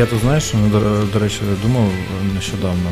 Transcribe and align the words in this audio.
Я 0.00 0.06
тут 0.06 0.20
знаєш, 0.20 0.54
до, 0.72 0.80
до 1.12 1.18
речі, 1.18 1.40
думав 1.62 1.88
нещодавно. 2.34 2.90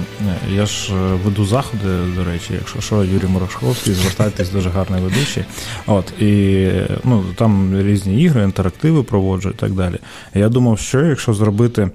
Я 0.54 0.66
ж 0.66 0.94
веду 1.24 1.44
заходи, 1.44 1.88
до 2.16 2.24
речі, 2.24 2.54
якщо 2.54 2.80
що, 2.80 3.04
Юрій 3.04 3.26
Морошковський, 3.26 3.94
звертайтесь 3.94 4.50
дуже 4.50 4.70
гарний 4.70 5.02
ведучий. 5.02 5.44
От, 5.86 6.12
І 6.20 6.68
ну, 7.04 7.24
там 7.34 7.82
різні 7.82 8.22
ігри, 8.22 8.44
інтерактиви 8.44 9.02
проводжу 9.02 9.50
і 9.50 9.52
так 9.52 9.72
далі. 9.72 9.96
Я 10.34 10.48
думав, 10.48 10.78
що 10.78 11.00
якщо 11.00 11.34
зробити 11.34 11.90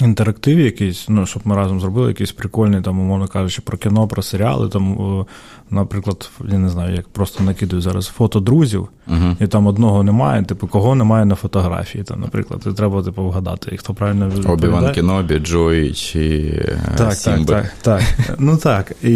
інтерактив 0.00 0.60
якийсь, 0.60 1.08
ну, 1.08 1.26
щоб 1.26 1.42
ми 1.44 1.56
разом 1.56 1.80
зробили 1.80 2.08
якийсь 2.08 2.32
прикольний, 2.32 2.82
там, 2.82 3.00
умовно 3.00 3.28
кажучи, 3.28 3.62
про 3.62 3.78
кіно, 3.78 4.08
про 4.08 4.22
серіали. 4.22 4.68
Там, 4.68 5.26
Наприклад, 5.70 6.30
я 6.48 6.58
не 6.58 6.68
знаю, 6.68 6.94
як 6.94 7.08
просто 7.08 7.44
накидую 7.44 7.82
зараз 7.82 8.06
фото 8.06 8.40
друзів, 8.40 8.88
uh 9.08 9.36
і 9.40 9.46
там 9.46 9.66
одного 9.66 10.02
немає, 10.02 10.42
типу, 10.44 10.66
кого 10.66 10.94
немає 10.94 11.24
на 11.24 11.34
фотографії. 11.34 12.04
Там, 12.04 12.20
Наприклад, 12.20 12.62
і 12.66 12.72
треба 12.72 13.02
типу, 13.02 13.24
вгадати, 13.24 13.76
хто 13.76 13.94
правильно 13.94 14.30
Обіван 14.46 14.94
Кенобі, 14.94 15.38
Джой 15.38 15.92
чи 15.92 16.52
так, 16.96 17.14
Сімби. 17.14 17.54
Так, 17.54 17.72
так, 17.82 18.02
так. 18.26 18.36
Ну 18.38 18.56
так. 18.56 18.92
І 19.02 19.10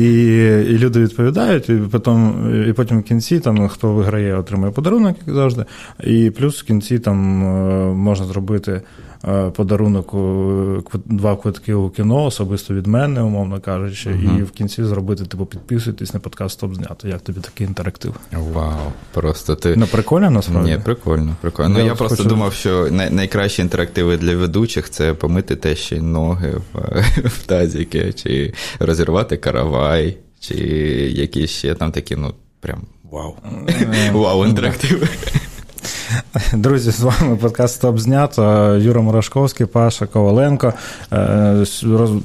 і 0.71 0.79
люди 0.79 1.01
відповідають, 1.01 1.69
і 1.69 1.75
потім 1.75 2.35
і 2.69 2.73
потім 2.73 3.01
в 3.01 3.03
кінці 3.03 3.41
там 3.41 3.69
хто 3.69 3.93
виграє, 3.93 4.37
отримує 4.37 4.73
подарунок, 4.73 5.17
як 5.27 5.37
завжди. 5.37 5.65
І 6.05 6.31
плюс 6.31 6.63
в 6.63 6.67
кінці 6.67 6.99
там 6.99 7.45
е, 7.45 7.95
можна 7.95 8.27
зробити. 8.27 8.83
Е, 9.29 9.51
подарунок 9.51 10.15
два 11.05 11.37
квитки 11.37 11.75
у 11.75 11.91
кіно, 11.91 12.25
особисто 12.25 12.75
від 12.75 12.87
мене, 12.87 13.23
умовно 13.23 13.61
кажучи, 13.61 14.11
uh 14.11 14.39
і 14.39 14.43
в 14.43 14.51
кінці 14.51 14.85
зробити, 14.85 15.25
типу, 15.25 15.47
підписуйтесь 15.47 16.15
на 16.15 16.21
подкаст 16.21 16.55
«Стоп 16.55 16.75
знято. 16.75 17.09
Як 17.09 17.21
тобі 17.21 17.41
такий 17.41 17.67
інтерактив? 17.67 18.15
Вау, 18.33 18.93
просто 19.13 19.55
ти. 19.55 19.75
Ну, 19.77 19.87
прикольно 19.87 20.31
насправді? 20.31 20.71
Ні, 20.71 20.79
прикольно, 20.85 21.37
прикольно. 21.41 21.69
Ну, 21.69 21.79
я, 21.79 21.85
я 21.85 21.95
просто 21.95 22.17
хочу... 22.17 22.29
думав, 22.29 22.53
що 22.53 22.91
най- 22.91 23.11
найкращі 23.11 23.63
інтерактиви 23.63 24.17
для 24.17 24.37
ведучих 24.37 24.91
це 24.91 25.15
помити 25.15 25.57
те 25.57 25.73
й 25.73 26.01
ноги 26.01 26.61
в, 26.73 27.03
в 27.29 27.47
тазіки, 27.47 28.13
чи 28.13 28.55
розірвати 28.79 29.37
каравай, 29.37 30.17
чи 30.41 30.55
якісь 31.11 31.51
ще 31.51 31.75
там 31.75 31.93
такі, 31.93 32.17
ну, 32.17 32.35
прям 32.61 32.81
вау. 33.11 33.35
Вау, 34.13 34.47
інтерактиви. 34.47 35.09
Друзі, 36.53 36.91
з 36.91 37.01
вами 37.01 37.37
подкаст 37.37 37.75
«Стоп 37.75 37.99
знято». 37.99 38.43
Юра 38.83 39.01
Морошковський, 39.01 39.67
Паша 39.67 40.07
Коваленко. 40.07 40.73
Е, 41.13 41.65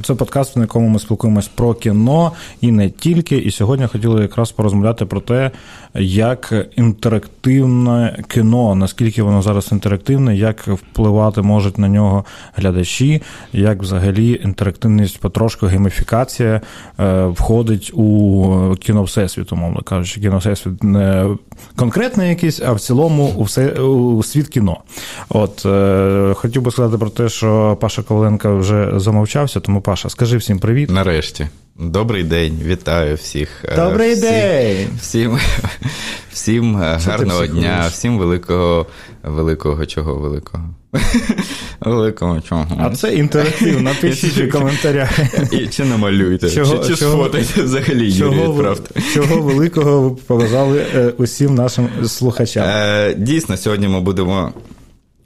це 0.03 0.15
подкаст, 0.15 0.55
на 0.55 0.61
якому 0.61 0.87
ми 0.87 0.99
спілкуємось 0.99 1.47
про 1.47 1.73
кіно 1.73 2.31
і 2.61 2.71
не 2.71 2.89
тільки. 2.89 3.37
І 3.37 3.51
сьогодні 3.51 3.87
хотіли 3.87 4.21
якраз 4.21 4.51
порозмовляти 4.51 5.05
про 5.05 5.19
те, 5.21 5.51
як 5.99 6.53
інтерактивне 6.75 8.23
кіно, 8.27 8.75
наскільки 8.75 9.23
воно 9.23 9.41
зараз 9.41 9.71
інтерактивне, 9.71 10.35
як 10.35 10.67
впливати 10.67 11.41
можуть 11.41 11.77
на 11.77 11.87
нього 11.87 12.25
глядачі, 12.55 13.21
як 13.53 13.81
взагалі 13.81 14.41
інтерактивність 14.43 15.19
потрошку 15.19 15.65
гейміфікація 15.65 16.61
е, 16.99 17.25
входить 17.25 17.91
у 17.93 18.75
кіно 18.79 19.03
Всесвіт, 19.03 19.51
умовно 19.51 19.81
кажучи, 19.81 20.21
кіно 20.21 20.37
Всесвіт 20.37 20.83
не 20.83 21.27
конкретний 21.75 22.29
якийсь, 22.29 22.61
а 22.61 22.73
в 22.73 22.79
цілому 22.79 23.25
все 23.47 23.71
у 23.71 24.23
світ 24.23 24.47
кіно. 24.47 24.77
От 25.29 25.65
е, 25.65 26.33
хотів 26.35 26.61
би 26.61 26.71
сказати 26.71 26.97
про 26.97 27.09
те, 27.09 27.29
що 27.29 27.77
Паша 27.81 28.03
Коваленко 28.03 28.57
вже 28.57 28.91
замовчався, 28.95 29.59
тому 29.59 29.81
Паша, 29.81 30.09
скажи 30.09 30.37
всім 30.37 30.59
привіт. 30.59 30.89
Нарешті. 30.89 31.47
Добрий 31.79 32.23
день, 32.23 32.59
вітаю 32.65 33.15
всіх. 33.15 33.49
Е, 33.65 33.75
Добрий 33.75 34.13
всі, 34.13 34.21
день! 34.21 34.87
Всім 35.01 35.37
всім 36.31 36.77
е, 36.77 36.99
гарного 37.05 37.47
дня, 37.47 37.85
всім 37.89 38.17
великого, 38.17 38.85
великого 39.23 39.85
чого 39.85 40.15
великого. 40.15 40.63
Великого 41.81 42.41
чого. 42.41 42.67
А 42.79 42.89
це 42.89 43.15
інтерактив, 43.15 43.81
напишіть 43.81 44.37
у 44.47 44.49
коментарях. 44.49 45.19
І 45.51 45.67
Чи 45.67 45.85
намалюйте, 45.85 46.49
чого, 46.49 46.77
чи, 46.77 46.89
чи 46.89 46.95
чого, 46.95 47.11
сфотайте 47.11 47.63
взагалі 47.63 48.13
чого, 48.13 48.35
Юрій 48.35 48.47
відправте. 48.47 49.01
Чого 49.13 49.41
великого 49.41 50.01
ви 50.01 50.15
показали 50.15 50.85
е, 50.95 51.13
усім 51.17 51.55
нашим 51.55 51.89
слухачам? 52.07 52.65
Дійсно, 53.17 53.57
сьогодні 53.57 53.87
ми 53.87 53.99
будемо 53.99 54.53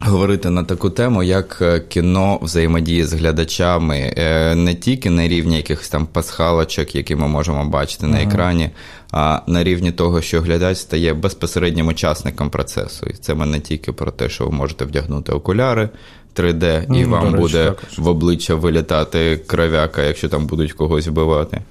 Говорити 0.04 0.50
на 0.50 0.64
таку 0.64 0.90
тему, 0.90 1.24
як 1.24 1.58
е, 1.62 1.80
кіно 1.80 2.40
взаємодіє 2.42 3.08
з 3.08 3.14
глядачами, 3.14 4.14
е, 4.18 4.56
не 4.56 4.76
тільки 4.76 5.10
на 5.10 5.28
рівні 5.28 5.58
якихось 5.58 5.90
там 5.90 6.06
пасхалочок, 6.06 6.96
які 6.96 7.16
ми 7.16 7.28
можемо 7.28 7.66
бачити 7.66 8.06
ага. 8.06 8.16
на 8.16 8.24
екрані, 8.24 8.70
а 9.12 9.40
на 9.48 9.64
рівні 9.64 9.92
того, 9.92 10.22
що 10.22 10.42
глядач 10.42 10.78
стає 10.78 11.14
безпосереднім 11.14 11.88
учасником 11.88 12.50
процесу. 12.50 13.06
І 13.06 13.14
це 13.14 13.34
ми 13.34 13.46
не 13.46 13.60
тільки 13.60 13.92
про 13.92 14.12
те, 14.12 14.30
що 14.30 14.46
ви 14.46 14.52
можете 14.52 14.86
вдягнути 14.86 15.32
окуляри 15.32 15.90
3D, 16.36 16.84
і 16.84 17.06
ну, 17.06 17.10
вам 17.10 17.26
речі, 17.26 17.38
буде 17.38 17.66
також. 17.66 18.00
в 18.00 18.08
обличчя 18.08 18.56
вилітати 18.56 19.38
кров'яка, 19.48 20.04
якщо 20.04 20.30
там 20.30 20.48
будуть 20.48 20.74
когось 20.74 21.08
вбивати. 21.08 21.62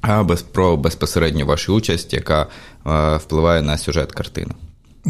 А 0.00 0.22
без 0.22 0.42
про 0.42 0.76
безпосередню 0.76 1.46
вашу 1.46 1.74
участь, 1.74 2.12
яка 2.12 2.46
е, 2.86 3.16
впливає 3.16 3.62
на 3.62 3.78
сюжет 3.78 4.12
картини. 4.12 4.52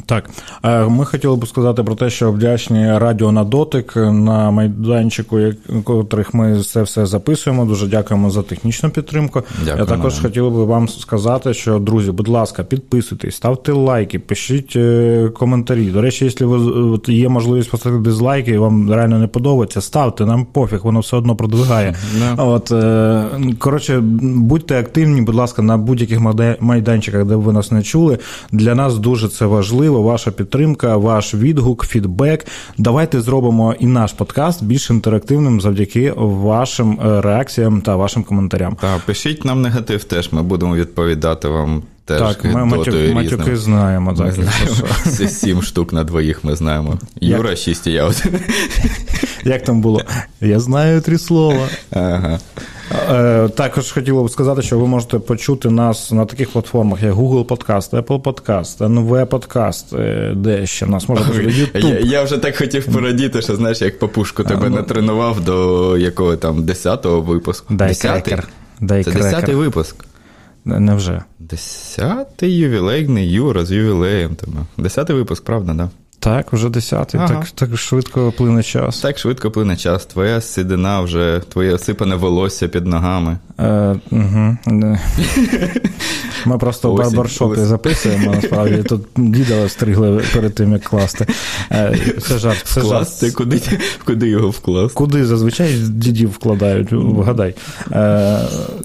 Так, 0.06 0.30
е, 0.64 0.84
ми 0.84 1.04
хотіли 1.04 1.36
б 1.36 1.48
сказати 1.48 1.82
про 1.82 1.94
те, 1.94 2.10
що 2.10 2.32
вдячні 2.32 2.98
радіо 2.98 3.32
на 3.32 3.44
дотик 3.44 3.96
на 3.96 4.50
майданчику, 4.50 5.38
котрих 5.84 6.34
ми 6.34 6.62
це 6.62 6.82
все 6.82 7.06
записуємо. 7.06 7.64
Дуже 7.64 7.86
дякуємо 7.86 8.30
за 8.30 8.42
технічну 8.42 8.90
підтримку. 8.90 9.42
Дякую, 9.64 9.86
Я 9.88 9.96
також 9.96 10.18
хотів 10.18 10.50
би 10.50 10.64
вам 10.64 10.88
сказати, 10.88 11.54
що 11.54 11.78
друзі, 11.78 12.10
будь 12.10 12.28
ласка, 12.28 12.64
підписуйтесь, 12.64 13.36
ставте 13.36 13.72
лайки, 13.72 14.18
пишіть 14.18 14.72
е, 14.76 15.28
коментарі. 15.28 15.90
До 15.90 16.00
речі, 16.00 16.24
якщо 16.24 16.48
ви 16.48 17.14
є 17.14 17.28
можливість 17.28 17.70
поставити 17.70 18.02
дизлайки, 18.02 18.50
і 18.50 18.58
вам 18.58 18.92
реально 18.92 19.18
не 19.18 19.26
подобається, 19.26 19.80
ставте 19.80 20.26
нам 20.26 20.44
пофіг, 20.44 20.80
воно 20.82 21.00
все 21.00 21.16
одно 21.16 21.36
продвигає. 21.36 21.94
No. 22.18 22.48
От 22.48 22.72
е, 22.72 23.54
коротше, 23.58 24.00
будьте 24.22 24.80
активні, 24.80 25.22
будь 25.22 25.34
ласка, 25.34 25.62
на 25.62 25.76
будь-яких 25.76 26.20
майданчиках, 26.60 27.24
де 27.24 27.34
ви 27.34 27.52
нас 27.52 27.72
не 27.72 27.82
чули. 27.82 28.18
Для 28.52 28.74
нас 28.74 28.98
дуже 28.98 29.28
це 29.28 29.46
важливо 29.46 29.87
важлива 29.88 30.12
ваша 30.12 30.30
підтримка, 30.30 30.96
ваш 30.96 31.34
відгук, 31.34 31.86
фідбек. 31.86 32.46
Давайте 32.78 33.20
зробимо 33.20 33.74
і 33.78 33.86
наш 33.86 34.12
подкаст 34.12 34.64
більш 34.64 34.90
інтерактивним 34.90 35.60
завдяки 35.60 36.12
вашим 36.16 37.00
е, 37.00 37.20
реакціям 37.20 37.80
та 37.80 37.96
вашим 37.96 38.24
коментарям. 38.24 38.76
Так, 38.80 39.00
пишіть 39.06 39.44
нам 39.44 39.62
негатив, 39.62 40.04
теж 40.04 40.32
ми 40.32 40.42
будемо 40.42 40.74
відповідати 40.74 41.48
вам. 41.48 41.82
Теж 42.08 42.20
так, 42.20 42.44
ми 42.44 42.64
матюк, 42.64 43.14
матюки 43.14 43.56
знаємо. 43.56 44.14
Так, 44.14 44.32
знаємо. 44.32 45.28
Сім 45.28 45.62
штук 45.62 45.92
на 45.92 46.04
двоїх 46.04 46.44
ми 46.44 46.56
знаємо. 46.56 46.98
Юра, 47.20 47.56
шість 47.56 47.86
і 47.86 47.92
я 47.92 48.04
один. 48.04 48.40
Як 49.44 49.62
там 49.62 49.80
було? 49.80 50.02
Я 50.40 50.60
знаю 50.60 51.00
три 51.00 51.18
слова. 51.18 51.68
Ага. 51.90 52.38
Е, 53.10 53.48
також 53.48 53.92
хотіло 53.92 54.24
б 54.24 54.30
сказати, 54.30 54.62
що 54.62 54.78
ви 54.78 54.86
можете 54.86 55.18
почути 55.18 55.70
нас 55.70 56.12
на 56.12 56.24
таких 56.24 56.50
платформах, 56.50 57.02
як 57.02 57.14
Google 57.14 57.44
Podcast, 57.44 57.90
Apple 57.90 58.22
Podcast, 58.22 58.78
NV 58.78 59.24
Podcast, 59.26 60.00
е, 60.00 60.32
де 60.34 60.66
ще 60.66 60.86
нас 60.86 61.08
може 61.08 61.24
бути 61.24 61.38
YouTube. 61.38 61.88
Я, 61.88 61.98
я 61.98 62.22
вже 62.22 62.38
так 62.38 62.56
хотів 62.56 62.86
порадіти, 62.86 63.42
що 63.42 63.56
знаєш, 63.56 63.80
як 63.80 63.98
папушку 63.98 64.44
тебе 64.44 64.66
а, 64.66 64.70
ну... 64.70 64.76
не 64.76 64.82
тренував 64.82 65.40
до 65.40 65.98
якого 65.98 66.36
там 66.36 66.62
10-го 66.62 67.20
випуску. 67.20 67.74
Дай 67.74 67.94
крекер. 67.94 68.48
Дай 68.80 69.04
Це 69.04 69.10
10-й 69.10 69.54
випуск. 69.54 70.07
Невже? 70.68 71.22
Десятий 71.38 72.56
ювілейний 72.56 73.30
Юра 73.30 73.64
з 73.64 73.72
ювілеєм. 73.72 74.36
Десятий 74.76 75.16
випуск, 75.16 75.44
правда, 75.44 75.74
да? 75.74 75.90
Так, 76.20 76.52
вже 76.52 76.68
десятий. 76.68 77.20
Ага. 77.20 77.28
Так 77.28 77.50
так 77.50 77.76
швидко 77.76 78.32
плине 78.32 78.62
час. 78.62 79.00
Так 79.00 79.18
швидко 79.18 79.50
плине 79.50 79.76
час. 79.76 80.06
Твоя 80.06 80.40
сідина 80.40 81.00
вже, 81.00 81.42
твоє 81.48 81.74
осипане 81.74 82.14
волосся 82.14 82.68
під 82.68 82.86
ногами. 82.86 83.38
Е, 83.58 83.96
угу. 84.10 84.58
Ми 86.46 86.58
просто 86.58 86.92
в 86.92 86.96
барбаршопі 86.96 87.60
записуємо, 87.60 88.32
насправді. 88.34 88.82
Тут 88.82 89.02
діда 89.16 89.68
стригли 89.68 90.22
перед 90.34 90.54
тим, 90.54 90.72
як 90.72 90.82
класти. 90.82 91.26
Е, 91.72 91.98
це 92.20 92.38
жарт. 92.38 92.62
Це 92.64 92.80
Вкласти? 92.80 93.26
жарт. 93.26 93.36
Куди 93.36 93.60
куди 94.04 94.28
його 94.28 94.50
вкласти? 94.50 94.94
Куди 94.94 95.26
зазвичай 95.26 95.72
дідів 95.72 96.30
вкладають, 96.30 96.88
вгадай. 96.92 97.54
Е, 97.92 98.40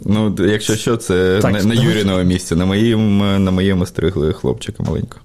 ну, 0.06 0.36
якщо 0.40 0.76
що, 0.76 0.98
це 0.98 1.40
так, 1.42 1.54
на, 1.54 1.64
на 1.64 1.74
Юріного 1.74 2.24
місця, 2.24 2.56
на 2.56 2.66
моєму, 2.66 3.24
на 3.40 3.52
моєму 3.52 3.86
стригли 3.86 4.34
хлопчика 4.34 4.84
маленького. 4.84 5.22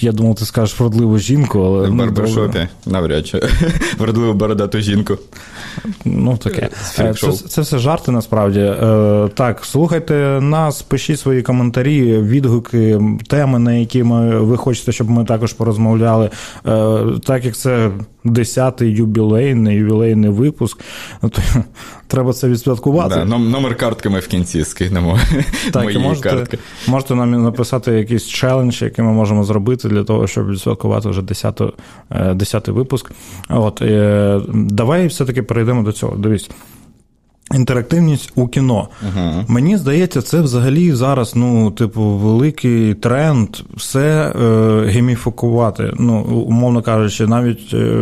Я 0.00 0.12
думав, 0.12 0.34
ти 0.34 0.44
скажеш 0.44 0.80
вродливу 0.80 1.18
жінку, 1.18 1.60
але. 1.60 1.88
В 1.88 1.94
ну, 1.94 1.96
барбершопі, 1.96 2.68
навряд 2.86 3.26
чи. 3.26 3.40
Вродливу 3.98 4.32
бородату 4.32 4.80
жінку. 4.80 5.18
Ну, 6.04 6.36
таке. 6.36 6.68
Це, 6.82 7.14
це 7.14 7.32
це, 7.32 7.60
все 7.60 7.78
жарти 7.78 8.12
насправді. 8.12 8.60
Е, 8.60 9.28
так, 9.34 9.64
слухайте 9.64 10.14
нас, 10.42 10.82
пишіть 10.82 11.20
свої 11.20 11.42
коментарі, 11.42 12.18
відгуки, 12.18 13.00
теми, 13.28 13.58
на 13.58 13.72
які 13.72 14.02
ми, 14.02 14.40
ви 14.40 14.56
хочете, 14.56 14.92
щоб 14.92 15.10
ми 15.10 15.24
також 15.24 15.52
порозмовляли. 15.52 16.30
Е, 16.66 17.00
так 17.26 17.44
як 17.44 17.56
це 17.56 17.90
10-й 18.24 18.90
юбілейний 18.90 19.76
ювілейний 19.76 20.30
випуск, 20.30 20.80
ну, 21.22 21.28
то 21.28 21.42
треба 22.14 22.32
це 22.32 22.48
відсвяткувати. 22.48 23.14
Да, 23.14 23.24
Номер 23.24 23.76
картки 23.76 24.08
ми 24.08 24.18
в 24.18 24.28
кінці 24.28 24.64
скинемо. 24.64 25.18
Так, 25.72 25.94
і 25.94 25.98
можете, 25.98 26.58
можете 26.86 27.14
нам 27.14 27.42
написати 27.42 27.92
якийсь 27.92 28.26
челендж, 28.26 28.82
який 28.82 29.04
ми 29.04 29.12
можемо 29.12 29.44
зробити 29.44 29.88
для 29.88 30.04
того, 30.04 30.26
щоб 30.26 30.50
відсвяткувати 30.50 31.08
вже 31.08 31.20
10-й 31.20 32.34
10 32.34 32.68
випуск. 32.68 33.12
От, 33.48 33.82
Давай 34.54 35.06
все-таки 35.06 35.42
перейдемо 35.42 35.82
до 35.82 35.92
цього. 35.92 36.16
Дивись. 36.16 36.50
Інтерактивність 37.54 38.32
у 38.34 38.48
кіно. 38.48 38.88
uh 39.14 39.44
Мені 39.48 39.76
здається, 39.76 40.22
це 40.22 40.40
взагалі 40.40 40.92
зараз, 40.92 41.36
ну, 41.36 41.70
типу, 41.70 42.02
великий 42.02 42.94
тренд 42.94 43.48
все 43.76 44.32
е, 44.40 44.86
гейміфікувати. 44.86 45.92
Ну, 45.98 46.22
умовно 46.22 46.82
кажучи, 46.82 47.26
навіть 47.26 47.74
е, 47.74 47.94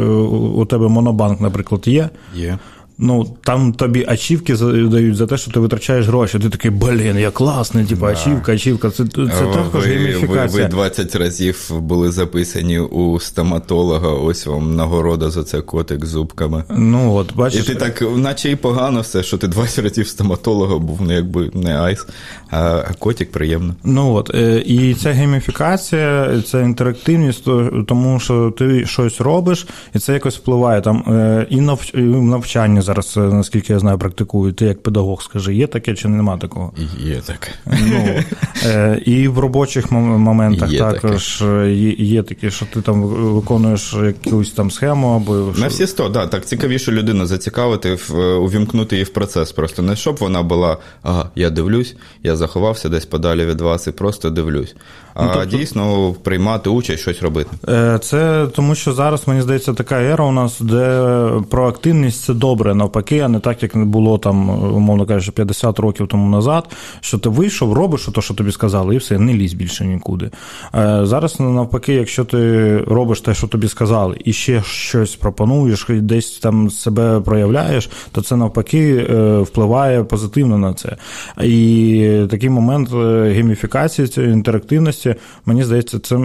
у 0.55 0.65
тебе 0.65 0.89
монобанк, 0.89 1.41
наприклад, 1.41 1.83
є. 1.89 2.09
Є. 2.35 2.59
Ну, 2.99 3.37
там 3.45 3.73
тобі 3.73 4.05
ачівки 4.09 4.55
дають 4.91 5.17
за 5.17 5.27
те, 5.27 5.37
що 5.37 5.51
ти 5.51 5.61
витрачаєш 5.61 6.07
гроші. 6.07 6.39
Ти 6.39 6.51
такий, 6.51 6.71
блін, 6.71 7.19
я 7.19 7.31
класний, 7.31 7.85
типу, 7.85 8.01
да. 8.01 8.13
ачівка, 8.13 8.53
ачівка. 8.53 8.91
Це 8.91 9.05
це 9.15 9.47
також 9.55 9.87
гейміфікація. 9.87 10.47
Ви, 10.47 10.63
ви 10.63 10.69
20 10.69 11.17
разів 11.17 11.71
були 11.71 12.11
записані 12.11 12.79
у 12.79 13.21
стоматолога, 13.21 14.09
ось 14.09 14.47
вам 14.47 14.77
нагорода 14.77 15.31
за 15.31 15.45
це 15.45 15.61
котик 15.61 16.07
з 16.07 16.09
зубками. 16.09 16.65
Ну, 16.71 17.15
от, 17.15 17.35
бачиш. 17.35 17.61
І 17.61 17.67
ти 17.67 17.75
так, 17.75 18.05
наче 18.17 18.51
і 18.51 18.57
погано 18.57 19.01
все, 19.01 19.23
що 19.23 19.39
ти 19.39 19.49
20 19.49 19.85
разів 19.85 20.09
стоматолога 20.09 20.79
був, 20.79 20.99
ну 21.03 21.13
якби 21.13 21.51
не 21.55 21.81
айс, 21.81 22.07
а 22.51 22.83
котик 22.99 23.33
приємно. 23.33 23.75
Ну 23.85 24.15
от, 24.15 24.31
е, 24.35 24.63
і 24.67 24.95
ця 24.95 25.13
гейміфікація, 25.13 26.43
це 26.47 26.63
інтерактивність, 26.63 27.45
тому 27.87 28.21
що 28.21 28.51
ти 28.59 28.87
щось 28.87 29.21
робиш, 29.21 29.67
і 29.95 29.99
це 29.99 30.13
якось 30.13 30.37
впливає 30.37 30.81
там 30.81 31.05
е, 31.09 31.47
і 31.51 31.61
навчання 31.61 32.83
зараз, 32.93 33.17
е, 33.17 33.35
наскільки 33.35 33.73
я 33.73 33.79
знаю, 33.79 33.99
практикують. 33.99 34.57
Ти 34.57 34.65
як 34.65 34.83
педагог, 34.83 35.23
скажи, 35.23 35.55
є 35.55 35.67
таке 35.67 35.95
чи 35.95 36.09
нема 36.09 36.37
такого? 36.37 36.73
Є 36.99 37.21
таке. 37.21 37.49
Ну, 37.67 38.23
е, 38.67 39.03
І 39.07 39.29
в 39.29 39.39
робочих 39.39 39.93
моментах 39.93 40.73
є 40.73 40.79
також 40.79 41.37
таке. 41.37 41.73
Є, 41.73 41.91
є 41.93 42.23
такі, 42.23 42.51
що 42.51 42.67
ти 42.67 42.83
там 42.83 43.03
виконуєш 43.03 43.97
якусь 44.05 44.51
там 44.51 44.71
схему 44.71 45.09
або. 45.17 45.55
На 45.59 45.69
всі 45.69 45.87
сто, 45.87 46.09
да, 46.09 46.27
так 46.27 46.47
цікавіше 46.47 46.93
людину 46.93 47.27
зацікавити, 47.27 47.99
увімкнути 48.41 48.97
її 48.97 49.05
в 49.05 49.09
процес. 49.09 49.53
Просто 49.53 49.83
не 49.83 49.97
щоб 49.97 50.17
вона 50.17 50.43
була, 50.43 50.77
ага, 51.03 51.31
я 51.35 51.51
дивлюсь, 51.51 51.97
я 52.23 52.37
заховався 52.37 52.89
десь 52.89 53.07
подалі 53.07 53.47
від 53.47 53.61
вас 53.61 53.87
і 53.87 53.93
просто 53.93 54.31
дивлюсь. 54.31 54.75
А 55.15 55.23
ну, 55.23 55.31
тобто... 55.35 55.57
дійсно 55.57 56.15
приймати 56.23 56.71
участь, 56.71 57.03
щось 57.03 57.23
робити. 57.23 57.51
Е, 57.69 57.99
це 58.03 58.47
тому, 58.57 58.75
що 58.75 58.93
зараз, 58.93 59.29
мені 59.29 59.43
здається, 59.43 59.73
така 59.73 60.03
ера 60.03 60.25
у 60.25 60.33
нас, 60.33 60.61
де 60.61 61.29
проактивність 61.51 62.25
це 62.25 62.35
добре, 62.35 62.72
навпаки, 62.75 63.19
а 63.19 63.29
не 63.29 63.41
так, 63.41 63.63
як 63.63 63.75
не 63.75 63.85
було 63.85 64.19
там, 64.19 64.49
умовно 64.75 65.07
кажучи, 65.07 65.33
50 65.33 65.79
років 65.79 66.07
тому 66.07 66.31
назад, 66.31 66.77
що 67.01 67.19
ти 67.19 67.29
вийшов, 67.29 67.73
робиш 67.73 68.09
то, 68.15 68.21
що 68.21 68.35
тобі 68.35 68.53
сказали, 68.53 68.95
і 68.95 68.99
все, 68.99 69.19
не 69.19 69.35
лізь 69.35 69.53
більше 69.53 69.85
нікуди. 69.85 70.31
Е, 70.75 71.01
зараз, 71.03 71.41
навпаки, 71.41 71.95
якщо 71.95 72.25
ти 72.25 72.79
робиш 72.79 73.21
те, 73.21 73.35
що 73.35 73.47
тобі 73.47 73.69
сказали, 73.69 74.17
і 74.25 74.33
ще 74.33 74.63
щось 74.63 75.17
пропонуєш, 75.17 75.87
десь 75.89 76.39
там 76.39 76.71
себе 76.71 77.21
проявляєш, 77.21 77.91
то 78.13 78.23
це 78.23 78.37
навпаки 78.37 79.07
е, 79.11 79.39
впливає 79.39 80.05
позитивно 80.05 80.59
на 80.59 80.75
це. 80.75 80.97
І 81.43 82.27
такий 82.31 82.51
момент 82.51 82.93
гейміфікації, 83.33 84.09
цієї 84.09 84.33
інтерактивності 84.33 85.15
мені 85.47 85.65
здається, 85.65 85.99
це 85.99 86.17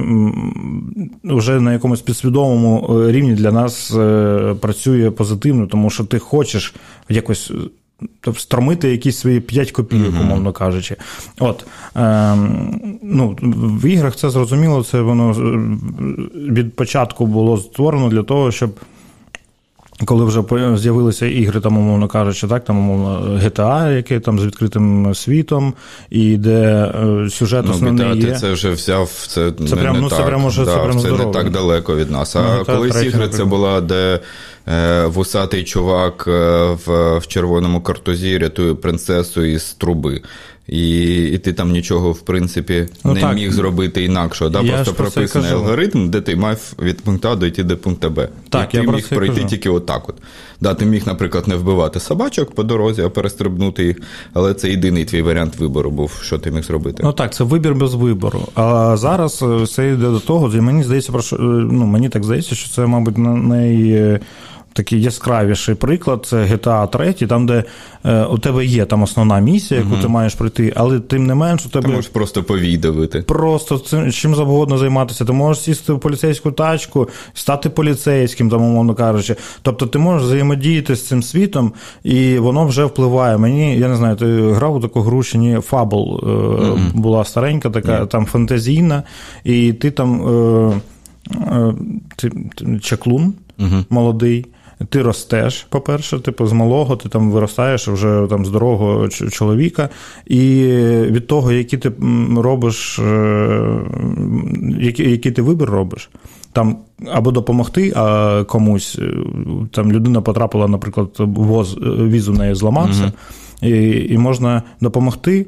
вже 1.24 1.60
на 1.60 1.74
якомусь 1.74 2.02
підсвідомому 2.02 2.90
е, 2.90 3.12
рівні 3.12 3.34
для 3.34 3.52
нас 3.52 3.96
е, 3.96 4.56
працює 4.62 5.12
позитивно, 5.12 5.68
тому 5.68 5.90
що 5.90 6.04
ти 6.04 6.20
хочеш 6.20 6.37
якось. 7.10 7.52
Тобто 8.22 8.40
стромити 8.40 8.92
якісь 8.92 9.18
свої 9.18 9.40
5 9.40 9.72
копійок, 9.72 10.14
uh-huh. 10.14 10.22
умовно 10.22 10.52
кажучи. 10.52 10.96
От, 11.40 11.66
е, 11.96 12.36
ну, 13.04 13.38
В 13.42 13.86
іграх 13.86 14.16
це 14.16 14.30
зрозуміло, 14.30 14.84
це 14.84 15.02
воно 15.02 15.32
від 16.36 16.76
початку 16.76 17.26
було 17.26 17.58
створено 17.58 18.10
для 18.10 18.24
того, 18.24 18.52
щоб 18.52 18.80
коли 20.06 20.26
вже 20.26 20.44
з'явилися 20.78 21.26
ігри, 21.26 21.60
там, 21.60 21.78
умовно 21.78 22.08
кажучи, 22.08 22.48
так, 22.48 22.66
там, 22.66 22.80
умовно, 22.80 23.40
GTA, 23.44 23.96
яке 23.96 24.20
там 24.20 24.40
з 24.40 24.46
відкритим 24.46 25.16
світом, 25.16 25.74
і 26.10 26.38
де 26.38 26.94
е, 27.26 27.30
сюжет 27.30 27.66
ну, 27.66 27.72
основний 27.72 28.08
GTA 28.08 28.16
є. 28.16 28.32
ти 28.32 28.40
це 28.40 28.52
вже 28.52 28.70
взяв, 28.70 29.10
це, 29.28 29.52
це 29.52 29.76
не, 29.76 29.82
прям, 29.82 29.96
не 29.96 30.02
ну, 30.02 30.10
так, 30.10 30.18
це 30.18 30.26
прям 30.26 30.46
уже, 30.46 30.66
да, 30.66 30.74
це 30.74 30.80
прям 30.80 31.00
це 31.00 31.12
не 31.12 31.26
так 31.26 31.50
далеко 31.50 31.96
від 31.96 32.12
нас. 32.12 32.36
А 32.36 32.56
ну, 32.58 32.66
колись 32.66 32.96
ігри 32.96 33.06
наприклад. 33.06 33.34
це 33.34 33.46
була, 33.46 33.82
де 33.82 34.20
е, 34.68 35.06
вусатий 35.06 35.64
чувак 35.64 36.26
е, 36.28 36.32
в, 36.86 37.18
в 37.18 37.28
червоному 37.28 37.82
картузі 37.82 38.38
рятує 38.38 38.74
принцесу 38.74 39.44
із 39.44 39.74
труби. 39.74 40.22
І 40.68 41.24
і 41.26 41.38
ти 41.38 41.54
там 41.54 41.72
нічого, 41.72 42.12
в 42.12 42.22
принципі, 42.22 42.88
ну, 43.04 43.14
не 43.14 43.22
так. 43.22 43.36
міг 43.36 43.52
зробити 43.52 44.04
інакше. 44.04 44.50
Да? 44.50 44.64
Просто 44.64 44.94
прописаний 44.94 45.52
алгоритм, 45.52 46.10
де 46.10 46.22
ти 46.22 46.36
мав 46.36 46.74
від 46.82 47.02
пункту 47.02 47.30
А 47.30 47.36
дойти 47.36 47.64
до 47.64 47.78
пункту 47.78 48.10
Б. 48.10 48.30
Так, 48.50 48.74
і 48.74 48.78
ти 48.78 48.88
міг 48.88 49.10
пройти 49.10 49.36
кажу. 49.36 49.48
тільки 49.48 49.70
отак. 49.70 50.10
от. 50.10 50.16
Да, 50.62 50.74
Ти 50.74 50.86
міг, 50.86 51.04
наприклад, 51.08 51.48
не 51.48 51.56
вбивати 51.56 52.00
собачок 52.00 52.56
по 52.56 52.64
дорозі, 52.64 53.02
а 53.02 53.10
перестрибнути 53.10 53.86
їх, 53.86 53.98
але 54.34 54.54
це 54.54 54.70
єдиний 54.70 55.06
твій 55.06 55.22
варіант 55.22 55.56
вибору 55.60 55.92
був, 55.92 56.20
що 56.24 56.38
ти 56.38 56.52
міг 56.52 56.64
зробити. 56.64 57.04
Ну 57.04 57.14
так, 57.14 57.34
це 57.34 57.44
вибір 57.44 57.76
без 57.76 57.94
вибору. 57.94 58.48
А 58.56 58.98
зараз 58.98 59.44
е, 59.44 59.56
все 59.64 59.88
йде 59.88 60.06
до 60.06 60.20
того, 60.20 60.56
і 60.56 60.62
мені 60.62 60.84
здається, 60.84 61.12
про 61.12 61.22
що 61.22 61.36
е, 61.36 61.40
ну 61.72 61.86
мені 61.86 62.10
так 62.10 62.24
здається, 62.24 62.56
що 62.56 62.70
це, 62.70 62.86
мабуть, 62.86 63.18
най 63.18 64.20
такий 64.74 65.02
яскравіший 65.02 65.76
приклад 65.76 66.26
це 66.26 66.38
GTA 66.38 66.90
3, 66.90 67.14
там, 67.14 67.46
де 67.46 67.64
е, 68.06 68.24
у 68.24 68.38
тебе 68.38 68.66
є 68.66 68.86
там 68.86 69.04
основна 69.04 69.40
місія, 69.40 69.80
яку 69.80 69.94
угу. 69.94 70.02
ти 70.02 70.08
маєш 70.08 70.36
пройти, 70.36 70.74
але 70.76 71.00
тим 71.00 71.26
не 71.26 71.36
менш 71.36 71.66
у 71.66 71.70
тебе. 71.70 71.86
Ти 71.86 71.96
можеш 71.96 72.12
просто 72.12 72.44
повідавити. 72.44 73.22
Просто 73.22 73.78
цим 73.78 74.12
чим 74.12 74.36
завгодно 74.36 74.78
займатися. 74.78 75.26
Ти 75.26 75.32
можеш 75.32 75.64
сісти 75.64 75.94
в 75.94 76.00
поліцейську 76.00 76.52
тачку, 76.52 77.10
стати 77.34 77.70
поліцейським, 77.70 78.50
там, 78.50 78.64
умовно 78.64 78.96
кажучи. 78.96 79.36
Тобто 79.62 79.88
ти 79.88 80.00
можеш 80.00 80.28
взаємодіяти 80.28 80.96
з 80.96 81.08
цим 81.08 81.24
світом, 81.24 81.74
і 82.04 82.38
воно 82.40 82.66
вже 82.66 82.86
впливає. 82.86 83.38
Мені, 83.38 83.78
я 83.78 83.88
не 83.88 83.96
знаю, 83.96 84.16
ти 84.16 84.26
грав 84.52 84.76
у 84.76 84.80
таку 84.80 85.02
гру 85.02 85.24
чи 85.24 85.38
ні, 85.38 85.60
Fable 85.62 86.00
угу. 86.00 86.80
була 86.94 87.26
старенька, 87.26 87.70
така 87.70 88.06
там 88.06 88.26
фантазійна, 88.26 89.04
і 89.44 89.74
ти 89.74 89.92
там. 89.92 90.28
Е, 90.28 90.82
е, 91.36 91.74
ти, 92.16 92.32
чаклун 92.82 93.34
uh 93.60 93.84
молодий, 93.90 94.46
ти 94.90 95.02
ростеш, 95.02 95.68
по-перше, 95.70 96.20
типу, 96.20 96.48
з 96.48 96.54
малого, 96.54 96.96
ти 96.96 97.10
там 97.10 97.32
виростаєш 97.32 97.88
вже 97.88 98.28
там 98.30 98.46
здорового 98.46 99.08
чоловіка, 99.08 99.90
і 100.26 100.66
від 101.12 101.28
того, 101.28 101.52
які 101.52 101.78
ти 101.78 101.92
робиш, 102.38 103.00
е, 103.00 103.80
який, 104.80 105.12
який 105.12 105.32
ти 105.32 105.42
вибір 105.42 105.70
робиш, 105.70 106.10
там 106.52 106.78
або 107.12 107.32
допомогти 107.32 107.94
а 107.96 108.44
комусь, 108.48 109.00
е, 109.02 109.14
там 109.72 109.92
людина 109.92 110.22
потрапила, 110.22 110.68
наприклад, 110.68 111.10
воз, 111.20 111.78
віз 111.82 112.28
у 112.28 112.34
неї 112.34 112.56
зламався, 112.56 113.04
угу. 113.04 113.74
і, 113.74 114.08
і 114.14 114.18
можна 114.18 114.64
допомогти 114.82 115.46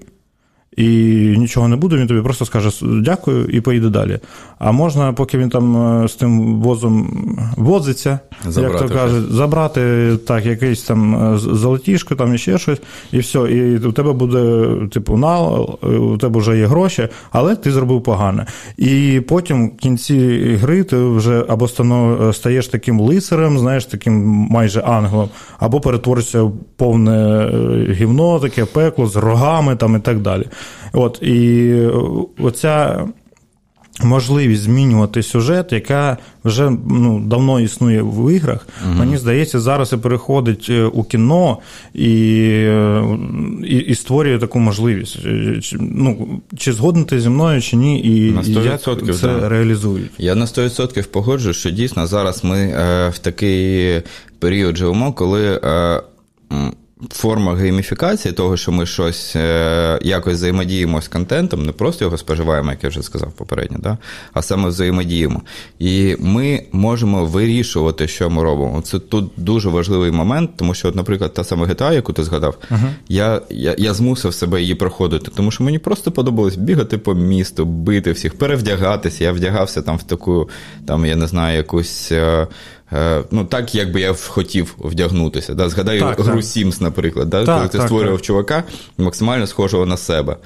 і 0.77 0.85
нічого 1.37 1.67
не 1.67 1.75
буде, 1.75 1.95
він 1.95 2.07
тобі 2.07 2.21
просто 2.21 2.45
скаже 2.45 2.69
дякую 2.81 3.45
і 3.45 3.61
поїде 3.61 3.89
далі. 3.89 4.19
А 4.59 4.71
можна, 4.71 5.13
поки 5.13 5.37
він 5.37 5.49
там 5.49 5.77
е, 6.03 6.07
з 6.07 6.15
тим 6.15 6.61
возом 6.61 7.23
возиться, 7.57 8.19
забрати 8.47 8.73
як 8.73 8.87
то 8.87 8.95
кажуть, 8.95 9.31
забрати 9.31 10.11
так, 10.27 10.45
якийсь 10.45 10.83
там 10.83 11.33
е, 11.33 11.37
золотішко, 11.37 12.15
там 12.15 12.35
і 12.35 12.37
ще 12.37 12.57
щось, 12.57 12.81
і 13.11 13.19
все. 13.19 13.39
І 13.39 13.77
у 13.77 13.91
тебе 13.91 14.13
буде, 14.13 14.71
типу, 14.91 15.17
на, 15.17 15.39
у 15.39 16.17
тебе 16.17 16.39
вже 16.39 16.57
є 16.57 16.65
гроші, 16.65 17.07
але 17.31 17.55
ти 17.55 17.71
зробив 17.71 18.03
погане. 18.03 18.45
І 18.77 19.21
потім 19.27 19.69
в 19.69 19.77
кінці 19.77 20.39
гри 20.61 20.83
ти 20.83 20.97
вже 20.97 21.45
або 21.47 21.67
стаєш 22.33 22.67
таким 22.67 22.99
лицарем, 22.99 23.59
знаєш, 23.59 23.85
таким 23.85 24.13
майже 24.51 24.79
ангелом, 24.81 25.29
або 25.59 25.79
перетворишся 25.81 26.41
в 26.41 26.53
повне 26.77 27.45
е, 27.45 27.93
гівно, 27.93 28.39
таке 28.39 28.65
пекло 28.65 29.07
з 29.07 29.15
рогами 29.15 29.75
там 29.75 29.95
і 29.95 29.99
так 29.99 30.19
далі. 30.19 30.45
От, 30.93 31.19
І 31.21 31.73
оця 32.39 33.05
можливість 34.03 34.61
змінювати 34.61 35.23
сюжет, 35.23 35.71
яка 35.71 36.17
вже 36.43 36.71
ну, 36.89 37.19
давно 37.19 37.59
існує 37.59 38.01
в 38.01 38.33
іграх, 38.33 38.67
угу. 38.85 38.93
мені 38.99 39.17
здається, 39.17 39.59
зараз 39.59 39.93
і 39.93 39.97
переходить 39.97 40.67
е, 40.69 40.83
у 40.83 41.03
кіно 41.03 41.57
і 41.93 42.09
і, 43.63 43.77
і 43.77 43.95
створює 43.95 44.39
таку 44.39 44.59
можливість. 44.59 45.17
Е, 45.25 45.61
ну, 45.79 46.41
Чи 46.57 46.73
згоден 46.73 47.05
ти 47.05 47.19
зі 47.19 47.29
мною, 47.29 47.61
чи 47.61 47.75
ні, 47.75 48.01
і, 48.03 48.31
на 48.31 48.41
100%, 48.41 49.07
як 49.07 49.15
це 49.15 49.27
да. 49.27 49.49
реалізують. 49.49 50.11
Я 50.17 50.35
на 50.35 50.45
100% 50.45 51.07
погоджуюсь, 51.07 51.57
що 51.57 51.69
дійсно 51.69 52.07
зараз 52.07 52.43
ми 52.43 52.59
е, 52.59 53.09
в 53.09 53.17
такий 53.17 54.01
період 54.39 54.77
живемо, 54.77 55.13
коли. 55.13 55.59
Е, 55.63 56.01
форма 57.11 57.55
гейміфікації, 57.55 58.33
того, 58.33 58.57
що 58.57 58.71
ми 58.71 58.85
щось 58.85 59.35
е, 59.35 59.99
якось 60.01 60.33
взаємодіємо 60.33 61.01
з 61.01 61.07
контентом, 61.07 61.65
не 61.65 61.71
просто 61.71 62.05
його 62.05 62.17
споживаємо, 62.17 62.71
як 62.71 62.83
я 62.83 62.89
вже 62.89 63.03
сказав 63.03 63.31
попередньо, 63.31 63.77
да? 63.79 63.97
а 64.33 64.41
саме 64.41 64.69
взаємодіємо. 64.69 65.41
І 65.79 66.15
ми 66.19 66.63
можемо 66.71 67.25
вирішувати, 67.25 68.07
що 68.07 68.29
ми 68.29 68.43
робимо. 68.43 68.81
Це 68.81 68.99
тут 68.99 69.31
дуже 69.37 69.69
важливий 69.69 70.11
момент, 70.11 70.51
тому 70.55 70.73
що, 70.73 70.87
от, 70.87 70.95
наприклад, 70.95 71.33
та 71.33 71.43
сама 71.43 71.65
GTA, 71.65 71.93
яку 71.93 72.13
ти 72.13 72.23
згадав, 72.23 72.57
uh-huh. 72.71 72.89
я, 73.09 73.41
я 73.49 73.75
я, 73.77 73.93
змусив 73.93 74.33
себе 74.33 74.61
її 74.61 74.75
проходити, 74.75 75.31
тому 75.35 75.51
що 75.51 75.63
мені 75.63 75.79
просто 75.79 76.11
подобалось 76.11 76.55
бігати 76.55 76.97
по 76.97 77.13
місту, 77.13 77.65
бити 77.65 78.11
всіх, 78.11 78.37
перевдягатися. 78.37 79.23
Я 79.23 79.31
вдягався 79.31 79.81
там 79.81 79.97
в 79.97 80.03
таку, 80.03 80.49
там, 80.85 81.05
я 81.05 81.15
не 81.15 81.27
знаю, 81.27 81.57
якусь. 81.57 82.11
Е, 82.93 83.23
ну, 83.31 83.45
так, 83.45 83.75
як 83.75 83.91
би 83.91 84.01
я 84.01 84.13
хотів 84.13 84.75
вдягнутися. 84.79 85.53
Да? 85.53 85.69
Згадаю 85.69 85.99
так, 85.99 86.19
гру 86.19 86.35
так. 86.35 86.43
Sims, 86.43 86.81
наприклад, 86.81 87.29
да? 87.29 87.45
так, 87.45 87.57
коли 87.57 87.69
ти 87.69 87.81
створював 87.81 88.21
чувака 88.21 88.63
максимально 88.97 89.47
схожого 89.47 89.85
на 89.85 89.97
себе. 89.97 90.37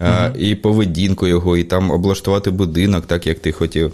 Угу. 0.00 0.38
І 0.38 0.54
поведінку 0.54 1.26
його, 1.26 1.56
і 1.56 1.64
там 1.64 1.90
облаштувати 1.90 2.50
будинок, 2.50 3.06
так 3.06 3.26
як 3.26 3.38
ти 3.38 3.52
хотів. 3.52 3.92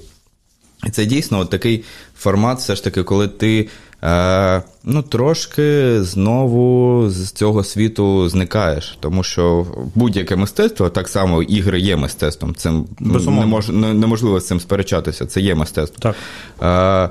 І 0.86 0.90
це 0.90 1.04
дійсно 1.04 1.38
от 1.38 1.50
такий 1.50 1.84
формат, 2.16 2.58
все 2.58 2.74
ж 2.74 2.84
таки, 2.84 3.02
коли 3.02 3.28
ти 3.28 3.68
е, 4.02 4.62
ну, 4.84 5.02
трошки 5.02 6.02
знову 6.02 7.04
з 7.10 7.30
цього 7.30 7.64
світу 7.64 8.28
зникаєш. 8.28 8.98
Тому 9.00 9.22
що 9.22 9.66
будь-яке 9.94 10.36
мистецтво, 10.36 10.88
так 10.88 11.08
само 11.08 11.42
ігри 11.42 11.80
є 11.80 11.96
мистецтвом. 11.96 12.54
Цим 12.54 12.86
немож, 13.00 13.68
неможливо 13.68 14.40
з 14.40 14.46
цим 14.46 14.60
сперечатися, 14.60 15.26
це 15.26 15.40
є 15.40 15.54
мистецтво. 15.54 16.12
Так. 16.12 16.16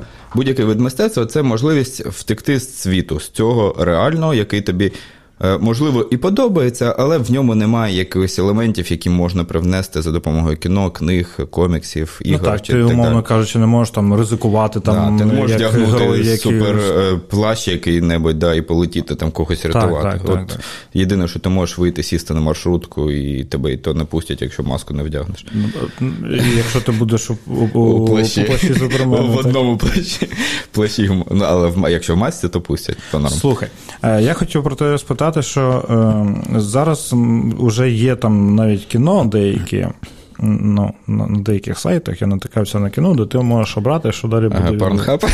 Е, 0.01 0.05
Будь-який 0.35 0.65
вид 0.65 0.79
мистецтва 0.79 1.25
це 1.25 1.43
можливість 1.43 2.05
втекти 2.05 2.59
з 2.59 2.77
світу, 2.77 3.19
з 3.19 3.29
цього 3.29 3.75
реального, 3.79 4.33
який 4.33 4.61
тобі 4.61 4.91
можливо, 5.59 6.07
і 6.11 6.17
подобається, 6.17 6.95
але 6.99 7.17
в 7.17 7.31
ньому 7.31 7.55
немає 7.55 7.95
якихось 7.95 8.39
елементів, 8.39 8.91
які 8.91 9.09
можна 9.09 9.43
привнести 9.43 10.01
за 10.01 10.11
допомогою 10.11 10.57
кіно, 10.57 10.91
книг, 10.91 11.39
коміксів, 11.49 12.21
ну 12.25 12.31
ігор. 12.31 12.41
Ну, 12.43 12.51
так, 12.51 12.61
чи, 12.61 12.73
Ти, 12.73 12.83
умовно 12.83 13.15
так. 13.15 13.27
кажучи, 13.27 13.59
не 13.59 13.65
можеш 13.65 13.91
там 13.93 14.13
ризикувати. 14.13 14.79
там. 14.79 15.17
Да, 15.17 15.23
ти 15.23 15.31
не 15.31 15.39
можеш 15.41 15.55
вдягнути 15.55 16.03
які... 16.03 16.37
супер 16.37 16.77
е, 16.77 17.19
плащ 17.29 17.67
який-небудь 17.67 18.39
да, 18.39 18.53
і 18.53 18.61
полетіти 18.61 19.15
там 19.15 19.31
когось 19.31 19.65
рятувати. 19.65 20.19
Так, 20.25 20.41
От 20.51 20.59
Єдине, 20.93 21.27
що 21.27 21.39
ти 21.39 21.49
можеш 21.49 21.77
вийти, 21.77 22.03
сісти 22.03 22.33
на 22.33 22.41
маршрутку, 22.41 23.11
і 23.11 23.43
тебе 23.43 23.73
і 23.73 23.77
то 23.77 23.93
не 23.93 24.05
пустять, 24.05 24.41
якщо 24.41 24.63
маску 24.63 24.93
не 24.93 25.03
вдягнеш. 25.03 25.45
Ну, 25.51 25.69
якщо 26.55 26.81
ти 26.81 26.91
будеш 26.91 27.29
у, 27.29 27.37
у, 27.73 27.79
у 27.79 28.05
плащі, 28.05 28.43
у 28.43 28.45
плащі 28.45 28.73
В 28.73 29.37
одному 29.37 29.77
плащі. 29.77 30.27
плащі. 30.71 31.09
Ну, 31.31 31.45
але 31.47 31.91
якщо 31.91 32.13
в 32.13 32.17
масці, 32.17 32.49
то 32.49 32.61
пустять. 32.61 32.97
то 33.11 33.19
норм. 33.19 33.33
Слухай, 33.33 33.69
е, 34.03 34.21
я 34.21 34.33
хотів 34.33 34.63
про 34.63 34.75
те 34.75 34.97
спитати 34.97 35.22
сказати, 35.23 35.41
що 35.41 35.85
е, 36.55 36.59
зараз 36.59 37.13
вже 37.59 37.89
є 37.91 38.15
там 38.15 38.55
навіть 38.55 38.85
кіно 38.85 39.25
деякі. 39.25 39.87
Ну, 40.39 40.93
На 41.07 41.27
деяких 41.27 41.79
сайтах 41.79 42.21
я 42.21 42.27
натикався 42.27 42.79
на 42.79 42.89
кіно, 42.89 43.15
де 43.15 43.25
ти 43.25 43.37
можеш 43.37 43.77
обрати, 43.77 44.11
що 44.11 44.27
далі 44.27 44.47
буде. 44.47 44.59
Ага, 44.59 44.73
Порнхаб? 44.73 45.25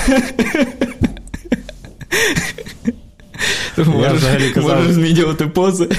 Можеш 4.56 4.92
змінювати 4.92 5.48
пози. 5.48 5.90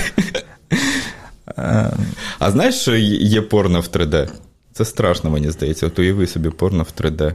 Е. 1.58 1.90
А 2.38 2.50
знаєш, 2.50 2.74
що 2.74 2.96
є 2.96 3.42
порно 3.42 3.80
в 3.80 3.84
3D? 3.84 4.28
Це 4.72 4.84
страшно, 4.84 5.30
мені 5.30 5.50
здається. 5.50 5.86
От 5.86 5.98
уяви 5.98 6.26
собі 6.26 6.50
порно 6.50 6.82
в 6.82 7.02
3D. 7.02 7.34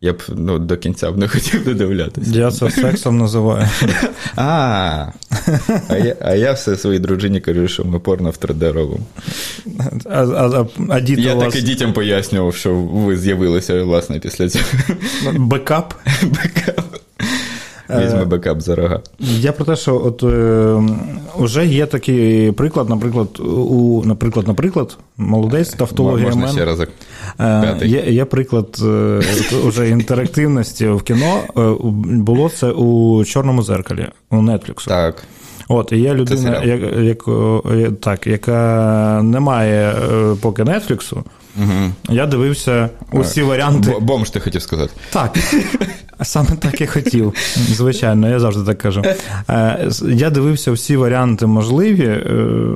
Я 0.00 0.12
б 0.12 0.22
ну, 0.28 0.58
до 0.58 0.76
кінця 0.76 1.12
б 1.12 1.18
не 1.18 1.28
хотів 1.28 1.64
додивлятися. 1.64 2.30
Я 2.38 2.50
це 2.50 2.70
сексом 2.70 3.18
називаю. 3.18 3.68
А, 4.36 5.12
а 5.88 5.96
я 5.96 6.16
а 6.20 6.34
я 6.34 6.52
все 6.52 6.76
своїй 6.76 6.98
дружині 6.98 7.40
кажу, 7.40 7.68
що 7.68 7.84
ми 7.84 7.98
порно 7.98 8.30
в 8.30 8.34
3D 8.34 8.72
робимо. 8.72 9.04
А, 10.04 10.24
а, 10.24 10.66
а 10.88 11.00
діти 11.00 11.22
Я 11.22 11.34
вас... 11.34 11.54
так 11.54 11.62
і 11.62 11.66
дітям 11.66 11.92
пояснював, 11.92 12.54
що 12.54 12.74
ви 12.74 13.16
з'явилися, 13.16 13.82
власне, 13.82 14.18
після 14.18 14.48
цього. 14.48 14.64
Бекап? 15.32 15.94
Бекап. 16.22 16.84
Візьме 17.90 18.24
бекап 18.24 18.60
за 18.60 18.74
рога. 18.74 19.00
Я 19.18 19.52
про 19.52 19.64
те, 19.64 19.76
що 19.76 20.02
от 20.04 20.22
е, 20.22 20.82
вже 21.38 21.66
є 21.66 21.86
такий 21.86 22.52
приклад, 22.52 22.88
наприклад, 22.88 23.28
у 23.40 24.02
наприклад, 24.04 24.48
наприклад, 24.48 24.96
молодець, 25.16 25.68
тавтологія. 25.68 26.26
Можна 26.26 26.48
ще 26.48 26.64
разок. 26.64 26.88
Е, 27.40 27.78
є, 27.82 28.04
є 28.08 28.24
приклад 28.24 28.78
е, 28.82 29.20
уже 29.66 29.88
інтерактивності 29.88 30.88
в 30.88 31.02
кіно. 31.02 31.40
Е, 31.56 31.74
було 32.02 32.48
це 32.48 32.70
у 32.70 33.24
Чорному 33.24 33.62
зеркалі 33.62 34.08
у 34.30 34.36
Netflix. 34.36 34.88
Так. 34.88 35.24
От, 35.68 35.92
і 35.92 35.98
є 35.98 36.14
людина, 36.14 36.64
як, 36.64 36.80
як, 36.98 37.24
так, 38.00 38.26
яка 38.26 39.20
не 39.22 39.40
має 39.40 39.94
поки 40.40 40.64
Нетфліксу. 40.64 41.24
Угу. 41.56 41.92
Я 42.08 42.26
дивився 42.26 42.90
усі 43.12 43.42
варіанти. 43.42 43.94
Бомж, 44.00 44.30
ти 44.30 44.40
хотів 44.40 44.62
сказати. 44.62 44.92
Так. 45.12 45.38
Саме 46.22 46.50
так 46.58 46.80
і 46.80 46.86
хотів. 46.86 47.34
Звичайно, 47.56 48.28
я 48.30 48.40
завжди 48.40 48.64
так 48.64 48.78
кажу. 48.78 49.02
Я 50.08 50.30
дивився 50.30 50.72
всі 50.72 50.96
варіанти 50.96 51.46
можливі 51.46 52.24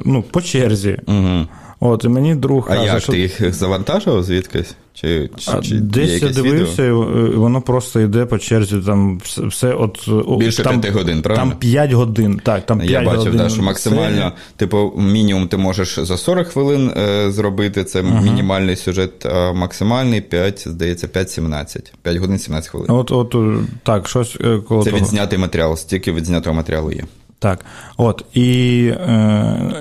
ну, 0.04 0.24
по 0.30 0.42
черзі. 0.42 0.98
Угу. 1.06 1.46
От, 1.84 2.04
і 2.04 2.08
мені 2.08 2.34
друг 2.34 2.66
А 2.70 2.74
каже, 2.74 2.86
як 2.86 3.02
що... 3.02 3.12
ти 3.12 3.18
їх 3.18 3.54
завантажував 3.54 4.22
звідкись? 4.22 4.74
Чи, 4.94 5.30
чи, 5.36 5.60
чи 5.62 5.74
Десь 5.74 6.22
я 6.22 6.28
дивився, 6.28 6.82
відео? 6.82 7.28
і 7.32 7.36
воно 7.36 7.62
просто 7.62 8.00
йде 8.00 8.26
по 8.26 8.38
черзі. 8.38 8.76
Там 8.86 9.20
все 9.24 9.72
от 9.72 10.08
більше 10.38 10.62
там, 10.62 10.80
5 10.80 10.94
годин, 10.94 11.22
правильно? 11.22 11.50
Там 11.50 11.58
5 11.58 11.92
годин. 11.92 12.40
Так, 12.44 12.66
там 12.66 12.78
5 12.78 12.90
я 12.90 13.02
бачив, 13.02 13.18
годин. 13.18 13.36
Да, 13.36 13.48
що 13.48 13.62
максимально, 13.62 14.32
це... 14.36 14.56
типу, 14.56 14.92
мінімум 14.96 15.48
ти 15.48 15.56
можеш 15.56 15.98
за 15.98 16.16
40 16.16 16.46
хвилин 16.46 16.92
е, 16.96 17.30
зробити. 17.30 17.84
Це 17.84 18.02
uh 18.02 18.22
мінімальний 18.24 18.76
сюжет, 18.76 19.26
а 19.26 19.52
максимальний 19.52 20.20
5, 20.20 20.68
здається, 20.68 21.06
5-17. 21.06 21.92
5 22.02 22.16
годин 22.16 22.38
17 22.38 22.70
хвилин. 22.70 22.90
От, 22.90 23.12
от 23.12 23.36
так, 23.82 24.08
щось 24.08 24.36
е, 24.40 24.58
коло 24.68 24.84
Це 24.84 24.90
того. 24.90 25.02
відзнятий 25.02 25.38
матеріал, 25.38 25.76
стільки 25.76 26.12
відзнятого 26.12 26.56
матеріалу 26.56 26.92
є. 26.92 27.04
Так, 27.42 27.64
от 27.96 28.24
і 28.34 28.86
е, 28.86 29.72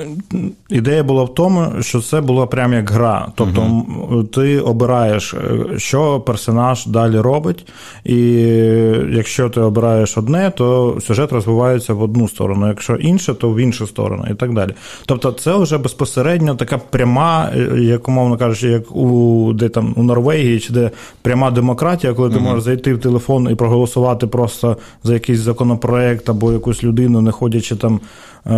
ідея 0.69 1.03
була 1.03 1.23
в 1.23 1.33
тому, 1.33 1.67
що 1.81 2.01
це 2.01 2.21
була 2.21 2.45
прям 2.45 2.73
як 2.73 2.89
гра. 2.89 3.27
Тобто 3.35 3.61
uh 3.61 4.27
ти 4.27 4.59
обираєш, 4.59 5.33
е, 5.33 5.79
що 5.79 6.19
персонаж 6.19 6.85
далі 6.85 7.19
робить, 7.19 7.67
і 8.05 8.17
якщо 9.11 9.49
ти 9.49 9.61
обираєш 9.61 10.17
одне, 10.17 10.51
то 10.55 10.97
сюжет 11.01 11.31
розвивається 11.31 11.93
в 11.93 12.01
одну 12.01 12.27
сторону, 12.27 12.67
якщо 12.67 12.95
інше, 12.95 13.33
то 13.33 13.49
в 13.49 13.59
іншу 13.59 13.87
сторону, 13.87 14.25
і 14.31 14.33
так 14.33 14.53
далі. 14.53 14.71
Тобто, 15.05 15.31
це 15.31 15.57
вже 15.57 15.77
безпосередньо 15.77 16.55
така 16.55 16.77
пряма, 16.77 17.49
е, 17.55 17.81
як 17.81 18.07
умовно 18.07 18.37
кажучи, 18.37 18.67
як 18.67 18.95
у 18.95 19.53
де 19.53 19.69
там 19.69 19.93
у 19.97 20.03
Норвегії, 20.03 20.59
чи 20.59 20.73
де 20.73 20.91
пряма 21.21 21.51
демократія, 21.51 22.13
коли 22.13 22.29
ти 22.29 22.35
uh 22.35 22.41
можеш 22.41 22.63
зайти 22.63 22.93
в 22.93 22.99
телефон 22.99 23.47
і 23.51 23.55
проголосувати 23.55 24.27
просто 24.27 24.77
за 25.03 25.13
якийсь 25.13 25.39
законопроект 25.39 26.29
або 26.29 26.51
якусь 26.53 26.83
людину, 26.83 27.21
не 27.21 27.31
ходячи 27.51 27.75
там 27.75 28.01
е, 28.45 28.51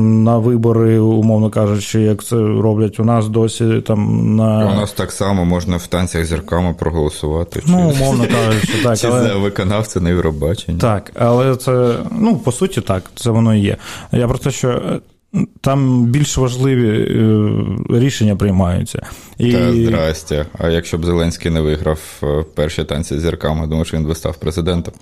на 0.00 0.38
вибори, 0.38 0.98
умовно 0.98 1.50
кажучи, 1.50 2.00
як 2.00 2.24
це 2.24 2.36
роблять 2.36 3.00
у 3.00 3.04
нас 3.04 3.28
досі. 3.28 3.80
там 3.86 4.36
на... 4.36 4.72
У 4.72 4.74
нас 4.74 4.92
так 4.92 5.12
само 5.12 5.44
можна 5.44 5.76
в 5.76 5.86
танцях 5.86 6.24
зірками 6.24 6.74
проголосувати. 6.74 7.62
Ну, 7.66 7.92
чи... 7.92 8.02
умовно 8.02 8.26
кажучи, 8.26 8.82
так. 8.82 8.98
Чи 8.98 9.06
але... 9.06 9.22
за 9.22 9.34
виконавця 9.34 10.00
на 10.00 10.08
Євробаченні. 10.08 10.78
Так, 10.78 11.12
але 11.14 11.56
це, 11.56 11.96
ну, 12.10 12.36
по 12.36 12.52
суті, 12.52 12.80
так, 12.80 13.10
це 13.14 13.30
воно 13.30 13.54
і 13.54 13.60
є. 13.60 13.76
Я 14.12 14.28
про 14.28 14.38
те, 14.38 14.50
що. 14.50 14.68
Е, 14.68 15.00
там 15.60 16.04
більш 16.04 16.38
важливі 16.38 16.88
е, 16.88 17.98
рішення 18.00 18.36
приймаються. 18.36 19.06
І... 19.38 19.52
Та 19.52 19.72
здрастя. 19.72 20.46
А 20.58 20.68
якщо 20.68 20.98
б 20.98 21.04
Зеленський 21.04 21.50
не 21.50 21.60
виграв 21.60 22.22
перші 22.54 22.84
танці 22.84 23.18
з 23.18 23.22
зірками, 23.22 23.66
думаю, 23.66 23.84
що 23.84 23.96
він 23.96 24.04
би 24.04 24.14
став 24.14 24.36
президентом. 24.36 24.94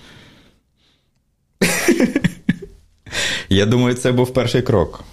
Я 3.51 3.67
думаю, 3.67 3.95
це 3.95 4.13
був 4.13 4.33
перший 4.33 4.63
крок. 4.63 5.05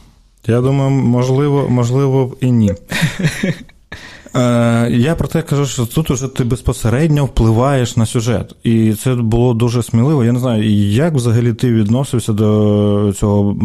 Я 0.48 0.62
думаю, 0.62 0.90
можливо, 0.90 1.70
можливо, 1.70 2.36
і 2.42 2.52
ні. 2.52 2.74
Е, 4.36 4.90
я 4.92 5.16
про 5.16 5.28
те 5.28 5.42
кажу, 5.42 5.66
що 5.66 5.86
тут 5.86 6.12
уже 6.12 6.28
ти 6.28 6.44
безпосередньо 6.44 7.26
впливаєш 7.26 7.98
на 7.98 8.06
сюжет. 8.06 8.56
І 8.64 8.94
це 8.94 9.16
було 9.16 9.54
дуже 9.54 9.84
сміливо. 9.84 10.24
Я 10.24 10.32
не 10.32 10.40
знаю, 10.40 10.70
як 10.90 11.14
взагалі 11.14 11.54
ти 11.54 11.74
відносився 11.74 12.34
до 12.34 13.14
цього, 13.18 13.58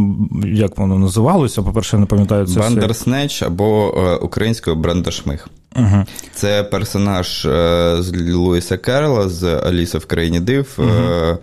як 0.46 0.78
воно 0.78 0.98
називалося? 0.98 1.62
По-перше, 1.62 1.98
не 1.98 2.06
пам'ятаю 2.06 2.46
це. 2.46 2.60
Бандерснеч 2.60 3.42
або 3.42 3.94
е, 3.96 4.16
українською 4.16 4.76
Брандашмих. 4.76 5.48
Угу. 5.76 6.04
Це 6.34 6.62
персонаж 6.62 7.46
е, 7.46 7.96
з 8.00 8.32
Луїса 8.34 8.76
Керла 8.76 9.28
з 9.28 9.44
Аліса 9.44 9.98
в 9.98 10.06
країні 10.06 10.40
див. 10.40 10.78
Угу. 10.78 11.38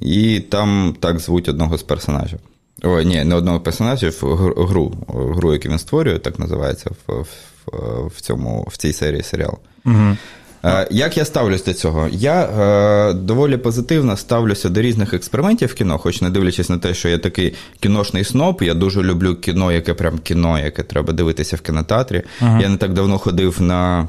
І 0.00 0.40
там 0.40 0.94
так 1.00 1.18
звуть 1.18 1.48
одного 1.48 1.78
з 1.78 1.82
персонажів. 1.82 2.38
Ой, 2.82 3.04
ні, 3.04 3.24
не 3.24 3.34
одного 3.34 3.60
персонажів, 3.60 4.18
гру, 4.56 4.94
гру, 5.08 5.52
яку 5.52 5.68
він 5.68 5.78
створює, 5.78 6.18
так 6.18 6.38
називається 6.38 6.90
в 7.06 7.24
в, 7.66 8.06
в, 8.06 8.20
цьому, 8.20 8.68
в 8.70 8.76
цій 8.76 8.92
серії 8.92 9.22
серіалу. 9.22 9.58
Угу. 9.86 10.16
Е, 10.64 10.88
як 10.90 11.16
я 11.16 11.24
ставлюсь 11.24 11.64
до 11.64 11.74
цього? 11.74 12.08
Я 12.12 12.42
е, 12.42 13.12
доволі 13.12 13.56
позитивно 13.56 14.16
ставлюся 14.16 14.68
до 14.68 14.82
різних 14.82 15.14
експериментів 15.14 15.68
в 15.68 15.74
кіно, 15.74 15.98
хоч 15.98 16.20
не 16.22 16.30
дивлячись 16.30 16.68
на 16.68 16.78
те, 16.78 16.94
що 16.94 17.08
я 17.08 17.18
такий 17.18 17.54
кіношний 17.80 18.24
сноп, 18.24 18.62
я 18.62 18.74
дуже 18.74 19.02
люблю 19.02 19.34
кіно, 19.34 19.72
яке 19.72 19.94
прям 19.94 20.18
кіно, 20.18 20.58
яке 20.58 20.82
треба 20.82 21.12
дивитися 21.12 21.56
в 21.56 21.60
кінотеатрі. 21.60 22.22
Ага. 22.40 22.60
Я 22.60 22.68
не 22.68 22.76
так 22.76 22.92
давно 22.92 23.18
ходив 23.18 23.62
на. 23.62 24.08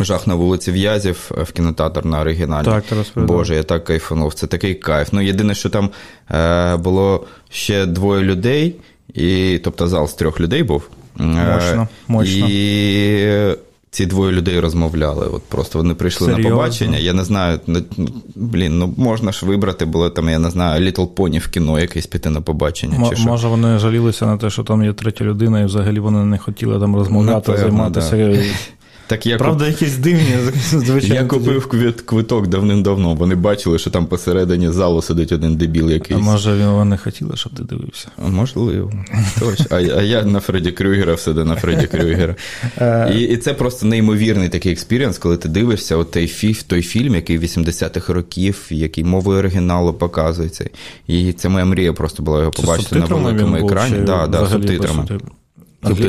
Жах 0.00 0.26
на 0.26 0.34
вулиці 0.34 0.72
В'язів 0.72 1.30
е, 1.38 1.42
в 1.42 1.52
кінотеатр 1.52 2.04
на 2.06 2.20
оригіналі. 2.20 2.64
Так, 2.64 2.84
Боже, 3.16 3.54
я 3.54 3.62
так 3.62 3.84
кайфанув. 3.84 4.34
Це 4.34 4.46
такий 4.46 4.74
кайф. 4.74 5.08
Ну, 5.12 5.20
єдине, 5.20 5.54
що 5.54 5.68
там 5.70 5.90
е, 6.30 6.76
було 6.76 7.26
ще 7.50 7.86
двоє 7.86 8.22
людей, 8.22 8.76
і, 9.14 9.60
тобто 9.64 9.88
зал 9.88 10.08
з 10.08 10.14
трьох 10.14 10.40
людей 10.40 10.62
був. 10.62 10.88
Мощно, 11.16 11.88
мощно. 12.08 12.46
І 12.50 13.54
ці 13.90 14.06
двоє 14.06 14.32
людей 14.32 14.60
розмовляли. 14.60 15.26
От 15.26 15.42
Просто 15.42 15.78
вони 15.78 15.94
прийшли 15.94 16.26
Серйозно? 16.26 16.50
на 16.50 16.56
побачення. 16.56 16.98
Я 16.98 17.12
не 17.12 17.24
знаю, 17.24 17.60
ну, 17.66 17.80
блін, 18.34 18.78
ну 18.78 18.94
можна 18.96 19.32
ж 19.32 19.46
вибрати, 19.46 19.84
було 19.84 20.10
там, 20.10 20.28
я 20.28 20.38
не 20.38 20.50
знаю, 20.50 20.86
Little 20.86 21.08
Pony 21.08 21.38
в 21.38 21.48
кіно 21.48 21.80
якесь 21.80 22.06
піти 22.06 22.30
на 22.30 22.40
побачення. 22.40 22.96
М- 22.96 23.10
чи 23.10 23.16
що. 23.16 23.24
Може, 23.28 23.48
вони 23.48 23.78
жалілися 23.78 24.26
на 24.26 24.36
те, 24.36 24.50
що 24.50 24.62
там 24.64 24.84
є 24.84 24.92
третя 24.92 25.24
людина, 25.24 25.60
і 25.60 25.64
взагалі 25.64 26.00
вони 26.00 26.24
не 26.24 26.38
хотіли 26.38 26.80
там 26.80 26.96
розмовляти, 26.96 27.50
Напевно, 27.52 27.70
займатися. 27.70 28.16
Да. 28.16 28.42
Так 29.10 29.26
я 29.26 29.38
Правда, 29.38 29.64
куп... 29.64 29.72
якісь 29.72 29.96
дивні, 29.96 30.36
звичайно. 30.70 31.14
Я 31.14 31.24
купив 31.24 31.66
квиток 32.04 32.46
давним-давно. 32.46 33.14
Вони 33.14 33.34
бачили, 33.34 33.78
що 33.78 33.90
там 33.90 34.06
посередині 34.06 34.70
залу 34.70 35.02
сидить 35.02 35.32
один 35.32 35.56
дебіл 35.56 35.90
якийсь. 35.90 36.20
А 36.20 36.22
може 36.22 36.66
вони 36.66 36.96
хотіли, 36.96 37.36
щоб 37.36 37.52
ти 37.54 37.62
дивився? 37.62 38.08
Можливо. 38.28 38.92
Точно. 39.40 39.66
А, 39.70 39.76
а 39.76 40.02
я 40.02 40.22
на 40.22 40.40
Фредді 40.40 40.72
Крюгера 40.72 41.14
всюди 41.14 41.44
на 41.44 41.56
Фредді 41.56 41.86
Крюгера. 41.86 42.36
Е. 42.78 43.12
І 43.14 43.20
і 43.20 43.36
це 43.36 43.54
просто 43.54 43.86
неймовірний 43.86 44.48
такий 44.48 44.72
експірієнс, 44.72 45.18
коли 45.18 45.36
ти 45.36 45.48
дивишся 45.48 45.96
от 45.96 46.10
той, 46.10 46.26
фі, 46.26 46.54
той 46.66 46.82
фільм, 46.82 47.14
який 47.14 47.38
80-х 47.38 48.12
років, 48.12 48.66
який 48.70 49.04
мовою 49.04 49.38
оригіналу 49.38 49.92
показується. 49.92 50.70
І 51.06 51.32
це 51.32 51.48
моя 51.48 51.64
мрія 51.64 51.92
просто 51.92 52.22
була 52.22 52.38
його 52.38 52.50
побачити 52.50 52.98
на 52.98 53.06
великому 53.06 53.56
екрані. 53.56 53.96
Да, 54.06 54.26
да, 54.26 54.48
субтитрами. 54.48 55.06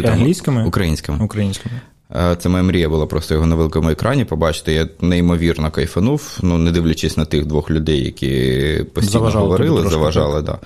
Англійськими? 0.06 0.66
Українськими. 0.66 1.24
Українськими. 1.24 1.82
Е, 2.16 2.36
це 2.36 2.50
моя 2.50 2.64
мрія 2.64 2.90
була 2.90 3.06
просто 3.06 3.34
його 3.34 3.46
на 3.46 3.56
великому 3.56 3.90
екрані 3.90 4.26
побачити. 4.26 4.74
Я 4.74 4.88
неймовірно 5.02 5.72
кайфанув, 5.72 6.38
ну 6.42 6.58
не 6.58 6.72
дивлячись 6.72 7.18
на 7.18 7.26
тих 7.26 7.46
двох 7.46 7.72
людей, 7.72 8.06
які 8.06 8.86
постійно 8.94 9.12
заважали 9.12 9.44
говорили, 9.44 9.90
заважали. 9.90 10.42
Да. 10.42 10.60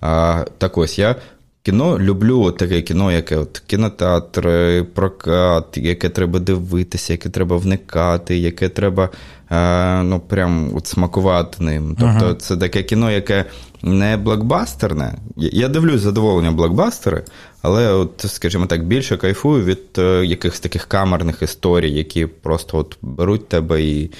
А, 0.00 0.44
Так 0.58 0.78
ось 0.78 0.98
я 0.98 1.16
кіно 1.62 1.98
люблю 1.98 2.50
таке 2.50 2.82
кіно, 2.82 3.12
яке 3.12 3.36
от 3.36 3.62
кінотеатр, 3.66 4.48
прокат, 4.94 5.76
яке 5.76 6.08
треба 6.08 6.38
дивитися, 6.38 7.12
яке 7.12 7.28
треба 7.28 7.56
вникати, 7.56 8.38
яке 8.38 8.68
треба 8.68 9.08
е, 9.50 10.02
ну, 10.02 10.20
прям 10.20 10.70
от 10.76 10.86
смакувати 10.86 11.64
ним. 11.64 11.96
Тобто, 12.00 12.26
uh 12.26 12.34
це 12.34 12.56
таке 12.56 12.82
кіно, 12.82 13.10
яке 13.10 13.44
не 13.82 14.16
блокбастерне. 14.16 15.14
Я 15.36 15.68
дивлюсь 15.68 16.00
задоволення 16.00 16.50
блокбастери, 16.50 17.24
але, 17.62 17.92
от, 17.92 18.24
скажімо 18.28 18.66
так, 18.66 18.86
більше 18.86 19.16
кайфую 19.16 19.64
від 19.64 19.80
е, 19.98 20.26
якихось 20.26 20.60
таких 20.60 20.86
камерних 20.86 21.42
історій, 21.42 21.90
які 21.90 22.26
просто 22.26 22.78
от 22.78 22.98
беруть 23.02 23.48
тебе 23.48 23.82
і. 23.82 24.10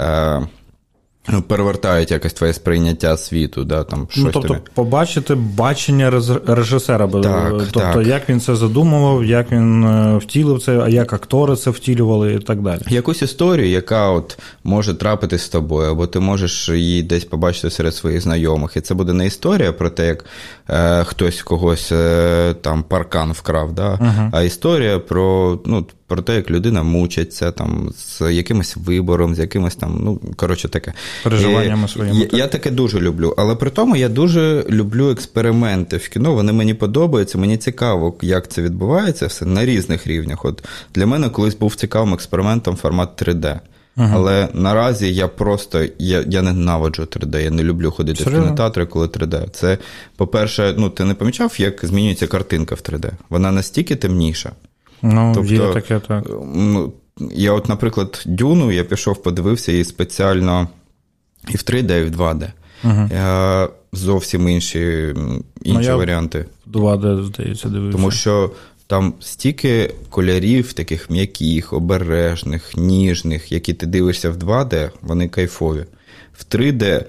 Е, 0.00 0.46
перевертають 1.48 2.10
якось 2.10 2.32
твоє 2.32 2.52
сприйняття 2.52 3.16
світу. 3.16 3.64
Да, 3.64 3.84
там, 3.84 3.98
ну, 4.00 4.06
щось 4.10 4.24
ну, 4.24 4.30
Тобто, 4.32 4.48
тобі. 4.48 4.60
побачити 4.74 5.34
бачення 5.34 6.10
режисера. 6.46 7.08
Так, 7.08 7.52
тобто, 7.58 7.80
так. 7.80 8.06
як 8.06 8.28
він 8.28 8.40
це 8.40 8.56
задумував, 8.56 9.24
як 9.24 9.52
він 9.52 9.84
е, 9.84 10.16
втілив 10.16 10.62
це, 10.62 10.80
а 10.80 10.88
як 10.88 11.12
актори 11.12 11.56
це 11.56 11.70
втілювали 11.70 12.34
і 12.34 12.38
так 12.38 12.62
далі. 12.62 12.80
Якусь 12.88 13.22
історію, 13.22 13.68
яка 13.68 14.10
от 14.10 14.38
може 14.64 14.94
трапитись 14.94 15.42
з 15.42 15.48
тобою, 15.48 15.90
або 15.90 16.06
ти 16.06 16.20
можеш 16.20 16.68
її 16.68 17.02
десь 17.02 17.24
побачити 17.24 17.70
серед 17.70 17.94
своїх 17.94 18.20
знайомих. 18.20 18.76
І 18.76 18.80
це 18.80 18.94
буде 18.94 19.12
не 19.12 19.26
історія 19.26 19.72
про 19.72 19.90
те, 19.90 20.06
як 20.06 20.24
е, 20.70 21.04
хтось 21.04 21.42
когось 21.42 21.92
е, 21.92 22.54
там 22.60 22.82
паркан 22.82 23.32
вкрав, 23.32 23.72
да? 23.72 23.90
Uh-huh. 23.92 24.30
а 24.32 24.42
історія 24.42 24.98
про 24.98 25.58
ну, 25.66 25.86
про 26.06 26.22
те, 26.22 26.34
як 26.34 26.50
людина 26.50 26.82
мучиться 26.82 27.50
там 27.50 27.90
з 27.96 28.32
якимось 28.32 28.76
вибором, 28.76 29.34
з 29.34 29.38
якимось 29.38 29.76
там, 29.76 30.00
ну 30.04 30.20
коротше 30.36 30.68
таке. 30.68 30.92
Переживаннями 31.22 31.88
своїми. 31.88 32.28
Я, 32.32 32.38
я 32.38 32.46
таке 32.46 32.70
дуже 32.70 33.00
люблю. 33.00 33.34
Але 33.36 33.54
при 33.54 33.70
тому 33.70 33.96
я 33.96 34.08
дуже 34.08 34.64
люблю 34.70 35.10
експерименти 35.10 35.96
в 35.96 36.08
кіно. 36.08 36.34
Вони 36.34 36.52
мені 36.52 36.74
подобаються. 36.74 37.38
Мені 37.38 37.56
цікаво, 37.56 38.14
як 38.22 38.48
це 38.48 38.62
відбувається 38.62 39.26
все 39.26 39.44
на 39.44 39.64
різних 39.64 40.06
рівнях. 40.06 40.44
От 40.44 40.64
для 40.94 41.06
мене 41.06 41.28
колись 41.28 41.54
був 41.54 41.74
цікавим 41.74 42.14
експериментом 42.14 42.76
формат 42.76 43.22
3D. 43.22 43.60
Ага. 43.96 44.12
Але 44.16 44.48
наразі 44.54 45.14
я 45.14 45.28
просто 45.28 45.84
я 45.98 46.24
я 46.28 46.42
ненавиджу 46.42 47.02
3D. 47.02 47.42
Я 47.42 47.50
не 47.50 47.62
люблю 47.62 47.90
ходити 47.90 48.24
Серйозно? 48.24 48.40
в 48.40 48.44
кінотеатри, 48.44 48.86
коли 48.86 49.06
3D. 49.06 49.50
Це, 49.50 49.78
по-перше, 50.16 50.74
ну 50.78 50.90
ти 50.90 51.04
не 51.04 51.14
помічав, 51.14 51.54
як 51.58 51.84
змінюється 51.84 52.26
картинка 52.26 52.74
в 52.74 52.78
3D? 52.78 53.10
Вона 53.28 53.52
настільки 53.52 53.96
темніша. 53.96 54.52
Ну, 55.02 55.32
тобто, 55.34 55.54
є 55.54 55.72
таке 55.72 55.98
так. 55.98 56.30
Ну, 56.54 56.92
я, 57.30 57.52
от, 57.52 57.68
наприклад, 57.68 58.22
Дюну 58.26 58.72
я 58.72 58.84
пішов, 58.84 59.22
подивився 59.22 59.72
і 59.72 59.84
спеціально 59.84 60.68
і 61.48 61.56
в 61.56 61.60
3D, 61.60 62.00
і 62.00 62.04
в 62.04 62.20
2D. 62.20 62.50
Угу. 62.84 63.08
Я 63.12 63.68
Зовсім 63.92 64.48
інші 64.48 65.14
інші 65.62 65.88
ну, 65.90 65.98
варіанти. 65.98 66.46
2D, 66.72 67.24
здається, 67.24 67.68
дивився. 67.68 67.96
Тому 67.98 68.10
що 68.10 68.50
там 68.86 69.14
стільки 69.20 69.94
кольорів, 70.10 70.72
таких 70.72 71.10
м'яких, 71.10 71.72
обережних, 71.72 72.76
ніжних, 72.76 73.52
які 73.52 73.74
ти 73.74 73.86
дивишся 73.86 74.30
в 74.30 74.36
2D, 74.36 74.90
вони 75.02 75.28
кайфові. 75.28 75.84
В 76.32 76.44
3D 76.54 77.04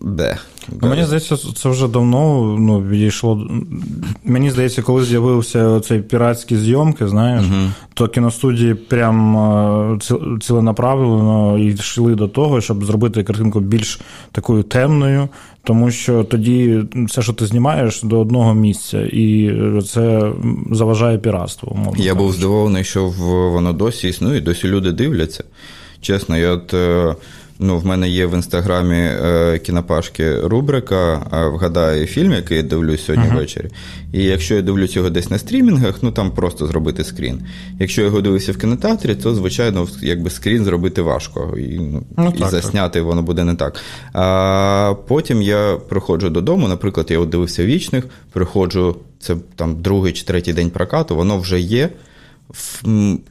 де. 0.00 0.38
Ну, 0.82 0.88
мені 0.88 1.04
здається, 1.04 1.36
це 1.36 1.68
вже 1.68 1.88
давно 1.88 2.56
ну, 2.58 2.80
відійшло. 2.80 3.48
Мені 4.24 4.50
здається, 4.50 4.82
коли 4.82 5.04
з'явився 5.04 5.80
цей 5.80 6.00
піратські 6.00 6.56
зйомки, 6.56 7.08
знаєш, 7.08 7.44
uh 7.44 7.70
то 7.94 8.08
кіностудії 8.08 8.74
прям 8.74 9.36
е, 9.36 9.98
ціленаправлено 10.40 11.58
йшли 11.58 12.14
до 12.14 12.28
того, 12.28 12.60
щоб 12.60 12.84
зробити 12.84 13.22
картинку 13.22 13.60
більш 13.60 14.00
такою 14.32 14.62
темною, 14.62 15.28
тому 15.64 15.90
що 15.90 16.24
тоді 16.24 16.84
все, 16.94 17.22
що 17.22 17.32
ти 17.32 17.46
знімаєш, 17.46 18.02
до 18.02 18.20
одного 18.20 18.54
місця, 18.54 19.00
і 19.00 19.52
це 19.92 20.32
заважає 20.70 21.18
піратству. 21.18 21.94
Я 21.96 22.08
так. 22.08 22.18
був 22.18 22.32
здивований, 22.32 22.84
що 22.84 23.08
воно 23.52 23.72
досі 23.72 24.08
існує, 24.08 24.40
досі 24.40 24.68
люди 24.68 24.92
дивляться. 24.92 25.44
Чесно, 26.00 26.38
я 26.38 26.50
от. 26.50 26.74
Ну, 27.58 27.78
в 27.78 27.86
мене 27.86 28.08
є 28.08 28.26
в 28.26 28.34
інстаграмі 28.34 28.96
е, 28.96 29.58
кінопашки 29.58 30.40
рубрика 30.40 31.26
Вгадаю 31.52 32.06
фільм, 32.06 32.32
який 32.32 32.56
я 32.56 32.62
дивлюсь 32.62 33.04
сьогодні 33.04 33.28
uh-huh. 33.28 33.36
ввечері. 33.36 33.70
І 34.12 34.24
якщо 34.24 34.54
я 34.54 34.62
дивлюсь 34.62 34.96
його 34.96 35.10
десь 35.10 35.30
на 35.30 35.38
стрімінгах, 35.38 36.02
ну 36.02 36.10
там 36.10 36.30
просто 36.30 36.66
зробити 36.66 37.04
скрін. 37.04 37.40
Якщо 37.80 38.00
я 38.00 38.06
його 38.06 38.20
дивлюся 38.20 38.52
в 38.52 38.56
кінотеатрі, 38.56 39.14
то 39.14 39.34
звичайно 39.34 39.88
якби 40.02 40.30
скрін 40.30 40.64
зробити 40.64 41.02
важко. 41.02 41.54
І 41.58 41.78
ну, 41.78 42.02
ну, 42.16 42.32
і 42.36 42.38
так, 42.38 42.50
засняти 42.50 42.98
так. 42.98 43.06
воно 43.06 43.22
буде 43.22 43.44
не 43.44 43.54
так. 43.54 43.80
А 44.12 44.94
потім 45.08 45.42
я 45.42 45.78
приходжу 45.88 46.28
додому, 46.28 46.68
наприклад, 46.68 47.06
я 47.10 47.18
от 47.18 47.28
дивився 47.28 47.64
вічних, 47.64 48.04
приходжу, 48.32 48.96
це 49.20 49.36
там 49.56 49.82
другий 49.82 50.12
чи 50.12 50.24
третій 50.24 50.52
день 50.52 50.70
прокату, 50.70 51.16
воно 51.16 51.38
вже 51.38 51.60
є 51.60 51.90
в 52.48 52.82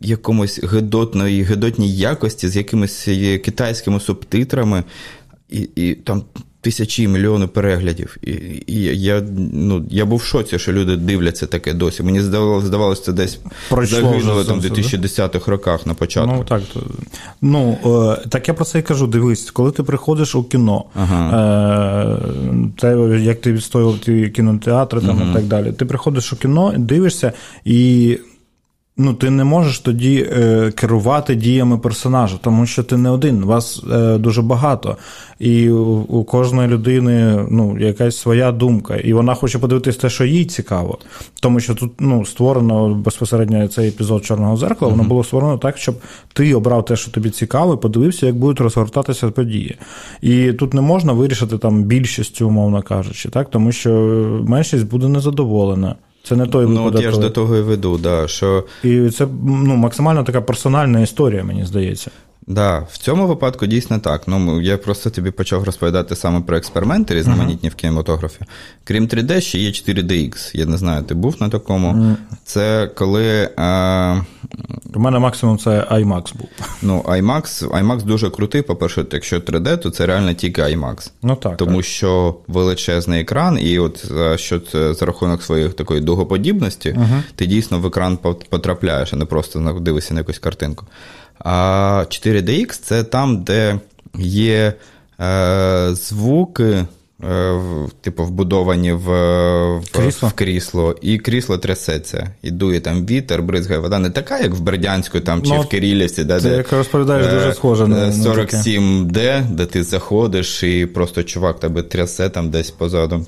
якомусь 0.02 0.64
гидотної, 0.64 1.44
гидотній 1.44 1.96
якості 1.96 2.48
з 2.48 2.56
якимись 2.56 3.08
е, 3.08 3.38
китайськими 3.38 4.00
субтитрами, 4.00 4.84
і 5.50 5.70
і 5.76 5.96
там 5.96 6.24
тисячі 6.64 7.08
мільйони 7.08 7.48
переглядів. 7.48 8.18
І, 8.22 8.32
і 8.68 9.02
я 9.02 9.24
ну, 9.54 9.86
я 9.90 10.06
був 10.06 10.20
в 10.20 10.24
шоці, 10.24 10.60
що 10.60 10.74
люди 10.74 10.96
дивляться 10.96 11.46
таке 11.46 11.74
досі. 11.74 12.04
Мені 12.04 12.22
здавалося, 12.22 12.68
здавалося, 12.68 13.04
це 13.04 13.14
десь 13.14 13.40
загинуло 13.72 14.44
там 14.44 14.60
в 14.60 14.66
2010-х 14.66 15.52
роках 15.52 15.86
на 15.86 15.94
початку. 15.94 16.36
Ну, 16.38 16.44
так, 16.44 16.62
ну, 17.42 17.78
е, 18.22 18.28
так 18.30 18.48
я 18.48 18.54
про 18.54 18.66
це 18.66 18.80
і 18.80 18.82
кажу: 18.82 19.08
дивись, 19.08 19.52
коли 19.52 19.72
ти 19.72 19.84
приходиш 19.84 20.36
у 20.36 20.44
кіно, 20.44 20.86
ага. 20.96 22.18
Е, 22.24 22.70
те, 22.78 23.20
як 23.22 23.42
ти 23.42 23.54
відстоював 23.54 24.00
ті 24.00 24.30
кінотеатри 24.30 25.02
там, 25.02 25.20
ага. 25.22 25.32
і 25.32 25.34
так 25.34 25.44
далі, 25.44 25.72
ти 25.72 25.86
приходиш 25.86 26.34
у 26.34 26.36
кіно, 26.36 26.74
дивишся 26.78 27.34
і. 27.66 28.18
Ну, 28.98 29.14
ти 29.14 29.30
не 29.30 29.44
можеш 29.44 29.80
тоді 29.80 30.30
е, 30.32 30.72
керувати 30.76 31.36
діями 31.36 31.78
персонажа, 31.78 32.38
тому 32.42 32.66
що 32.66 32.84
ти 32.84 32.98
не 32.98 33.10
один, 33.10 33.46
вас 33.46 33.84
е, 33.92 34.18
дуже 34.18 34.42
багато. 34.42 34.98
І 35.40 35.70
у, 35.70 35.86
у 35.96 36.24
кожної 36.24 36.68
людини 36.68 37.46
ну, 37.50 37.80
якась 37.80 38.18
своя 38.18 38.52
думка, 38.52 38.96
і 38.96 39.14
вона 39.14 39.34
хоче 39.34 39.60
подивитися 39.60 40.00
те, 40.00 40.10
що 40.10 40.26
їй 40.26 40.46
цікаво. 40.46 41.00
Тому 41.42 41.60
що 41.60 41.76
тут 41.76 41.92
ну, 42.00 42.26
створено 42.26 42.90
безпосередньо 42.94 43.68
цей 43.68 43.88
епізод 43.88 44.26
Чорного 44.26 44.58
зеркала, 44.58 44.92
воно 44.92 45.04
було 45.04 45.24
створено 45.24 45.58
так, 45.58 45.78
щоб 45.78 45.96
ти 46.34 46.56
обрав 46.56 46.86
те, 46.86 46.96
що 46.96 47.12
тобі 47.12 47.30
цікаво, 47.30 47.74
і 47.74 47.78
подивився, 47.78 48.26
як 48.26 48.36
будуть 48.36 48.60
розгортатися 48.60 49.30
події. 49.32 49.78
І 50.22 50.54
тут 50.54 50.74
не 50.74 50.82
можна 50.82 51.14
вирішити 51.14 51.58
там 51.58 51.84
більшістю, 51.84 52.48
умовно 52.48 52.82
кажучи, 52.82 53.30
так, 53.30 53.50
тому 53.50 53.72
що 53.72 53.92
меншість 54.48 54.88
буде 54.88 55.08
незадоволена. 55.08 55.96
Це 56.24 56.36
не 56.36 56.46
той 56.46 56.66
Ну, 56.70 56.86
от 56.86 57.02
я 57.02 57.12
ж 57.12 57.20
до 57.20 57.30
того 57.30 57.58
і 57.58 57.62
веду, 57.62 57.98
да, 57.98 58.28
що. 58.28 58.64
І 58.84 59.10
це 59.10 59.28
ну, 59.44 59.76
максимально 59.76 60.24
така 60.24 60.42
персональна 60.42 61.00
історія, 61.00 61.44
мені 61.44 61.66
здається. 61.66 62.12
Да, 62.48 62.80
в 62.92 62.98
цьому 62.98 63.28
випадку 63.28 63.66
дійсно 63.66 64.00
так. 64.00 64.22
Ну, 64.28 64.62
Я 64.62 64.78
просто 64.78 65.10
тобі 65.10 65.32
почав 65.32 65.64
розповідати 65.64 66.16
саме 66.16 66.42
про 66.42 66.58
експерименти 66.58 67.16
різноманітні 67.16 67.70
uh-huh. 67.70 67.74
в 67.74 67.76
кінематографі. 67.76 68.40
Крім 68.84 69.08
3D, 69.08 69.42
ще 69.42 69.60
є 69.60 69.70
4DX. 69.70 70.58
Я 70.58 70.66
не 70.66 70.78
знаю, 70.78 71.04
ти 71.04 71.14
був 71.14 71.36
на 71.40 71.50
такому. 71.50 71.94
Uh-huh. 71.94 72.16
Це 72.46 72.90
коли. 72.96 73.50
А... 73.58 74.22
У 74.96 75.00
мене 75.00 75.20
максимум 75.20 75.58
це 75.58 75.88
IMAX 75.92 76.38
був. 76.38 76.50
Ну, 76.82 77.02
IMAX 77.02 77.70
IMAX 77.70 78.04
дуже 78.04 78.30
крутий. 78.30 78.62
По-перше, 78.62 79.06
якщо 79.12 79.40
3D, 79.40 79.78
то 79.78 79.90
це 79.90 80.06
реально 80.06 80.34
тільки 80.34 80.62
IMAX. 80.62 81.12
Ну 81.22 81.36
так. 81.36 81.58
Тому 81.58 81.78
так. 81.78 81.86
що 81.86 82.36
величезний 82.48 83.22
екран, 83.22 83.60
і 83.62 83.80
от 83.80 84.12
що 84.36 84.60
це 84.60 84.94
за 84.94 85.06
рахунок 85.06 85.44
своєї 85.44 85.70
такої 85.70 86.02
дугоподібності, 86.02 86.90
uh-huh. 86.90 87.22
ти 87.36 87.46
дійсно 87.46 87.80
в 87.80 87.86
екран 87.86 88.18
потрапляєш, 88.50 89.14
а 89.14 89.16
не 89.16 89.26
просто 89.26 89.80
дивишся 89.82 90.14
на 90.14 90.20
якусь 90.20 90.40
картинку. 90.40 90.86
А 91.40 92.06
4DX 92.10 92.80
це 92.82 93.04
там, 93.04 93.44
де 93.44 93.80
є 94.20 94.74
е, 95.20 95.90
звуки, 95.92 96.86
е, 97.24 97.60
типу, 98.02 98.24
вбудовані 98.24 98.92
в, 98.92 99.08
в 99.78 99.92
крісло. 99.92 100.30
в 100.30 100.34
крісло, 100.34 100.96
і 101.02 101.18
крісло 101.18 101.58
трясеться. 101.58 102.30
І 102.42 102.52
дує 102.52 102.80
там 102.80 103.06
вітер, 103.06 103.42
бризгає 103.42 103.80
вода. 103.80 104.00
Не 104.00 104.10
така, 104.10 104.40
як 104.40 104.54
в 104.54 104.60
Бердянську 104.60 105.20
там, 105.20 105.44
чи 105.44 105.50
ну, 105.50 105.62
в 105.62 105.70
Кирилівці, 105.70 106.24
де, 106.24 106.40
як 106.44 106.72
розповідаєш, 106.72 107.34
дуже 107.34 107.50
е, 107.50 107.54
схоже 107.54 107.88
на 107.88 108.12
47D, 108.12 109.44
де 109.50 109.66
ти 109.66 109.84
заходиш, 109.84 110.64
і 110.64 110.86
просто 110.86 111.24
чувак 111.24 111.60
тебе 111.60 111.84
трясе 111.84 112.30
там 112.30 112.50
десь 112.50 112.72
позаду. 112.72 113.26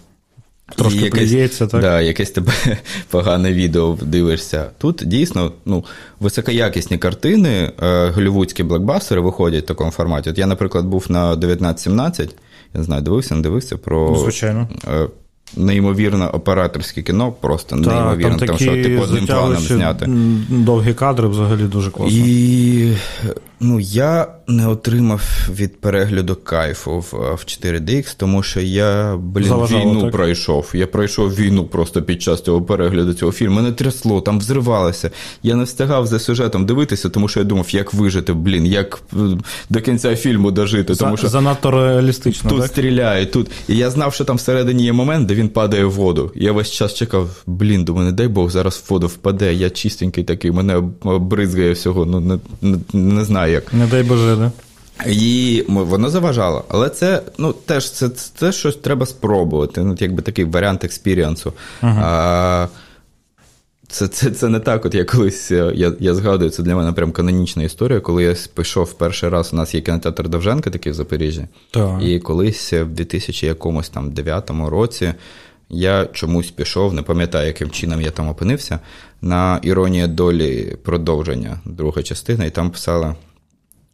Трошки 0.76 1.00
якесь, 1.00 1.32
плюється, 1.32 1.68
так? 1.68 1.82
Да, 1.82 2.02
якесь 2.02 2.32
тебе 2.32 2.52
погане 3.10 3.54
відео 3.54 3.98
дивишся. 4.02 4.70
Тут 4.78 5.04
дійсно 5.06 5.52
ну, 5.66 5.86
високоякісні 6.20 6.98
картини, 6.98 7.72
е, 7.84 8.10
голівудські 8.10 8.64
блокбастери 8.64 9.22
виходять 9.22 9.64
в 9.64 9.68
такому 9.68 9.92
форматі. 9.92 10.30
От 10.30 10.38
я, 10.38 10.48
наприклад, 10.48 10.86
був 10.86 11.06
на 11.10 11.32
1917, 11.32 12.36
я 12.74 12.80
не 12.80 12.84
знаю, 12.84 13.02
дивився, 13.02 13.36
не 13.36 13.42
дивився 13.42 13.78
про. 13.78 14.10
Ну, 14.12 14.18
звичайно. 14.18 14.70
Е, 14.88 15.08
неймовірне 15.58 16.28
операторське 16.28 17.02
кіно, 17.02 17.32
просто 17.32 17.76
Та, 17.76 17.82
неймовірне, 17.82 18.38
там 18.38 18.48
тому 18.48 18.60
що 18.60 18.84
типу 18.84 19.04
одним 19.04 19.26
планом 19.26 19.58
зняти. 19.58 20.06
Довгі 20.50 20.94
кадри 20.94 21.28
взагалі 21.28 21.64
дуже 21.64 21.92
класно. 21.92 22.18
І 22.18 22.94
ну, 23.60 23.80
я 23.80 24.28
не 24.48 24.68
отримав 24.68 25.22
від 25.50 25.82
перегляду 25.82 26.36
кайфу 26.36 27.00
в, 27.00 27.12
в 27.12 27.46
4DX, 27.46 28.16
тому 28.18 28.44
що 28.44 28.62
я 28.62 29.16
блін, 29.18 29.48
Заважало, 29.48 29.82
війну 29.82 30.02
так? 30.02 30.12
пройшов. 30.12 30.72
Я 30.74 30.88
пройшов 30.88 31.36
війну 31.36 31.66
просто 31.66 32.02
під 32.02 32.22
час 32.22 32.42
цього 32.42 32.62
перегляду 32.62 33.14
цього 33.14 33.32
фільму. 33.32 33.56
Мене 33.56 33.72
трясло, 33.72 34.22
там 34.22 34.40
взривалося. 34.40 35.12
Я 35.44 35.56
не 35.56 35.64
встигав 35.64 36.08
за 36.08 36.20
сюжетом 36.20 36.66
дивитися, 36.66 37.10
тому 37.10 37.28
що 37.28 37.40
я 37.40 37.44
думав, 37.44 37.68
як 37.70 37.94
вижити, 37.94 38.34
блін, 38.34 38.66
як 38.66 39.02
е, 39.14 39.18
до 39.70 39.82
кінця 39.82 40.16
фільму 40.16 40.52
дожити. 40.52 40.96
Тому 40.96 41.18
що 41.18 41.28
Занадто 41.28 41.72
реалістично. 41.72 42.50
Тут 42.50 42.60
так? 42.60 42.68
стріляють, 42.68 43.32
тут. 43.32 43.52
І 43.68 43.78
я 43.78 43.90
знав, 43.90 44.14
що 44.14 44.26
там 44.26 44.36
всередині 44.36 44.84
є 44.84 44.94
момент, 44.94 45.28
де 45.28 45.34
він 45.34 45.50
падає 45.50 45.86
в 45.86 45.92
воду. 45.92 46.32
Я 46.36 46.52
весь 46.52 46.72
час 46.72 46.94
чекав, 46.94 47.30
блін, 47.46 47.84
думаю, 47.84 48.06
не 48.06 48.12
дай 48.12 48.28
Бог, 48.28 48.50
зараз 48.50 48.84
в 48.88 48.94
воду 48.94 49.08
впаде. 49.08 49.54
Я 49.54 49.70
чистенький 49.70 50.24
такий, 50.24 50.52
мене 50.52 50.84
бризгає 51.04 51.72
всього. 51.72 52.06
Ну 52.06 52.20
не, 52.20 52.40
не, 52.62 52.78
не 52.94 53.26
знаю 53.26 53.45
як. 53.48 53.74
Не 53.74 53.88
дай 53.88 54.04
Боже, 54.04 54.36
да? 54.36 54.52
І 55.08 55.64
воно 55.68 56.10
заважало. 56.10 56.66
Але 56.70 56.90
це 56.90 57.22
ну, 57.38 57.54
теж 57.54 57.92
це, 57.92 58.10
це, 58.10 58.32
це 58.36 58.52
щось 58.52 58.76
треба 58.76 59.06
спробувати. 59.06 59.84
Ну, 59.84 59.96
якби 60.00 60.22
такий 60.22 60.46
варіант 60.46 60.84
експіріансу. 60.84 61.54
Uh-huh. 61.82 62.68
Це 63.88 64.08
це, 64.08 64.32
це 64.32 64.50
не 64.50 64.60
так. 64.60 64.86
От 64.86 64.96
я 64.96 65.06
колись 65.06 65.52
е, 65.52 65.72
я 65.76 65.94
я 66.00 66.16
згадую, 66.16 66.50
це 66.50 66.64
для 66.64 66.76
мене 66.76 66.92
прям 66.92 67.12
канонічна 67.12 67.64
історія. 67.64 68.00
Коли 68.00 68.24
я 68.24 68.36
пішов 68.56 68.94
перший 68.94 69.30
раз, 69.30 69.54
у 69.54 69.56
нас 69.56 69.76
є 69.76 69.82
кінотеатр 69.82 70.30
Довженка, 70.30 70.70
такий 70.70 70.92
в 70.92 70.96
Запоріжжі. 70.96 71.48
Так. 71.72 72.02
І 72.02 72.20
колись 72.20 72.74
в 72.74 72.86
2009 72.86 74.50
році 74.50 75.14
я 75.70 76.06
чомусь 76.06 76.52
пішов, 76.52 76.94
не 76.94 77.02
пам'ятаю, 77.02 77.48
яким 77.48 77.70
чином 77.70 78.02
я 78.02 78.12
там 78.12 78.30
опинився, 78.30 78.80
на 79.22 79.60
іронія 79.64 80.08
долі 80.08 80.78
продовження, 80.84 81.60
друга 81.66 82.04
частина, 82.04 82.46
і 82.46 82.50
там 82.50 82.72
писала 82.72 83.16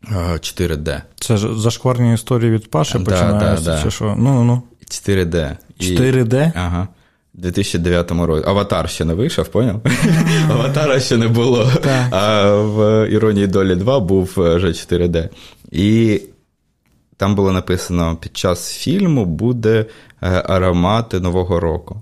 4D. 0.09 1.01
Це 1.19 1.37
ж 1.37 1.59
зашкварні 1.59 2.13
історії 2.13 2.51
від 2.51 2.71
Паші 2.71 2.99
да, 2.99 3.11
починаються, 3.11 3.65
да, 3.65 3.77
да. 3.77 3.83
чи 3.83 3.91
що? 3.91 4.15
Ну, 4.17 4.43
ну. 4.43 4.61
4D. 4.87 5.57
4D? 5.79 6.51
Ага. 6.55 6.87
У 7.35 7.41
2009 7.41 8.11
році. 8.11 8.47
Аватар 8.47 8.89
ще 8.89 9.05
не 9.05 9.13
вийшов, 9.13 9.47
поняв? 9.47 9.81
Аватара 10.49 10.99
ще 10.99 11.17
не 11.17 11.27
було. 11.27 11.71
А 12.11 12.51
в 12.55 13.07
Іронії 13.09 13.47
долі 13.47 13.75
2 13.75 13.99
був 13.99 14.33
вже 14.35 14.67
4D. 14.67 15.29
І 15.71 16.21
там 17.17 17.35
було 17.35 17.51
написано: 17.51 18.15
під 18.15 18.37
час 18.37 18.73
фільму 18.73 19.25
буде 19.25 19.85
е, 20.21 20.43
аромати 20.47 21.19
Нового 21.19 21.59
року. 21.59 22.01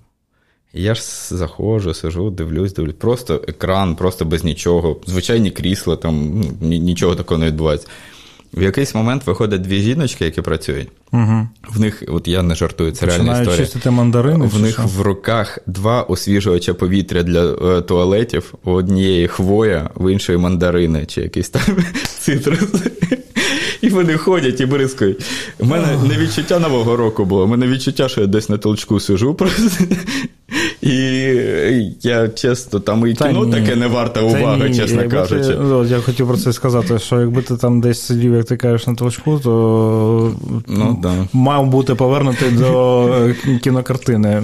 Я 0.73 0.95
ж 0.95 1.01
заходжу, 1.31 1.93
сижу, 1.93 2.29
дивлюсь, 2.29 2.73
дивлюсь. 2.73 2.95
Просто 2.95 3.41
екран, 3.47 3.95
просто 3.95 4.25
без 4.25 4.43
нічого. 4.43 4.97
Звичайні 5.07 5.51
крісла, 5.51 5.95
там 5.95 6.43
ну, 6.61 6.67
нічого 6.67 7.15
такого 7.15 7.37
не 7.37 7.45
відбувається. 7.45 7.87
В 8.53 8.61
якийсь 8.61 8.95
момент 8.95 9.27
виходять 9.27 9.61
дві 9.61 9.81
жіночки, 9.81 10.25
які 10.25 10.41
працюють. 10.41 10.87
Угу. 11.11 11.47
В 11.69 11.79
них, 11.79 12.03
от 12.07 12.27
я 12.27 12.43
не 12.43 12.55
жартую, 12.55 12.91
це 12.91 13.05
реальна 13.05 13.31
історія. 13.31 13.57
чистити 13.57 13.91
мандарини. 13.91 14.45
В 14.45 14.61
них 14.61 14.73
що? 14.73 14.83
в 14.83 15.01
руках 15.01 15.59
два 15.65 16.01
освіжувача 16.01 16.73
повітря 16.73 17.23
для 17.23 17.53
е, 17.53 17.81
туалетів. 17.81 18.53
У 18.63 18.71
однієї 18.71 19.27
хвоя, 19.27 19.89
в 19.95 20.13
іншої 20.13 20.37
мандарини, 20.37 21.05
чи 21.05 21.21
якийсь 21.21 21.49
там 21.49 21.61
цитрус. 22.19 22.69
І 23.81 23.89
вони 23.89 24.17
ходять 24.17 24.61
і 24.61 24.65
бризкають. 24.65 25.25
У 25.59 25.65
мене 25.65 25.87
не 26.07 26.17
відчуття 26.17 26.59
нового 26.59 26.95
року 26.95 27.25
було, 27.25 27.43
у 27.43 27.47
мене 27.47 27.67
відчуття, 27.67 28.09
що 28.09 28.21
я 28.21 28.27
десь 28.27 28.49
на 28.49 28.57
толчку 28.57 28.99
сижу 28.99 29.35
просто. 29.35 29.85
І 30.81 30.91
я 32.01 32.27
чесно, 32.27 32.79
там 32.79 33.07
і 33.07 33.13
кіно 33.13 33.45
ні. 33.45 33.51
таке 33.51 33.75
не 33.75 33.87
варта 33.87 34.21
уваги, 34.21 34.73
чесно 34.73 35.01
якби 35.01 35.17
кажучи. 35.17 35.53
Ти, 35.87 35.93
я 35.93 35.99
хотів 35.99 36.27
про 36.27 36.37
це 36.37 36.53
сказати, 36.53 36.99
що 36.99 37.19
якби 37.19 37.41
ти 37.41 37.57
там 37.57 37.81
десь 37.81 38.01
сидів, 38.01 38.33
як 38.33 38.45
ти 38.45 38.57
кажеш, 38.57 38.87
на 38.87 38.95
толчку, 38.95 39.39
то 39.43 40.31
ну, 40.67 40.99
да. 41.03 41.13
мав 41.33 41.67
бути 41.67 41.95
повернутий 41.95 42.51
до 42.51 43.29
кінокартини 43.63 44.43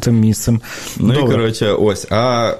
тим 0.00 0.20
місцем. 0.20 0.60
Ну 0.96 1.14
Добре. 1.14 1.28
і 1.28 1.36
коротше, 1.36 1.72
ось. 1.72 2.06
А 2.10 2.52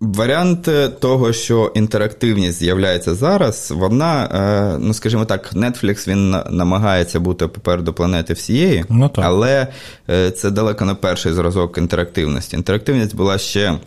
Варіант 0.00 0.68
того, 1.00 1.32
що 1.32 1.72
інтерактивність 1.74 2.58
з'являється 2.58 3.14
зараз, 3.14 3.70
вона, 3.76 4.24
е, 4.24 4.78
ну 4.80 4.94
скажімо 4.94 5.24
так, 5.24 5.52
Netflix 5.52 6.08
він 6.08 6.30
намагається 6.50 7.20
бути 7.20 7.46
попереду 7.46 7.92
планети 7.92 8.32
всієї, 8.32 8.84
ну, 8.88 9.08
так. 9.08 9.24
але 9.24 9.66
е, 10.10 10.30
це 10.30 10.50
далеко 10.50 10.84
не 10.84 10.94
перший 10.94 11.32
зразок 11.32 11.78
інтерактивності. 11.78 12.56
Інтерактивність 12.56 13.16
була 13.16 13.38
ще 13.38 13.78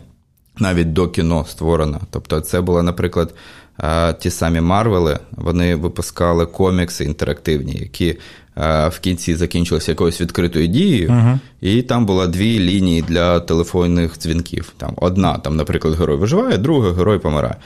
навіть 0.58 0.92
до 0.92 1.08
кіно 1.08 1.44
створена. 1.48 2.00
Тобто, 2.10 2.40
це 2.40 2.60
була, 2.60 2.82
наприклад, 2.82 3.34
е, 3.80 4.12
ті 4.12 4.30
самі 4.30 4.60
Марвели, 4.60 5.18
вони 5.30 5.74
випускали 5.76 6.46
комікси 6.46 7.04
інтерактивні, 7.04 7.72
які 7.72 8.18
в 8.56 8.92
кінці 9.00 9.34
закінчилася 9.34 9.90
якоюсь 9.92 10.20
відкритою 10.20 10.66
дією, 10.66 11.08
uh-huh. 11.08 11.38
і 11.60 11.82
там 11.82 12.06
було 12.06 12.26
дві 12.26 12.58
лінії 12.58 13.02
для 13.02 13.40
телефонних 13.40 14.18
дзвінків. 14.18 14.72
Там 14.76 14.92
Одна, 14.96 15.38
там, 15.38 15.56
наприклад, 15.56 15.94
герой 15.94 16.16
виживає, 16.16 16.58
друга 16.58 16.92
герой 16.92 17.18
помирає. 17.18 17.56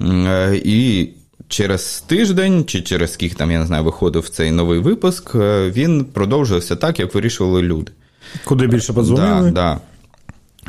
Е, 0.00 0.60
і 0.64 1.08
через 1.48 2.04
тиждень, 2.06 2.64
чи 2.64 2.80
через 2.82 3.12
скільки 3.12 3.34
там, 3.34 3.50
я 3.50 3.58
не 3.58 3.66
знаю, 3.66 3.84
виходив 3.84 4.28
цей 4.28 4.50
новий 4.50 4.78
випуск, 4.78 5.34
е, 5.34 5.70
він 5.70 6.04
продовжувався 6.04 6.76
так, 6.76 7.00
як 7.00 7.14
вирішували 7.14 7.62
люди. 7.62 7.92
Куди 8.44 8.66
більше 8.66 8.92
подзвонили? 8.92 9.50
Да, 9.50 9.50
да. 9.50 9.78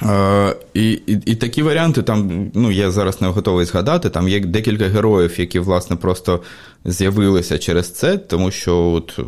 Е, 0.04 0.56
і 0.74 0.92
і, 0.92 1.20
і 1.26 1.36
такі 1.36 1.64
варіанти, 1.64 2.02
там, 2.02 2.52
ну 2.54 2.72
я 2.72 2.92
зараз 2.92 3.22
не 3.22 3.28
готовий 3.28 3.66
згадати. 3.66 4.10
Там 4.10 4.28
є 4.28 4.40
декілька 4.40 4.86
героїв, 4.86 5.40
які, 5.40 5.60
власне, 5.60 5.96
просто 5.96 6.42
з'явилися 6.86 7.58
через 7.58 7.92
це, 7.92 8.18
тому 8.18 8.52
що 8.52 8.78
от 8.78 9.20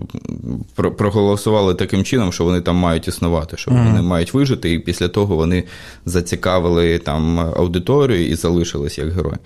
проголосували 0.97 1.75
таким 1.75 2.03
чином, 2.03 2.33
що 2.33 2.43
вони 2.43 2.61
там 2.61 2.75
мають 2.75 3.07
існувати, 3.07 3.57
що 3.57 3.71
mm-hmm. 3.71 3.85
вони 3.87 4.01
мають 4.01 4.33
вижити, 4.33 4.73
і 4.73 4.79
після 4.79 5.07
того 5.07 5.35
вони 5.35 5.63
зацікавили 6.05 6.99
там 6.99 7.39
аудиторію 7.39 8.29
і 8.29 8.35
залишились 8.35 8.97
як 8.97 9.13
герої. 9.13 9.37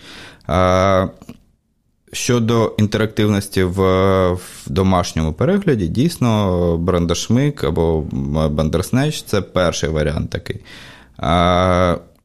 А, 0.47 1.07
Щодо 2.13 2.75
інтерактивності 2.77 3.63
в 3.63 3.81
в 4.33 4.69
домашньому 4.69 5.33
перегляді, 5.33 5.87
дійсно, 5.87 6.77
Брандашмик 6.77 7.63
або 7.63 8.01
Бандерснеч 8.49 9.23
це 9.23 9.41
перший 9.41 9.89
варіант 9.89 10.29
такий. 10.29 10.59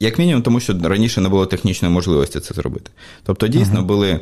Як 0.00 0.18
мінімум, 0.18 0.42
тому 0.42 0.60
що 0.60 0.78
раніше 0.82 1.20
не 1.20 1.28
було 1.28 1.46
технічної 1.46 1.94
можливості 1.94 2.40
це 2.40 2.54
зробити. 2.54 2.90
Тобто, 3.22 3.48
дійсно, 3.48 3.82
були. 3.82 4.20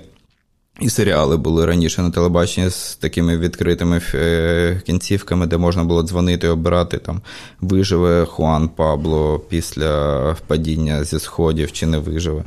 І 0.80 0.88
серіали 0.88 1.36
були 1.36 1.66
раніше 1.66 2.02
на 2.02 2.10
телебаченні 2.10 2.70
з 2.70 2.96
такими 2.96 3.38
відкритими 3.38 4.00
е, 4.14 4.82
кінцівками, 4.86 5.46
де 5.46 5.56
можна 5.56 5.84
було 5.84 6.02
дзвонити 6.02 6.46
і 6.46 6.50
обирати 6.50 6.98
там, 6.98 7.20
виживе 7.60 8.26
Хуан 8.26 8.68
Пабло 8.68 9.38
після 9.38 10.36
падіння 10.46 11.04
зі 11.04 11.18
сходів 11.18 11.72
чи 11.72 11.86
не 11.86 11.98
виживе. 11.98 12.44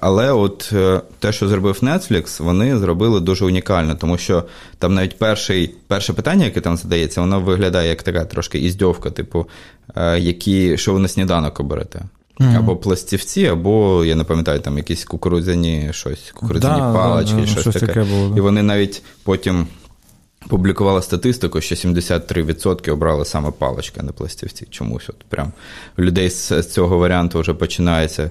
Але 0.00 0.32
от 0.32 0.70
е, 0.72 1.00
те, 1.18 1.32
що 1.32 1.48
зробив 1.48 1.78
Netflix, 1.82 2.42
вони 2.42 2.78
зробили 2.78 3.20
дуже 3.20 3.44
унікально, 3.44 3.94
тому 3.94 4.18
що 4.18 4.44
там 4.78 4.94
навіть 4.94 5.18
перший, 5.18 5.74
перше 5.86 6.12
питання, 6.12 6.44
яке 6.44 6.60
там 6.60 6.76
задається, 6.76 7.20
воно 7.20 7.40
виглядає 7.40 7.88
як 7.88 8.02
така 8.02 8.24
трошки 8.24 8.58
іздьовка, 8.58 9.10
типу, 9.10 9.46
які, 10.18 10.76
що 10.76 10.92
ви 10.92 11.00
на 11.00 11.08
сніданок 11.08 11.60
оберете. 11.60 12.02
Mm-hmm. 12.40 12.58
Або 12.58 12.76
пластівці, 12.76 13.46
або, 13.46 14.04
я 14.04 14.14
не 14.14 14.24
пам'ятаю, 14.24 14.60
там 14.60 14.76
якісь 14.76 15.04
кукурудзяні 15.04 15.88
щось, 15.90 16.30
кукурудзяні 16.34 16.80
да, 16.80 16.92
палички, 16.92 17.34
да, 17.34 17.40
да, 17.40 17.46
щось, 17.46 17.60
щось 17.60 17.74
таке. 17.74 17.86
таке 17.86 18.04
було, 18.04 18.36
І 18.36 18.40
вони 18.40 18.62
навіть 18.62 19.02
потім 19.24 19.66
публікували 20.48 21.02
статистику, 21.02 21.60
що 21.60 21.74
73% 21.74 22.92
обрали 22.92 23.24
саме 23.24 23.50
палички, 23.50 24.00
а 24.00 24.02
не 24.02 24.12
пластівці. 24.12 24.66
Чомусь 24.70 25.08
от 25.08 25.16
прям 25.28 25.52
у 25.98 26.02
людей 26.02 26.30
з 26.30 26.62
цього 26.62 26.98
варіанту 26.98 27.40
вже 27.40 27.54
починається. 27.54 28.30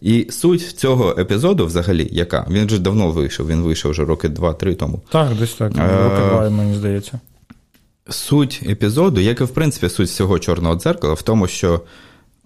І 0.00 0.26
суть 0.30 0.62
цього 0.62 1.14
епізоду, 1.18 1.66
взагалі, 1.66 2.08
яка? 2.12 2.46
Він 2.50 2.66
вже 2.66 2.78
давно 2.78 3.10
вийшов, 3.10 3.48
він 3.48 3.62
вийшов 3.62 3.90
вже 3.90 4.04
роки 4.04 4.28
2-3 4.28 4.74
тому. 4.74 5.00
Так, 5.10 5.34
десь 5.34 5.54
так. 5.54 5.72
Роки 5.76 6.28
два, 6.28 6.50
мені 6.50 6.74
здається. 6.74 7.20
Суть 8.08 8.62
епізоду, 8.68 9.20
як 9.20 9.40
і 9.40 9.44
в 9.44 9.48
принципі 9.48 9.88
суть 9.88 10.08
всього 10.08 10.38
чорного 10.38 10.76
дзеркала, 10.76 11.14
в 11.14 11.22
тому, 11.22 11.46
що 11.46 11.80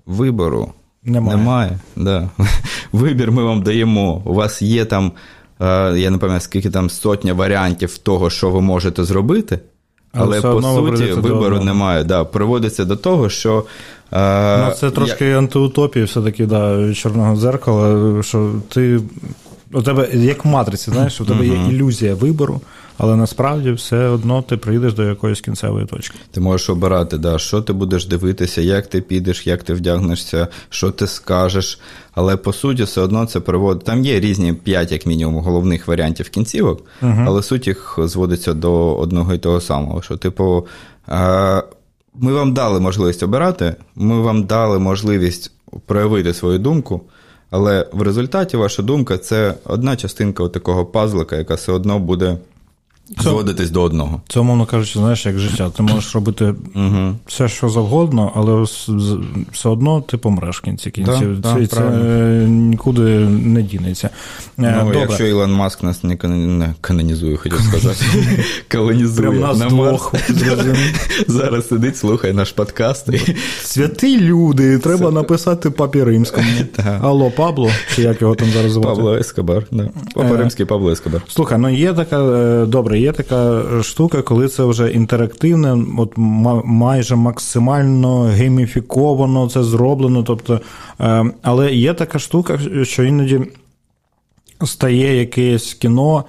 вибору 0.06 0.72
немає. 1.04 1.36
немає 1.36 1.78
да. 1.96 2.30
Вибір 2.92 3.32
ми 3.32 3.44
вам 3.44 3.62
даємо. 3.62 4.22
У 4.24 4.34
вас 4.34 4.62
є 4.62 4.84
там, 4.84 5.12
я 5.60 6.10
не 6.10 6.18
пам'ятаю, 6.18 6.40
скільки 6.40 6.70
там 6.70 6.90
сотня 6.90 7.32
варіантів 7.32 7.98
того, 7.98 8.30
що 8.30 8.50
ви 8.50 8.60
можете 8.60 9.04
зробити. 9.04 9.58
Але, 10.12 10.40
Але 10.42 10.54
по 10.54 10.62
суті 10.62 11.12
вибору 11.12 11.60
немає. 11.60 12.04
Да, 12.04 12.24
Приводиться 12.24 12.84
до 12.84 12.96
того, 12.96 13.28
що 13.28 13.64
Ну, 14.12 14.72
Це 14.76 14.90
трошки 14.90 15.24
я... 15.24 15.38
антиутопія, 15.38 16.04
все-таки, 16.04 16.46
да, 16.46 16.94
чорного 16.94 17.36
дзеркала, 17.36 18.22
що 18.22 18.52
ти. 18.68 19.00
У 19.72 19.82
тебе 19.82 20.08
як 20.12 20.44
в 20.44 20.48
матриці, 20.48 20.90
знаєш, 20.90 21.20
у 21.20 21.24
тебе 21.24 21.46
є 21.46 21.54
ілюзія 21.70 22.14
вибору, 22.14 22.60
але 23.02 23.16
насправді 23.16 23.72
все 23.72 24.08
одно 24.08 24.42
ти 24.42 24.56
прийдеш 24.56 24.94
до 24.94 25.04
якоїсь 25.04 25.40
кінцевої 25.40 25.86
точки. 25.86 26.18
Ти 26.30 26.40
можеш 26.40 26.70
обирати, 26.70 27.18
да, 27.18 27.38
що 27.38 27.62
ти 27.62 27.72
будеш 27.72 28.06
дивитися, 28.06 28.60
як 28.60 28.86
ти 28.86 29.00
підеш, 29.00 29.46
як 29.46 29.62
ти 29.62 29.74
вдягнешся, 29.74 30.48
що 30.68 30.90
ти 30.90 31.06
скажеш. 31.06 31.80
Але 32.14 32.36
по 32.36 32.52
суті, 32.52 32.82
все 32.82 33.00
одно 33.00 33.26
це 33.26 33.40
приводить. 33.40 33.84
Там 33.84 34.04
є 34.04 34.20
різні 34.20 34.52
п'ять, 34.52 34.92
як 34.92 35.06
мінімум, 35.06 35.44
головних 35.44 35.88
варіантів 35.88 36.28
кінцівок, 36.28 36.84
uh 37.02 37.24
але 37.26 37.42
суть 37.42 37.66
їх 37.66 37.98
зводиться 37.98 38.54
до 38.54 38.96
одного 38.96 39.34
і 39.34 39.38
того 39.38 39.60
самого. 39.60 40.02
Що, 40.02 40.16
типу, 40.16 40.66
ми 42.14 42.32
вам 42.32 42.54
дали 42.54 42.80
можливість 42.80 43.22
обирати, 43.22 43.74
ми 43.94 44.20
вам 44.20 44.44
дали 44.44 44.78
можливість 44.78 45.52
проявити 45.86 46.34
свою 46.34 46.58
думку, 46.58 47.00
але 47.50 47.86
в 47.92 48.02
результаті 48.02 48.56
ваша 48.56 48.82
думка 48.82 49.18
це 49.18 49.54
одна 49.64 49.96
частинка 49.96 50.48
такого 50.48 50.86
пазлика, 50.86 51.36
яка 51.36 51.54
все 51.54 51.72
одно 51.72 51.98
буде 51.98 52.38
зводитись 53.20 53.70
до 53.70 53.82
одного. 53.82 54.20
Це, 54.28 54.40
умовно 54.40 54.66
кажучи, 54.66 54.98
знаєш, 54.98 55.26
як 55.26 55.38
життя. 55.38 55.70
Ти 55.76 55.82
можеш 55.82 56.14
робити 56.14 56.54
все, 57.26 57.48
що 57.48 57.68
завгодно, 57.68 58.32
але 58.34 58.62
все 59.52 59.68
одно 59.68 60.00
ти 60.00 60.16
помреш 60.16 60.58
в 60.58 60.60
кінці 60.60 60.90
кінців. 60.90 61.40
Да, 61.40 61.54
це, 61.54 61.60
да, 61.60 61.66
це 61.66 61.82
нікуди 62.48 63.00
не 63.28 63.62
дінеться. 63.62 64.10
Ну, 64.56 64.72
Добре. 64.78 64.98
Якщо 64.98 65.26
Ілон 65.26 65.52
Маск 65.52 65.82
нас 65.82 66.04
не, 66.04 66.16
канонізує, 66.80 67.36
хотів 67.36 67.60
сказати. 67.60 68.04
Колонізує. 68.72 69.28
Прям 69.28 69.40
нас 69.40 69.58
двох. 69.58 70.14
Зараз 71.28 71.68
сидить, 71.68 71.96
слухає 71.96 72.32
наш 72.32 72.52
подкаст. 72.52 73.08
Святі 73.62 74.20
люди, 74.20 74.78
треба 74.78 75.10
написати 75.10 75.70
папі 75.70 76.04
римському. 76.04 76.46
Алло, 77.02 77.30
Пабло, 77.30 77.70
чи 77.94 78.02
як 78.02 78.22
його 78.22 78.34
там 78.34 78.48
зараз 78.48 78.72
звати? 78.72 78.88
Пабло 78.88 79.16
Ескобар. 79.16 79.66
Папа 80.14 80.34
е, 80.34 80.36
римський 80.36 80.66
Пабло 80.66 80.90
Ескобар. 80.90 81.22
Слухай, 81.28 81.58
ну 81.58 81.68
є 81.68 81.92
така, 81.92 82.22
е, 82.22 82.66
добре, 82.66 83.00
є 83.02 83.12
така 83.12 83.62
штука, 83.82 84.22
коли 84.22 84.48
це 84.48 84.64
вже 84.64 84.90
інтерактивне, 84.90 85.84
от 85.98 86.12
майже 86.64 87.16
максимально 87.16 88.20
гейміфіковано 88.20 89.48
це 89.48 89.62
зроблено. 89.62 90.22
Тобто, 90.22 90.60
е, 91.00 91.24
Але 91.42 91.74
є 91.74 91.94
така 91.94 92.18
штука, 92.18 92.58
що 92.82 93.04
іноді 93.04 93.40
стає 94.64 95.16
якесь 95.16 95.74
кіно 95.74 96.24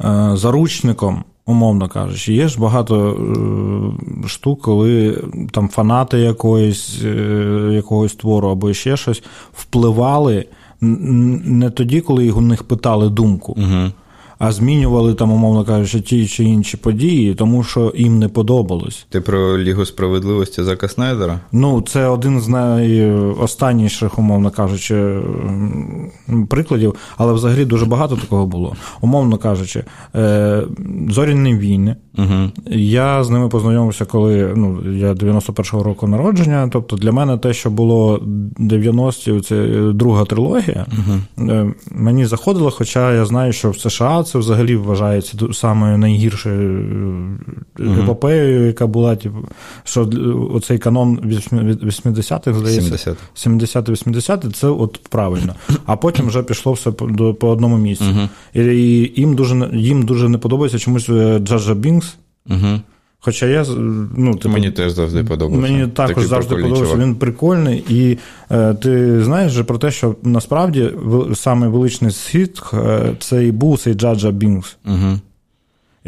е, 0.00 0.30
заручником. 0.34 1.24
Умовно 1.46 1.88
кажучи, 1.88 2.34
є 2.34 2.48
ж 2.48 2.60
багато 2.60 3.16
е, 4.24 4.28
штук, 4.28 4.62
коли 4.62 5.22
там 5.50 5.68
фанати 5.68 6.18
якоїсь, 6.18 7.02
якогось 7.70 8.14
твору 8.14 8.48
або 8.48 8.72
ще 8.72 8.96
щось 8.96 9.22
впливали 9.52 10.44
не 10.80 11.70
тоді, 11.70 12.00
коли 12.00 12.30
у 12.30 12.40
них 12.40 12.62
питали 12.62 13.08
думку, 13.08 13.56
угу 13.58 13.92
а 14.38 14.52
змінювали 14.52 15.14
там, 15.14 15.32
умовно 15.32 15.64
кажучи, 15.64 16.00
ті 16.00 16.26
чи 16.26 16.44
інші 16.44 16.76
події, 16.76 17.34
тому 17.34 17.64
що 17.64 17.92
їм 17.96 18.18
не 18.18 18.28
подобалось. 18.28 19.06
Ти 19.10 19.20
про 19.20 19.58
Лігу 19.58 19.84
справедливості 19.84 20.62
Зака 20.62 20.88
Снайдера? 20.88 21.40
Ну, 21.52 21.80
це 21.80 22.06
один 22.06 22.40
з 22.40 22.48
найостанніших, 22.48 24.18
умовно 24.18 24.50
кажучи, 24.50 25.20
прикладів, 26.48 26.94
але 27.16 27.32
взагалі 27.32 27.64
дуже 27.64 27.86
багато 27.86 28.16
такого 28.16 28.46
було. 28.46 28.76
Умовно 29.00 29.38
кажучи, 29.38 29.84
е, 30.14 30.62
зоряні 31.08 31.54
війни. 31.54 31.96
Угу. 32.18 32.50
Я 32.76 33.24
з 33.24 33.30
ними 33.30 33.48
познайомився, 33.48 34.04
коли 34.04 34.52
ну, 34.56 34.92
я 34.92 35.12
91-го 35.12 35.82
року 35.82 36.06
народження. 36.06 36.68
Тобто 36.72 36.96
для 36.96 37.12
мене 37.12 37.38
те, 37.38 37.52
що 37.52 37.70
було 37.70 38.16
90-ті, 38.58 39.40
це 39.40 39.82
друга 39.92 40.24
трилогія, 40.24 40.86
угу. 40.92 41.72
мені 41.90 42.26
заходило, 42.26 42.70
хоча 42.70 43.14
я 43.14 43.24
знаю, 43.24 43.52
що 43.52 43.70
в 43.70 43.78
США 43.78 44.22
це 44.30 44.38
взагалі 44.38 44.76
вважається 44.76 45.52
самою 45.52 45.98
найгіршою 45.98 46.80
uh-huh. 47.78 48.02
епопеєю, 48.02 48.66
яка 48.66 48.86
була, 48.86 49.16
типу, 49.16 49.36
що 49.84 50.10
оцей 50.52 50.78
канон 50.78 51.18
80-х, 51.18 52.58
здається, 52.58 53.16
70-80-х, 53.36 54.50
це 54.50 54.66
от 54.66 55.00
правильно. 55.08 55.54
А 55.86 55.96
потім 55.96 56.26
вже 56.26 56.42
пішло 56.42 56.72
все 56.72 56.90
по, 56.90 57.34
по 57.34 57.48
одному 57.48 57.78
місцю. 57.78 58.04
Uh-huh. 58.04 58.28
І, 58.54 59.02
і 59.02 59.20
їм 59.20 59.34
дуже 59.34 59.70
їм 59.72 60.02
дуже 60.02 60.28
не 60.28 60.38
подобається 60.38 60.78
чомусь 60.78 61.08
е, 61.08 61.38
Джаджа 61.38 61.74
Бінкс. 61.74 62.16
Хоча 63.20 63.46
я 63.46 63.64
ну, 64.16 64.34
типу, 64.34 64.48
мені 64.48 64.70
теж 64.70 64.92
завжди 64.92 65.24
подобався. 65.24 65.60
Мені 65.60 65.86
також 65.86 66.14
Такий 66.14 66.28
завжди 66.28 66.56
подобався. 66.56 66.96
Він 66.96 67.14
прикольний, 67.14 67.84
і 67.88 68.18
е, 68.50 68.74
ти 68.74 69.22
знаєш 69.24 69.52
же 69.52 69.64
про 69.64 69.78
те, 69.78 69.90
що 69.90 70.16
насправді 70.22 70.90
саме 71.34 71.68
величний 71.68 72.10
світ 72.10 72.60
е, 72.72 73.14
це 73.20 73.46
і 73.46 73.52
був 73.52 73.78
цей 73.78 73.94
Джаджа 73.94 74.30
Бінкс. 74.30 74.76
Угу. 74.86 75.20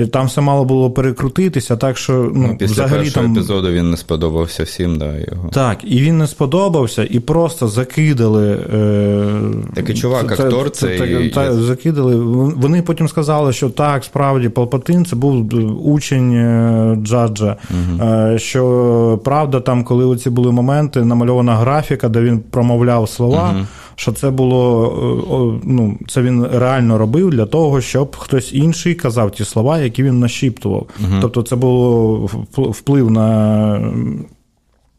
Там 0.06 0.26
все 0.26 0.40
мало 0.40 0.64
було 0.64 0.90
перекрутитися, 0.90 1.76
так 1.76 1.98
що 1.98 2.12
ну, 2.12 2.32
ну 2.34 2.56
після 2.56 2.72
взагалі 2.72 3.02
першого 3.04 3.26
там... 3.26 3.32
епізоду 3.32 3.70
він 3.70 3.90
не 3.90 3.96
сподобався 3.96 4.62
всім, 4.62 4.98
да, 4.98 5.06
його. 5.06 5.48
Так, 5.52 5.78
і 5.84 6.00
він 6.00 6.18
не 6.18 6.26
сподобався, 6.26 7.06
і 7.10 7.20
просто 7.20 7.68
закидали. 7.68 8.50
Е... 8.74 9.40
Такий 9.74 9.94
чувак, 9.94 10.36
це, 10.36 10.42
актор, 10.44 10.70
це, 10.70 10.98
це, 10.98 11.24
і... 11.24 11.28
та, 11.28 11.54
закидали. 11.54 12.16
Вони 12.56 12.82
потім 12.82 13.08
сказали, 13.08 13.52
що 13.52 13.70
так, 13.70 14.04
справді 14.04 14.48
Палпатин 14.48 15.04
це 15.04 15.16
був 15.16 15.48
учень 15.88 16.32
е, 16.34 16.98
Джаджа. 17.02 17.56
Угу. 17.70 18.08
Е, 18.08 18.38
що 18.38 19.20
правда, 19.24 19.60
там, 19.60 19.84
коли 19.84 20.04
оці 20.04 20.30
були 20.30 20.52
моменти, 20.52 21.04
намальована 21.04 21.56
графіка, 21.56 22.08
де 22.08 22.20
він 22.20 22.40
промовляв 22.50 23.08
слова. 23.08 23.54
Угу 23.56 23.66
що 24.00 24.12
це 24.12 24.30
було 24.30 25.60
ну, 25.64 25.98
це 26.08 26.22
він 26.22 26.46
реально 26.46 26.98
робив 26.98 27.30
для 27.30 27.46
того, 27.46 27.80
щоб 27.80 28.16
хтось 28.16 28.52
інший 28.52 28.94
казав 28.94 29.30
ті 29.30 29.44
слова, 29.44 29.78
які 29.78 30.02
він 30.02 30.18
нашіптував. 30.18 30.86
Угу. 31.00 31.14
Тобто, 31.20 31.42
це 31.42 31.56
було 31.56 32.16
вплив 32.56 33.10
на 33.10 33.92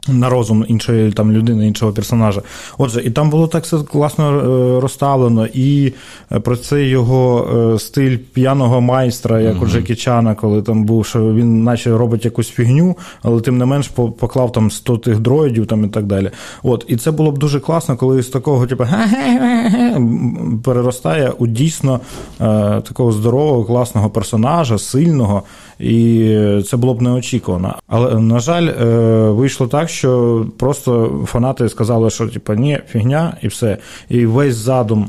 на 0.08 0.28
розум 0.28 0.64
іншої 0.68 1.12
там 1.12 1.32
людини, 1.32 1.66
іншого 1.66 1.92
персонажа. 1.92 2.42
Отже, 2.78 3.02
і 3.04 3.10
там 3.10 3.30
було 3.30 3.46
так 3.46 3.64
все 3.64 3.78
класно 3.78 4.38
е, 4.38 4.80
розставлено, 4.80 5.46
і 5.54 5.92
е, 6.32 6.40
про 6.40 6.56
цей 6.56 6.88
його 6.88 7.48
е, 7.74 7.78
стиль 7.78 8.16
п'яного 8.16 8.80
майстра, 8.80 9.40
як 9.40 9.56
uh-huh. 9.56 9.64
у 9.64 9.66
Джекі 9.66 9.94
Чана, 9.94 10.34
коли 10.34 10.62
там 10.62 10.84
був, 10.84 11.06
що 11.06 11.34
він 11.34 11.64
наче 11.64 11.96
робить 11.96 12.24
якусь 12.24 12.48
фігню, 12.48 12.96
але 13.22 13.40
тим 13.40 13.58
не 13.58 13.64
менш 13.64 13.88
поклав 13.88 14.52
там 14.52 14.70
100 14.70 14.96
тих 14.96 15.20
дроїдів 15.20 15.66
там 15.66 15.84
і 15.84 15.88
так 15.88 16.04
далі. 16.04 16.30
От, 16.62 16.84
І 16.88 16.96
це 16.96 17.10
було 17.10 17.32
б 17.32 17.38
дуже 17.38 17.60
класно, 17.60 17.96
коли 17.96 18.22
з 18.22 18.28
такого, 18.28 18.66
типу, 18.66 18.84
переростає 20.64 21.32
у 21.38 21.46
дійсно 21.46 22.00
такого 22.84 23.12
здорового, 23.12 23.64
класного 23.64 24.10
персонажа, 24.10 24.78
сильного, 24.78 25.42
і 25.82 26.62
це 26.66 26.76
було 26.76 26.94
б 26.94 27.02
неочікувано. 27.02 27.74
Але, 27.86 28.20
на 28.20 28.38
жаль, 28.38 28.68
вийшло 29.32 29.66
так 29.66 29.88
що 29.88 30.46
просто 30.58 31.20
фанати 31.26 31.68
сказали, 31.68 32.10
що 32.10 32.28
типу, 32.28 32.54
ні, 32.54 32.78
фігня, 32.88 33.36
і 33.42 33.48
все. 33.48 33.78
І 34.08 34.26
весь 34.26 34.56
задум 34.56 35.08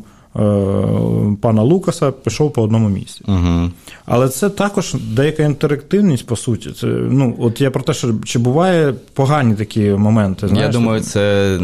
пана 1.42 1.62
Лукаса 1.62 2.12
пішов 2.12 2.54
по 2.54 2.62
одному 2.62 2.90
місці. 2.90 3.22
Угу. 3.28 3.72
Але 4.06 4.30
це 4.30 4.50
також 4.50 4.94
деяка 4.94 5.44
інтерактивність, 5.44 6.28
по 6.28 6.36
суті. 6.36 6.72
Це, 6.72 6.88
ну, 6.88 7.36
От 7.40 7.62
я 7.62 7.72
про 7.72 7.84
те, 7.84 7.94
що 7.94 8.14
чи 8.26 8.40
буває 8.40 8.94
погані 9.14 9.56
такі 9.56 9.90
моменти. 9.90 10.48
Знаєш? 10.48 10.66
Я 10.66 10.72
думаю, 10.72 11.02
це 11.02 11.58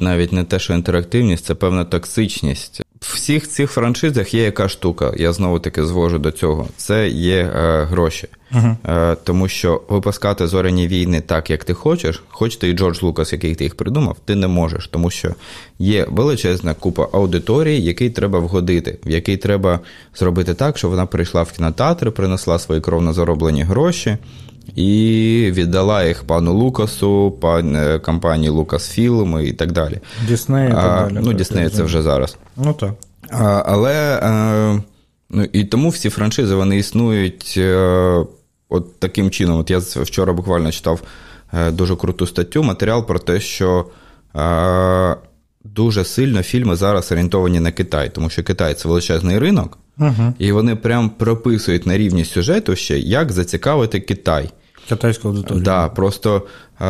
навіть 0.00 0.32
не 0.32 0.44
те, 0.44 0.58
що 0.58 0.74
інтерактивність, 0.74 1.44
це 1.44 1.54
певна 1.54 1.84
токсичність. 1.84 2.82
В 3.00 3.14
всіх 3.14 3.48
цих 3.48 3.70
франшизах 3.70 4.34
є 4.34 4.42
яка 4.42 4.68
штука, 4.68 5.12
я 5.16 5.32
знову 5.32 5.58
таки 5.58 5.84
звожу 5.84 6.18
до 6.18 6.30
цього. 6.30 6.68
Це 6.76 7.08
є 7.08 7.36
е, 7.36 7.84
гроші. 7.84 8.28
Uh-huh. 8.52 9.12
Е, 9.12 9.16
тому 9.24 9.48
що 9.48 9.82
випускати 9.88 10.46
зоряні 10.46 10.88
війни 10.88 11.20
так, 11.20 11.50
як 11.50 11.64
ти 11.64 11.74
хочеш, 11.74 12.22
хоч 12.28 12.56
ти 12.56 12.68
і 12.68 12.72
Джордж 12.72 13.02
Лукас, 13.02 13.32
який 13.32 13.54
ти 13.54 13.64
їх 13.64 13.74
придумав, 13.74 14.16
ти 14.24 14.34
не 14.34 14.48
можеш, 14.48 14.88
тому 14.88 15.10
що 15.10 15.34
є 15.78 16.06
величезна 16.10 16.74
купа 16.74 17.08
аудиторії, 17.12 17.82
який 17.82 18.10
треба 18.10 18.38
вгодити, 18.38 18.98
в 19.06 19.10
який 19.10 19.36
треба 19.36 19.80
зробити 20.14 20.54
так, 20.54 20.78
щоб 20.78 20.90
вона 20.90 21.06
прийшла 21.06 21.42
в 21.42 21.52
кінотеатр, 21.52 22.12
принесла 22.12 22.58
свої 22.58 22.80
кровно 22.80 23.12
зароблені 23.12 23.62
гроші. 23.62 24.16
І 24.74 25.50
віддала 25.52 26.04
їх 26.04 26.24
пану 26.24 26.52
Лукасу, 26.52 27.38
пан 27.40 27.76
е, 27.76 27.98
компанії 27.98 28.50
Лукасфілм 28.50 29.40
і 29.40 29.52
так 29.52 29.72
далі. 29.72 29.98
Дісней 30.28 30.68
і 30.68 30.72
так 30.72 31.12
далі. 31.12 31.24
Ну, 31.24 31.32
Дісней 31.32 31.68
це 31.68 31.82
вже 31.82 32.02
зараз. 32.02 32.36
Ну 32.56 32.72
так. 32.72 32.94
А, 33.30 33.62
Але 33.66 34.20
е, 34.22 34.82
ну, 35.30 35.44
і 35.52 35.64
тому 35.64 35.88
всі 35.88 36.10
франшизи 36.10 36.54
вони 36.54 36.76
існують 36.76 37.54
е, 37.56 38.24
от 38.68 39.00
таким 39.00 39.30
чином. 39.30 39.60
От 39.60 39.70
я 39.70 39.78
вчора 39.78 40.32
буквально 40.32 40.72
читав 40.72 41.00
дуже 41.70 41.96
круту 41.96 42.26
статтю, 42.26 42.62
матеріал 42.62 43.06
про 43.06 43.18
те, 43.18 43.40
що. 43.40 43.86
Дуже 45.64 46.04
сильно 46.04 46.42
фільми 46.42 46.76
зараз 46.76 47.12
орієнтовані 47.12 47.60
на 47.60 47.72
Китай, 47.72 48.10
тому 48.14 48.30
що 48.30 48.44
Китай 48.44 48.74
це 48.74 48.88
величезний 48.88 49.38
ринок, 49.38 49.78
uh 49.98 50.32
і 50.38 50.52
вони 50.52 50.76
прям 50.76 51.10
прописують 51.10 51.86
на 51.86 51.98
рівні 51.98 52.24
сюжету 52.24 52.76
ще, 52.76 52.98
як 52.98 53.32
зацікавити 53.32 54.00
Китай. 54.00 54.50
Китайську 54.88 55.28
аудиторію. 55.28 55.62
Да, 55.64 55.88
просто 55.88 56.46
е, 56.80 56.86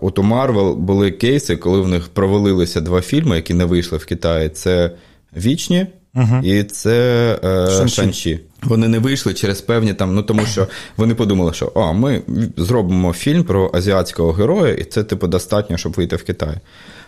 от 0.00 0.18
у 0.18 0.22
Марвел 0.22 0.74
були 0.74 1.10
кейси, 1.10 1.56
коли 1.56 1.80
в 1.80 1.88
них 1.88 2.08
провалилися 2.08 2.80
два 2.80 3.00
фільми, 3.00 3.36
які 3.36 3.54
не 3.54 3.64
вийшли 3.64 3.98
в 3.98 4.06
Китаї. 4.06 4.48
Це 4.48 4.90
Вічні 5.36 5.86
uh 6.14 6.42
і 6.44 6.64
це 6.64 7.38
е, 7.44 7.88
Шанчі. 7.88 8.40
Вони 8.62 8.88
не 8.88 8.98
вийшли 8.98 9.34
через 9.34 9.60
певні 9.60 9.94
там, 9.94 10.14
ну 10.14 10.22
тому 10.22 10.46
що 10.46 10.66
вони 10.96 11.14
подумали, 11.14 11.52
що 11.52 11.72
а, 11.74 11.92
ми 11.92 12.22
зробимо 12.56 13.12
фільм 13.12 13.44
про 13.44 13.70
азіатського 13.74 14.32
героя, 14.32 14.72
і 14.72 14.84
це, 14.84 15.04
типу, 15.04 15.26
достатньо, 15.26 15.76
щоб 15.76 15.92
вийти 15.92 16.16
в 16.16 16.24
Китай. 16.24 16.56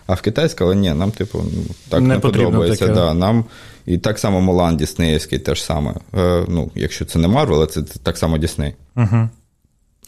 А 0.07 0.15
в 0.15 0.21
Китай 0.21 0.49
сказали, 0.49 0.77
ні, 0.77 0.95
нам, 0.95 1.11
типу, 1.11 1.45
ну, 1.45 1.63
так 1.89 2.01
не, 2.01 2.09
не 2.09 2.19
подобається. 2.19 2.87
Таке. 2.87 2.95
Да, 2.95 3.15
нам... 3.15 3.45
І 3.89 3.99
так 3.99 4.19
само 4.19 4.41
Мулан 4.41 4.77
Діснеївський 4.77 5.39
теж 5.39 5.63
саме. 5.63 5.95
Е, 6.15 6.45
ну, 6.49 6.71
Якщо 6.75 7.05
це 7.05 7.19
не 7.19 7.29
Марвел, 7.29 7.67
це 7.67 7.83
так 7.83 8.19
само 8.19 8.39
Дісней. 8.39 8.75
uh 8.97 9.29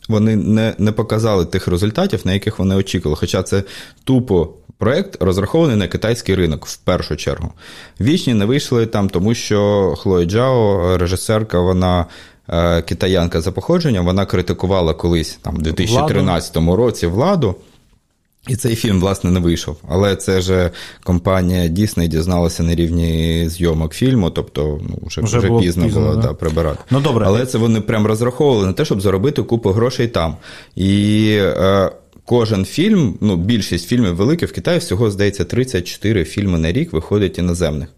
вони 0.08 0.36
не 0.36 0.74
не 0.78 0.92
показали 0.92 1.46
тих 1.46 1.68
результатів, 1.68 2.20
на 2.24 2.32
яких 2.32 2.58
вони 2.58 2.74
очікували. 2.74 3.16
Хоча 3.20 3.42
це 3.42 3.62
тупо 4.04 4.48
проект 4.78 5.22
розрахований 5.22 5.76
на 5.76 5.88
китайський 5.88 6.34
ринок 6.34 6.66
в 6.66 6.76
першу 6.76 7.16
чергу. 7.16 7.52
Вічні 8.00 8.34
не 8.34 8.44
вийшли 8.44 8.86
там, 8.86 9.08
тому 9.08 9.34
що 9.34 9.94
Хлоя 9.98 10.26
Джао, 10.26 10.98
режисерка, 10.98 11.60
вона. 11.60 12.06
Е, 12.52 12.82
китаянка 12.82 13.40
за 13.40 13.52
походженням, 13.52 14.04
вона 14.04 14.26
критикувала 14.26 14.94
колись 14.94 15.38
там 15.42 15.56
в 15.56 15.62
2013 15.62 16.56
владу. 16.56 16.76
році 16.76 17.06
владу 17.06 17.54
і 18.48 18.56
цей 18.56 18.74
фільм, 18.74 19.00
власне, 19.00 19.30
не 19.30 19.40
вийшов. 19.40 19.76
Але 19.88 20.16
це 20.16 20.40
ж 20.40 20.70
компанія 21.04 21.68
Disney 21.68 22.08
дізналася 22.08 22.62
на 22.62 22.74
рівні 22.74 23.44
зйомок 23.48 23.94
фільму, 23.94 24.30
тобто 24.30 24.80
ну, 24.88 24.98
вже 25.02 25.20
вже, 25.20 25.38
вже 25.38 25.48
пізно, 25.48 25.84
пізно 25.84 26.00
було 26.00 26.14
да? 26.14 26.22
Да, 26.22 26.34
прибирати. 26.34 26.78
Ну, 26.90 27.00
добре. 27.00 27.24
Але 27.26 27.46
це 27.46 27.58
вони 27.58 27.80
прям 27.80 28.06
розраховували 28.06 28.66
на 28.66 28.72
те, 28.72 28.84
щоб 28.84 29.00
заробити 29.00 29.42
купу 29.42 29.70
грошей 29.70 30.08
там. 30.08 30.36
І 30.76 31.28
е, 31.40 31.90
кожен 32.24 32.64
фільм, 32.64 33.18
ну, 33.20 33.36
більшість 33.36 33.88
фільмів 33.88 34.14
великих 34.14 34.50
в 34.50 34.52
Китаї 34.52 34.78
всього, 34.78 35.10
здається, 35.10 35.44
34 35.44 36.24
фільми 36.24 36.58
на 36.58 36.72
рік 36.72 36.92
виходять 36.92 37.38
іноземних. 37.38 37.88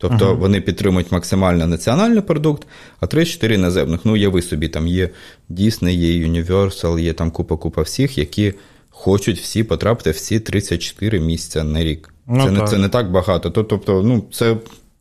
Тобто 0.00 0.24
ага. 0.24 0.34
вони 0.34 0.60
підтримують 0.60 1.12
максимально 1.12 1.66
національний 1.66 2.20
продукт, 2.20 2.66
а 3.00 3.06
3-4 3.06 3.52
іноземних. 3.52 4.00
Ну, 4.04 4.12
уяви 4.12 4.42
собі, 4.42 4.68
там 4.68 4.86
є 4.86 5.10
Disney, 5.50 5.90
є 5.90 6.28
Universal, 6.28 6.98
є 6.98 7.12
там 7.12 7.30
купа-купа 7.30 7.82
всіх, 7.82 8.18
які 8.18 8.54
хочуть 8.98 9.38
всі 9.40 9.64
потрапити 9.64 10.10
в 10.10 10.20
ці 10.20 10.40
3-4 10.40 11.20
місця 11.20 11.64
на 11.64 11.84
рік. 11.84 12.14
Ну, 12.26 12.44
це, 12.44 12.50
не, 12.50 12.66
це 12.66 12.78
не 12.78 12.88
так 12.88 13.10
багато. 13.10 13.50
Тобто, 13.50 14.02
ну, 14.02 14.24
це. 14.32 14.56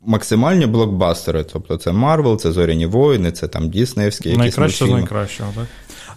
Максимальні 0.06 0.66
блокбастери, 0.66 1.44
тобто 1.54 1.78
це 1.78 1.92
Марвел, 1.92 2.38
це 2.38 2.52
Зоряні 2.52 2.86
війни, 2.86 3.32
це 3.32 3.48
там 3.48 3.70
Діснеївські 3.70 4.30
якісь 4.30 4.40
Найкраще 4.40 4.86
з 4.86 4.90
найкращого, 4.90 5.52
так? 5.56 5.66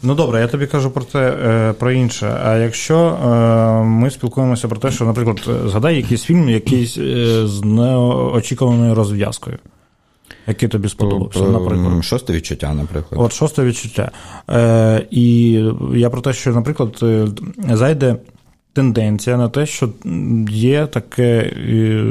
Ну 0.03 0.15
добре, 0.15 0.41
я 0.41 0.47
тобі 0.47 0.67
кажу 0.67 0.91
про 0.91 1.05
те, 1.05 1.19
е, 1.19 1.73
про 1.73 1.93
інше. 1.93 2.41
А 2.45 2.57
якщо 2.57 2.99
е, 2.99 3.85
ми 3.85 4.11
спілкуємося 4.11 4.69
про 4.69 4.79
те, 4.79 4.91
що, 4.91 5.05
наприклад, 5.05 5.49
згадай 5.67 5.97
якийсь 5.97 6.23
фільм, 6.23 6.49
якийсь 6.49 6.99
е, 6.99 7.47
з 7.47 7.65
неочікуваною 7.65 8.95
розв'язкою 8.95 9.59
який 10.51 10.69
тобі 10.69 10.89
сподобався, 10.89 11.41
наприклад. 11.41 12.05
Шосте 12.05 12.33
відчуття, 12.33 12.75
наприклад. 12.75 13.21
От 13.21 13.33
шосте 13.33 13.65
відчуття. 13.65 14.11
Е, 14.51 15.07
І 15.11 15.51
я 15.95 16.11
про 16.11 16.21
те, 16.21 16.33
що, 16.33 16.51
наприклад, 16.51 16.99
е, 17.03 17.27
зайде. 17.71 18.17
Тенденція 18.73 19.37
на 19.37 19.49
те, 19.49 19.67
що 19.67 19.89
є 20.51 20.87
таке 20.87 21.39
е, 21.39 22.05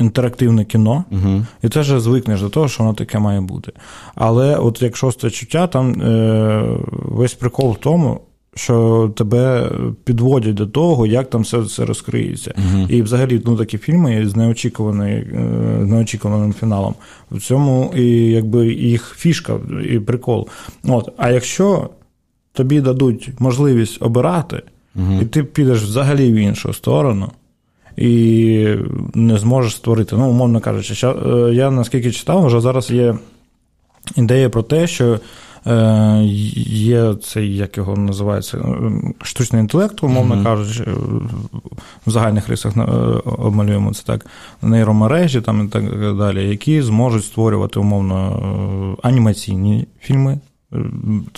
інтерактивне 0.00 0.64
кіно, 0.64 1.04
угу. 1.10 1.46
і 1.62 1.68
ти 1.68 1.80
вже 1.80 2.00
звикнеш 2.00 2.40
до 2.40 2.48
того, 2.48 2.68
що 2.68 2.82
воно 2.82 2.94
таке 2.94 3.18
має 3.18 3.40
бути. 3.40 3.72
Але 4.14 4.56
от 4.56 4.82
як 4.82 4.96
шосте 4.96 5.30
чуття, 5.30 5.66
там 5.66 6.02
е, 6.02 6.78
весь 6.92 7.34
прикол 7.34 7.72
в 7.72 7.76
тому, 7.76 8.20
що 8.54 9.08
тебе 9.16 9.70
підводять 10.04 10.54
до 10.54 10.66
того, 10.66 11.06
як 11.06 11.30
там 11.30 11.42
все 11.42 11.64
це 11.64 11.84
розкриється. 11.84 12.54
uh 12.56 12.90
І 12.90 13.02
взагалі 13.02 13.42
ну, 13.46 13.56
такі 13.56 13.78
фільми 13.78 14.28
з 14.28 14.36
неочікуваним, 14.36 15.24
е, 15.34 15.38
неочікуваним 15.84 16.52
фіналом. 16.52 16.94
В 17.30 17.40
цьому 17.40 17.92
і 17.96 18.06
якби 18.30 18.72
їх 18.72 19.14
фішка 19.16 19.58
і 19.90 19.98
прикол. 19.98 20.48
От, 20.84 21.08
А 21.16 21.30
якщо 21.30 21.90
тобі 22.52 22.80
дадуть 22.80 23.30
можливість 23.38 24.02
обирати, 24.02 24.62
uh 24.96 25.22
і 25.22 25.26
ти 25.26 25.44
підеш 25.44 25.82
взагалі 25.82 26.32
в 26.32 26.34
іншу 26.34 26.72
сторону. 26.72 27.30
І 27.96 28.66
не 29.14 29.38
зможеш 29.38 29.74
створити. 29.74 30.16
Ну, 30.16 30.30
умовно 30.30 30.60
кажучи, 30.60 31.06
е, 31.06 31.50
я 31.54 31.70
наскільки 31.70 32.12
читав, 32.12 32.46
вже 32.46 32.60
зараз 32.60 32.90
є 32.90 33.14
ідея 34.16 34.50
про 34.50 34.62
те, 34.62 34.86
що 34.86 35.20
є 36.66 37.14
цей, 37.14 37.56
як 37.56 37.76
його 37.76 37.96
називається, 37.96 38.58
е, 38.58 38.92
штучний 39.22 39.60
інтелект, 39.60 40.02
умовно 40.02 40.34
mm-hmm. 40.34 40.44
кажучи, 40.44 40.84
в 42.06 42.10
загальних 42.10 42.48
рисах 42.48 42.76
е, 42.76 42.80
обмалюємо 43.24 43.94
це 43.94 44.02
так, 44.02 44.26
нейромережі 44.62 45.40
там 45.40 45.66
і 45.66 45.68
так 45.68 46.16
далі, 46.16 46.48
які 46.48 46.82
зможуть 46.82 47.24
створювати 47.24 47.80
умовно 47.80 48.98
анімаційні 49.02 49.86
фільми. 50.00 50.38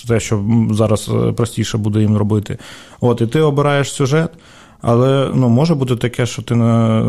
Те, 0.08 0.20
що 0.20 0.44
зараз 0.70 1.10
простіше 1.36 1.78
буде 1.78 2.00
їм 2.00 2.16
робити. 2.16 2.58
От, 3.00 3.20
І 3.20 3.26
ти 3.26 3.40
обираєш 3.40 3.92
сюжет, 3.92 4.30
але 4.86 5.30
ну, 5.34 5.48
може 5.48 5.74
бути 5.74 5.96
таке, 5.96 6.26
що 6.26 6.42
ти 6.42 6.54
не 6.54 7.04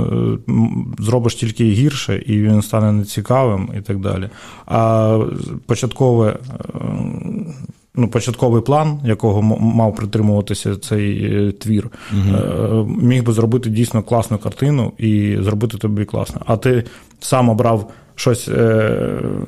зробиш 1.00 1.36
тільки 1.36 1.64
гірше, 1.64 2.24
і 2.26 2.42
він 2.42 2.62
стане 2.62 2.92
нецікавим 2.92 3.70
і 3.78 3.82
так 3.82 4.00
далі. 4.00 4.30
А 4.66 5.20
початкове. 5.66 6.30
Е, 6.30 6.38
ну, 7.96 8.08
Початковий 8.08 8.62
план, 8.62 9.00
якого 9.06 9.42
мав 9.42 9.96
притримуватися 9.96 10.76
цей 10.76 11.36
е, 11.36 11.52
твір, 11.52 11.90
угу. 12.14 12.98
міг 13.02 13.24
би 13.24 13.34
зробити 13.34 13.70
дійсно 13.70 14.04
класну 14.04 14.38
картину 14.38 14.92
і 14.98 15.38
зробити 15.42 15.78
тобі 15.78 16.06
класно. 16.06 16.42
А 16.46 16.58
ти 16.58 16.84
сам 17.20 17.50
обрав 17.50 17.92
щось 18.16 18.48
е, 18.48 18.92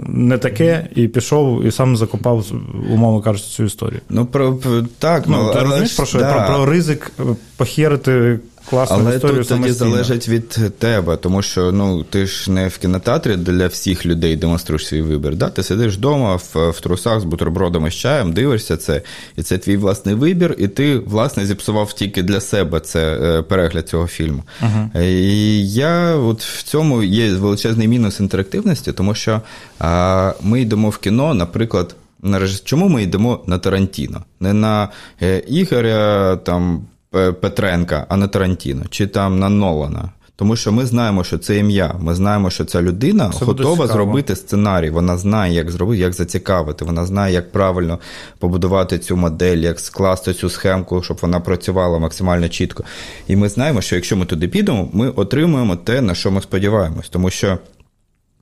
не 0.08 0.38
таке, 0.38 0.88
і 0.96 1.08
пішов 1.08 1.64
і 1.64 1.72
сам 1.72 1.98
закопав, 1.98 2.46
умовно 2.94 3.22
кажучи, 3.22 3.46
цю 3.46 3.64
історію. 3.64 4.02
Ну, 4.10 4.26
про 4.26 4.58
так, 5.00 5.24
ну, 5.28 5.44
ну 5.44 5.54
ти 5.54 5.60
розумієш 5.60 5.94
про 5.94 6.06
що? 6.06 6.20
Да. 6.20 6.34
Про, 6.34 6.56
про 6.56 6.66
ризик 6.66 7.12
похерити 7.58 8.40
класну 8.70 8.98
Але 9.00 9.16
історію 9.16 9.44
тут 9.44 9.48
тоді 9.48 9.72
залежить 9.72 10.30
від 10.30 10.50
тебе, 10.80 11.18
тому 11.18 11.42
що 11.42 11.72
ну 11.72 12.04
ти 12.04 12.26
ж 12.26 12.52
не 12.52 12.68
в 12.68 12.78
кінотеатрі 12.78 13.36
для 13.36 13.68
всіх 13.68 14.06
людей 14.06 14.36
демонструєш 14.36 14.88
свій 14.88 15.02
вибір. 15.02 15.36
Да? 15.36 15.50
Ти 15.50 15.64
сидиш 15.64 15.96
вдома 15.96 16.36
в, 16.36 16.70
в 16.70 16.80
трусах 16.80 17.20
з 17.20 17.24
бутербродами 17.24 17.92
з 17.92 17.94
чаєм, 17.94 18.34
дивишся 18.34 18.78
це, 18.78 19.02
і 19.36 19.44
це 19.44 19.58
твій 19.58 19.78
власний 19.78 20.16
вибір, 20.16 20.56
і 20.58 20.68
ти, 20.68 20.98
власне, 20.98 21.46
зіпсував 21.46 21.94
тільки 21.94 22.24
для 22.24 22.42
себе 22.42 22.80
це 22.80 23.20
е, 23.22 23.42
перегляд 23.42 23.90
цього 23.90 24.08
фільму. 24.08 24.44
Uh-huh. 24.62 25.02
І 25.02 25.72
я 25.72 26.16
от 26.16 26.44
в 26.44 26.64
цьому 26.64 27.04
є 27.04 27.34
величезний 27.34 27.88
мінус 27.88 28.20
інтерактивності, 28.20 28.92
тому 28.92 29.16
що 29.16 29.42
а, 29.80 30.34
ми 30.42 30.62
йдемо 30.62 30.90
в 30.90 30.98
кіно, 30.98 31.34
наприклад. 31.34 31.96
На 32.22 32.48
чому 32.64 32.90
ми 32.90 33.04
йдемо 33.04 33.44
на 33.48 33.58
Тарантіно? 33.58 34.24
Не 34.40 34.54
на 34.54 34.90
е, 35.22 35.44
Ігоря 35.48 36.36
там 36.36 36.82
Петренка, 37.12 38.06
а 38.10 38.18
не 38.18 38.28
Тарантіно, 38.28 38.86
чи 38.90 39.08
там 39.08 39.40
на 39.40 39.50
Нолана. 39.50 40.10
Тому 40.38 40.56
що 40.56 40.72
ми 40.72 40.86
знаємо, 40.86 41.24
що 41.24 41.38
це 41.38 41.58
ім'я. 41.58 41.96
Ми 42.00 42.16
знаємо, 42.16 42.50
що 42.50 42.66
ця 42.66 42.82
людина 42.82 43.32
це 43.40 43.46
готова 43.46 43.88
зробити 43.88 44.36
сценарій. 44.36 44.90
Вона 44.90 45.18
знає, 45.18 45.54
як 45.54 45.72
зробити, 45.72 46.02
як 46.02 46.14
зацікавити. 46.14 46.86
Вона 46.86 47.06
знає, 47.06 47.34
як 47.34 47.52
правильно 47.52 48.00
побудувати 48.40 49.00
цю 49.00 49.18
модель, 49.18 49.58
як 49.58 49.80
скласти 49.80 50.34
цю 50.34 50.50
схемку, 50.50 51.04
щоб 51.04 51.18
вона 51.22 51.40
працювала 51.40 52.00
максимально 52.00 52.50
чітко. 52.50 52.84
І 53.28 53.36
ми 53.36 53.50
знаємо, 53.50 53.82
що 53.82 53.96
якщо 53.96 54.18
ми 54.18 54.26
туди 54.26 54.48
підемо, 54.48 54.90
ми 54.94 55.10
отримуємо 55.10 55.76
те, 55.76 56.02
на 56.02 56.16
що 56.16 56.32
ми 56.32 56.42
сподіваємось. 56.42 57.10
Тому 57.10 57.30
що 57.30 57.58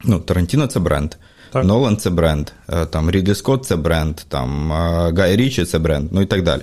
ну, 0.03 0.19
Тарантіно 0.19 0.67
це 0.67 0.79
бренд. 0.79 1.15
Так. 1.51 1.65
Нолан 1.65 1.97
це 1.97 2.09
бренд, 2.09 2.51
е, 2.69 2.85
там 2.85 3.11
Рідлі 3.11 3.35
Скотт 3.35 3.65
це 3.65 3.75
бренд, 3.75 4.15
там 4.15 4.71
е, 4.71 5.13
Гай 5.17 5.35
Річі 5.35 5.65
це 5.65 5.79
бренд, 5.79 6.09
ну 6.11 6.21
і 6.21 6.25
так 6.25 6.43
далі. 6.43 6.61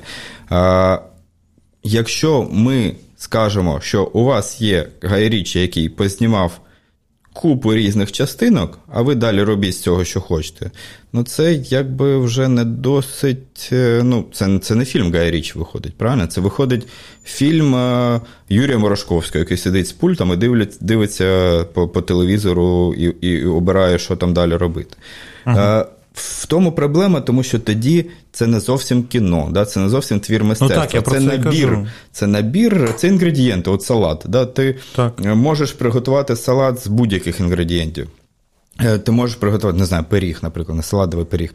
Е, 1.85 1.89
якщо 1.89 2.49
ми 2.53 2.95
скажемо, 3.17 3.81
що 3.83 4.05
у 4.05 4.25
вас 4.25 4.61
є 4.61 4.89
Гайрічі, 5.03 5.61
який 5.61 5.89
познімав 5.89 6.61
купу 7.33 7.75
різних 7.75 8.13
частинок, 8.13 8.79
а 8.93 9.03
ви 9.03 9.15
далі 9.15 9.43
робіть 9.43 9.75
з 9.75 9.81
цього, 9.81 10.05
що 10.05 10.21
хочете. 10.21 10.71
Ну, 11.13 11.25
це 11.25 11.53
якби 11.53 12.19
вже 12.19 12.49
не 12.49 12.65
досить. 12.65 13.69
Е, 13.73 14.01
ну, 14.05 14.25
Це 14.33 14.59
це 14.59 14.75
не 14.75 14.85
фільм 14.85 15.13
Гая 15.13 15.31
Річ 15.31 15.57
виходить, 15.57 15.99
правильно? 15.99 16.27
Це 16.27 16.41
виходить 16.41 16.89
фільм 17.25 17.75
е, 17.75 18.21
Юрія 18.49 18.79
Морошковського, 18.79 19.39
який 19.39 19.57
сидить 19.57 19.89
з 19.89 19.93
пультом 19.93 20.33
і 20.33 20.37
дивиться, 20.37 20.79
дивиться 20.81 21.65
по 21.73 21.89
по 21.89 22.03
телевізору 22.03 22.95
і 22.95 23.05
і 23.05 23.47
обирає, 23.47 23.99
що 23.99 24.17
там 24.17 24.35
далі 24.35 24.57
робити. 24.57 24.97
Ага. 25.45 25.87
Е, 26.17 26.21
в 26.43 26.47
тому 26.47 26.73
проблема, 26.73 27.21
тому 27.21 27.43
що 27.43 27.59
тоді 27.59 28.11
це 28.33 28.47
не 28.47 28.61
зовсім 28.61 29.03
кіно, 29.03 29.49
да? 29.51 29.65
це 29.65 29.81
не 29.81 29.89
зовсім 29.89 30.21
твір 30.21 30.45
мистецтва. 30.45 30.77
Ну, 30.77 30.83
так, 30.83 30.95
я 30.95 31.03
це, 31.03 31.21
набір, 31.21 31.79
це 32.13 32.27
набір, 32.27 32.95
це 32.97 33.09
інгредієнти, 33.09 33.71
от 33.71 33.83
салат. 33.83 34.25
Да? 34.29 34.47
Ти 34.47 34.79
так. 34.97 35.21
можеш 35.25 35.73
приготувати 35.73 36.37
салат 36.37 36.85
з 36.85 36.87
будь-яких 36.87 37.41
інгредієнтів. 37.41 38.09
Е, 38.81 38.99
ти 38.99 39.13
можеш 39.13 39.37
приготувати, 39.37 39.79
не 39.79 39.85
знаю, 39.85 40.05
пиріг, 40.09 40.39
наприклад, 40.43 40.77
не 40.77 40.83
салатовий 40.83 41.27
пиріг. 41.27 41.55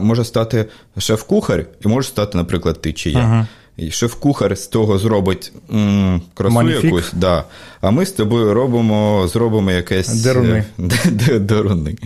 Може 0.00 0.24
стати 0.24 0.66
шеф-кухар, 0.98 1.66
і 1.84 1.88
може 1.88 2.08
стати, 2.08 2.38
наприклад, 2.38 2.80
ти 2.80 2.92
чи 2.92 3.10
я. 3.10 3.18
Ага. 3.18 3.46
І 3.76 3.90
шеф-кухар 3.90 4.58
з 4.58 4.66
того 4.66 4.98
зробить 4.98 5.52
м, 5.74 6.22
красу 6.34 6.54
Magnifique. 6.54 6.84
якусь, 6.84 7.10
да. 7.12 7.44
а 7.80 7.90
ми 7.90 8.06
з 8.06 8.12
тобою 8.12 8.54
робимо 8.54 9.28
зробимо 9.32 9.70
якесь 9.70 10.22
Деруни. 10.22 10.64
Деруни, 11.40 11.96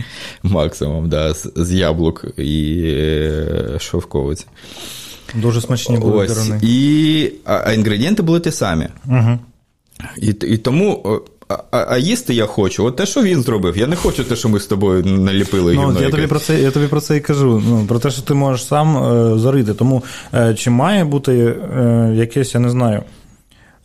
максимум, 0.43 1.09
да, 1.09 1.33
з, 1.33 1.51
з 1.55 1.73
яблук 1.73 2.25
і 2.37 2.81
е, 2.85 3.77
шовковиць. 3.79 4.47
Дуже 5.35 5.61
смачні 5.61 5.97
були 5.97 6.27
деруни. 6.27 6.59
І, 6.63 7.31
а, 7.45 7.61
а 7.65 7.73
інгредієнти 7.73 8.23
були 8.23 8.39
ті 8.39 8.51
самі. 8.51 8.87
Угу. 9.05 9.39
І 10.17 10.27
і 10.27 10.57
тому 10.57 11.21
а 11.71 11.85
а 11.89 11.97
їсти 11.97 12.33
я 12.33 12.45
хочу. 12.45 12.85
От 12.85 12.95
те, 12.95 13.05
що 13.05 13.23
він 13.23 13.41
зробив. 13.41 13.77
Я 13.77 13.87
не 13.87 13.95
хочу 13.95 14.23
те, 14.23 14.35
що 14.35 14.49
ми 14.49 14.59
з 14.59 14.65
тобою 14.65 15.03
наліпили. 15.05 15.73
Ну, 15.73 15.95
Я 16.01 16.09
тобі 16.09 16.27
про 16.27 16.39
це 16.39 16.61
я 16.61 16.71
тобі 16.71 16.87
про 16.87 17.01
це 17.01 17.17
і 17.17 17.19
кажу. 17.19 17.63
Ну, 17.67 17.85
Про 17.87 17.99
те, 17.99 18.11
що 18.11 18.21
ти 18.21 18.33
можеш 18.33 18.65
сам 18.65 18.97
е, 18.97 19.39
зварити. 19.39 19.73
Тому 19.73 20.03
е, 20.33 20.53
чи 20.53 20.69
має 20.69 21.05
бути 21.05 21.33
е, 21.33 22.13
якесь, 22.15 22.53
я 22.55 22.59
не 22.59 22.69
знаю, 22.69 23.03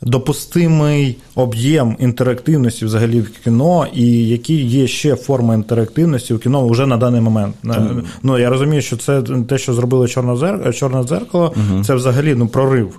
допустимий 0.02 1.16
об'єм 1.34 1.96
інтерактивності 1.98 2.84
взагалі 2.84 3.20
в 3.20 3.30
кіно, 3.44 3.86
і 3.94 4.28
які 4.28 4.54
є 4.64 4.86
ще 4.86 5.16
форми 5.16 5.54
інтерактивності 5.54 6.34
в 6.34 6.38
кіно 6.38 6.68
вже 6.68 6.86
на 6.86 6.96
даний 6.96 7.20
момент. 7.20 7.54
Mm. 7.64 8.02
Ну, 8.22 8.38
Я 8.38 8.50
розумію, 8.50 8.82
що 8.82 8.96
це 8.96 9.22
те, 9.48 9.58
що 9.58 9.74
зробили 9.74 10.08
Чорне 10.08 11.04
дзеркало, 11.04 11.54
mm 11.56 11.84
це 11.84 11.94
взагалі 11.94 12.34
ну, 12.34 12.48
прорив. 12.48 12.98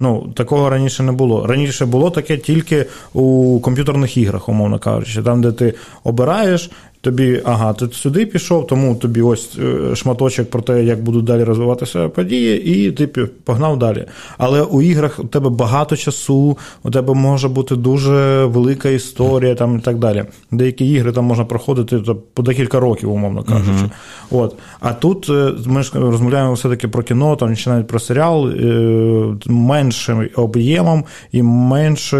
Ну, 0.00 0.32
такого 0.36 0.70
раніше 0.70 1.02
не 1.02 1.12
було. 1.12 1.46
Раніше 1.46 1.86
було 1.86 2.10
таке 2.10 2.36
тільки 2.36 2.86
у 3.12 3.60
комп'ютерних 3.60 4.16
іграх, 4.16 4.48
умовно 4.48 4.78
кажучи, 4.78 5.22
там, 5.22 5.42
де 5.42 5.52
ти 5.52 5.74
обираєш 6.04 6.70
Тобі, 7.08 7.42
ага, 7.44 7.72
ти 7.72 7.88
сюди 7.92 8.26
пішов, 8.26 8.66
тому 8.66 8.94
тобі 8.94 9.22
ось 9.22 9.58
е, 9.58 9.96
шматочок 9.96 10.50
про 10.50 10.62
те, 10.62 10.84
як 10.84 11.02
будуть 11.02 11.24
далі 11.24 11.44
розвиватися 11.44 12.08
події, 12.08 12.66
і 12.66 12.92
ти 12.92 13.06
погнав 13.44 13.78
далі. 13.78 14.04
Але 14.38 14.62
у 14.62 14.82
іграх 14.82 15.18
у 15.18 15.24
тебе 15.24 15.50
багато 15.50 15.96
часу, 15.96 16.58
у 16.82 16.90
тебе 16.90 17.14
може 17.14 17.48
бути 17.48 17.76
дуже 17.76 18.44
велика 18.44 18.88
історія 18.88 19.54
там 19.54 19.78
і 19.78 19.80
так 19.80 19.98
далі. 19.98 20.24
Деякі 20.50 20.90
ігри 20.90 21.12
там 21.12 21.24
можна 21.24 21.44
проходити 21.44 22.00
по 22.34 22.42
декілька 22.42 22.80
років, 22.80 23.12
умовно 23.12 23.42
кажучи. 23.42 23.70
Uh-huh. 23.70 23.90
От. 24.30 24.54
А 24.80 24.92
тут 24.92 25.30
е, 25.30 25.52
ми 25.66 25.82
ж 25.82 25.92
розмовляємо 25.94 26.52
все-таки 26.52 26.88
про 26.88 27.02
кіно, 27.02 27.36
там 27.36 27.56
чи 27.56 27.70
навіть 27.70 27.86
про 27.86 27.98
серіал 27.98 28.48
е, 28.48 29.36
меншим 29.46 30.28
об'ємом 30.36 31.04
і 31.32 31.42
менше 31.42 32.18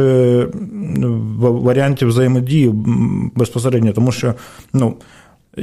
варіантів 1.38 2.08
взаємодії 2.08 2.72
безпосередньо, 3.34 3.92
тому 3.92 4.12
що 4.12 4.34
ну. 4.78 4.94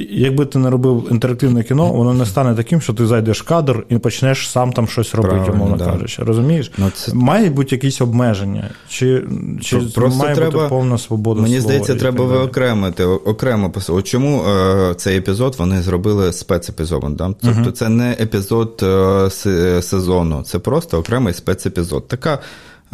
Якби 0.10 0.46
ти 0.46 0.60
не 0.60 0.70
робив 0.70 1.08
інтерактивне 1.12 1.64
кіно, 1.64 1.92
воно 1.92 2.14
не 2.14 2.26
стане 2.26 2.56
таким, 2.56 2.82
що 2.82 2.94
ти 2.94 3.06
зайдеш 3.06 3.42
в 3.42 3.46
кадр 3.46 3.86
і 3.90 3.98
почнеш 3.98 4.50
сам 4.50 4.74
там 4.74 4.88
щось 4.88 5.16
робити, 5.16 5.52
умовно 5.52 5.78
да. 5.78 5.86
кажучи. 5.86 6.24
Розумієш? 6.24 6.72
Ну, 6.78 6.90
це... 6.96 7.14
Мають 7.14 7.54
бути 7.54 7.76
якісь 7.76 8.02
обмеження, 8.02 8.70
чи 8.90 9.24
чи 9.62 9.78
Просто 9.78 10.24
має 10.24 10.36
треба, 10.36 10.52
бути 10.52 10.70
повна 10.70 10.98
свобода? 10.98 11.42
Мені 11.42 11.54
слова 11.54 11.64
здається, 11.64 11.96
треба 11.96 12.26
виокремити 12.26 13.04
окремо 13.04 13.72
От 13.88 14.08
Чому 14.08 14.44
е, 14.44 14.94
цей 14.98 15.18
епізод 15.18 15.56
вони 15.60 15.82
зробили 15.82 16.34
спецепізодом? 16.34 17.16
Да? 17.16 17.34
Тобто 17.42 17.70
uh 17.70 17.72
це 17.72 17.90
не 17.90 18.12
епізод 18.12 18.80
е, 18.84 19.82
сезону, 19.82 20.44
це 20.44 20.60
просто 20.60 21.00
окремий 21.00 21.34
спецепізод. 21.34 22.08
Така. 22.08 22.40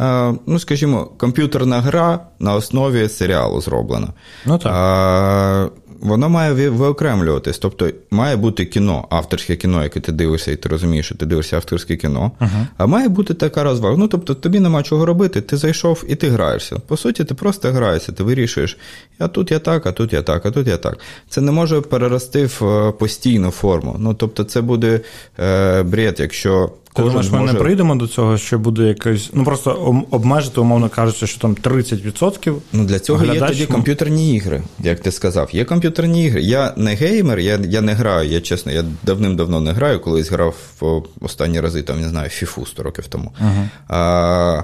Е, 0.00 0.34
ну, 0.46 0.58
скажімо, 0.58 1.10
комп'ютерна 1.16 1.80
гра 1.80 2.20
на 2.38 2.54
основі 2.54 3.08
серіалу 3.08 3.60
зроблена. 3.60 4.08
Ну 4.46 4.58
так. 4.58 5.72
Воно 6.02 6.28
має 6.28 6.70
виокремлюватись. 6.70 7.58
Тобто 7.58 7.90
має 8.10 8.36
бути 8.36 8.64
кіно, 8.64 9.06
авторське 9.10 9.56
кіно, 9.56 9.82
яке 9.82 10.00
ти 10.00 10.12
дивишся, 10.12 10.52
і 10.52 10.56
ти 10.56 10.68
розумієш, 10.68 11.06
що 11.06 11.14
ти 11.14 11.26
дивишся 11.26 11.56
авторське 11.56 11.96
кіно. 11.96 12.32
Uh-huh. 12.40 12.66
А 12.76 12.86
має 12.86 13.08
бути 13.08 13.34
така 13.34 13.62
розвага. 13.62 13.96
Ну, 13.96 14.08
тобто, 14.08 14.34
тобі 14.34 14.60
нема 14.60 14.82
чого 14.82 15.06
робити, 15.06 15.40
ти 15.40 15.56
зайшов 15.56 16.04
і 16.08 16.14
ти 16.14 16.28
граєшся. 16.28 16.76
По 16.76 16.96
суті, 16.96 17.24
ти 17.24 17.34
просто 17.34 17.72
граєшся, 17.72 18.12
ти 18.12 18.22
вирішуєш, 18.22 18.78
а 19.18 19.28
тут 19.28 19.50
я 19.50 19.58
так, 19.58 19.86
а 19.86 19.92
тут 19.92 20.12
я 20.12 20.22
так, 20.22 20.46
а 20.46 20.50
тут 20.50 20.68
я 20.68 20.76
так. 20.76 20.98
Це 21.28 21.40
не 21.40 21.52
може 21.52 21.80
перерости 21.80 22.46
в 22.46 22.64
е, 22.64 22.92
постійну 22.92 23.50
форму. 23.50 23.96
Ну, 23.98 24.14
тобто, 24.14 24.44
це 24.44 24.60
буде 24.60 25.00
е, 25.38 25.82
бред, 25.82 26.16
якщо. 26.20 26.70
Ти 26.94 27.02
думаєш, 27.02 27.30
ми 27.30 27.38
може... 27.38 27.52
не 27.52 27.58
прийдемо 27.58 27.94
до 27.94 28.06
цього, 28.06 28.38
що 28.38 28.58
буде 28.58 28.82
якось. 28.82 29.30
Ну 29.34 29.44
просто 29.44 29.70
обмежити, 30.10 30.60
умовно 30.60 30.88
кажучи, 30.88 31.26
що 31.26 31.40
там 31.40 31.54
30%. 31.54 32.54
Ну 32.72 32.84
для 32.84 32.98
цього 32.98 33.18
глядач... 33.18 33.40
є 33.40 33.46
тоді 33.48 33.66
комп'ютерні 33.66 34.34
ігри, 34.34 34.62
як 34.78 35.00
ти 35.00 35.12
сказав. 35.12 35.50
Є 35.52 35.64
комп'ютерні 35.64 36.24
ігри. 36.24 36.42
Я 36.42 36.72
не 36.76 36.94
геймер, 36.94 37.38
я 37.38 37.60
я 37.68 37.80
не 37.80 37.92
граю. 37.92 38.28
Я 38.28 38.40
чесно, 38.40 38.72
я 38.72 38.84
давним-давно 39.02 39.60
не 39.60 39.72
граю, 39.72 40.00
колись 40.00 40.30
грав 40.30 40.54
в 40.80 41.02
останні 41.20 41.60
рази, 41.60 41.82
там 41.82 42.00
не 42.00 42.08
знаю, 42.08 42.28
фіфу 42.28 42.66
100 42.66 42.82
років 42.82 43.06
тому. 43.06 43.32
Uh-huh. 43.42 43.68
А, 43.88 44.62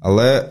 Але 0.00 0.44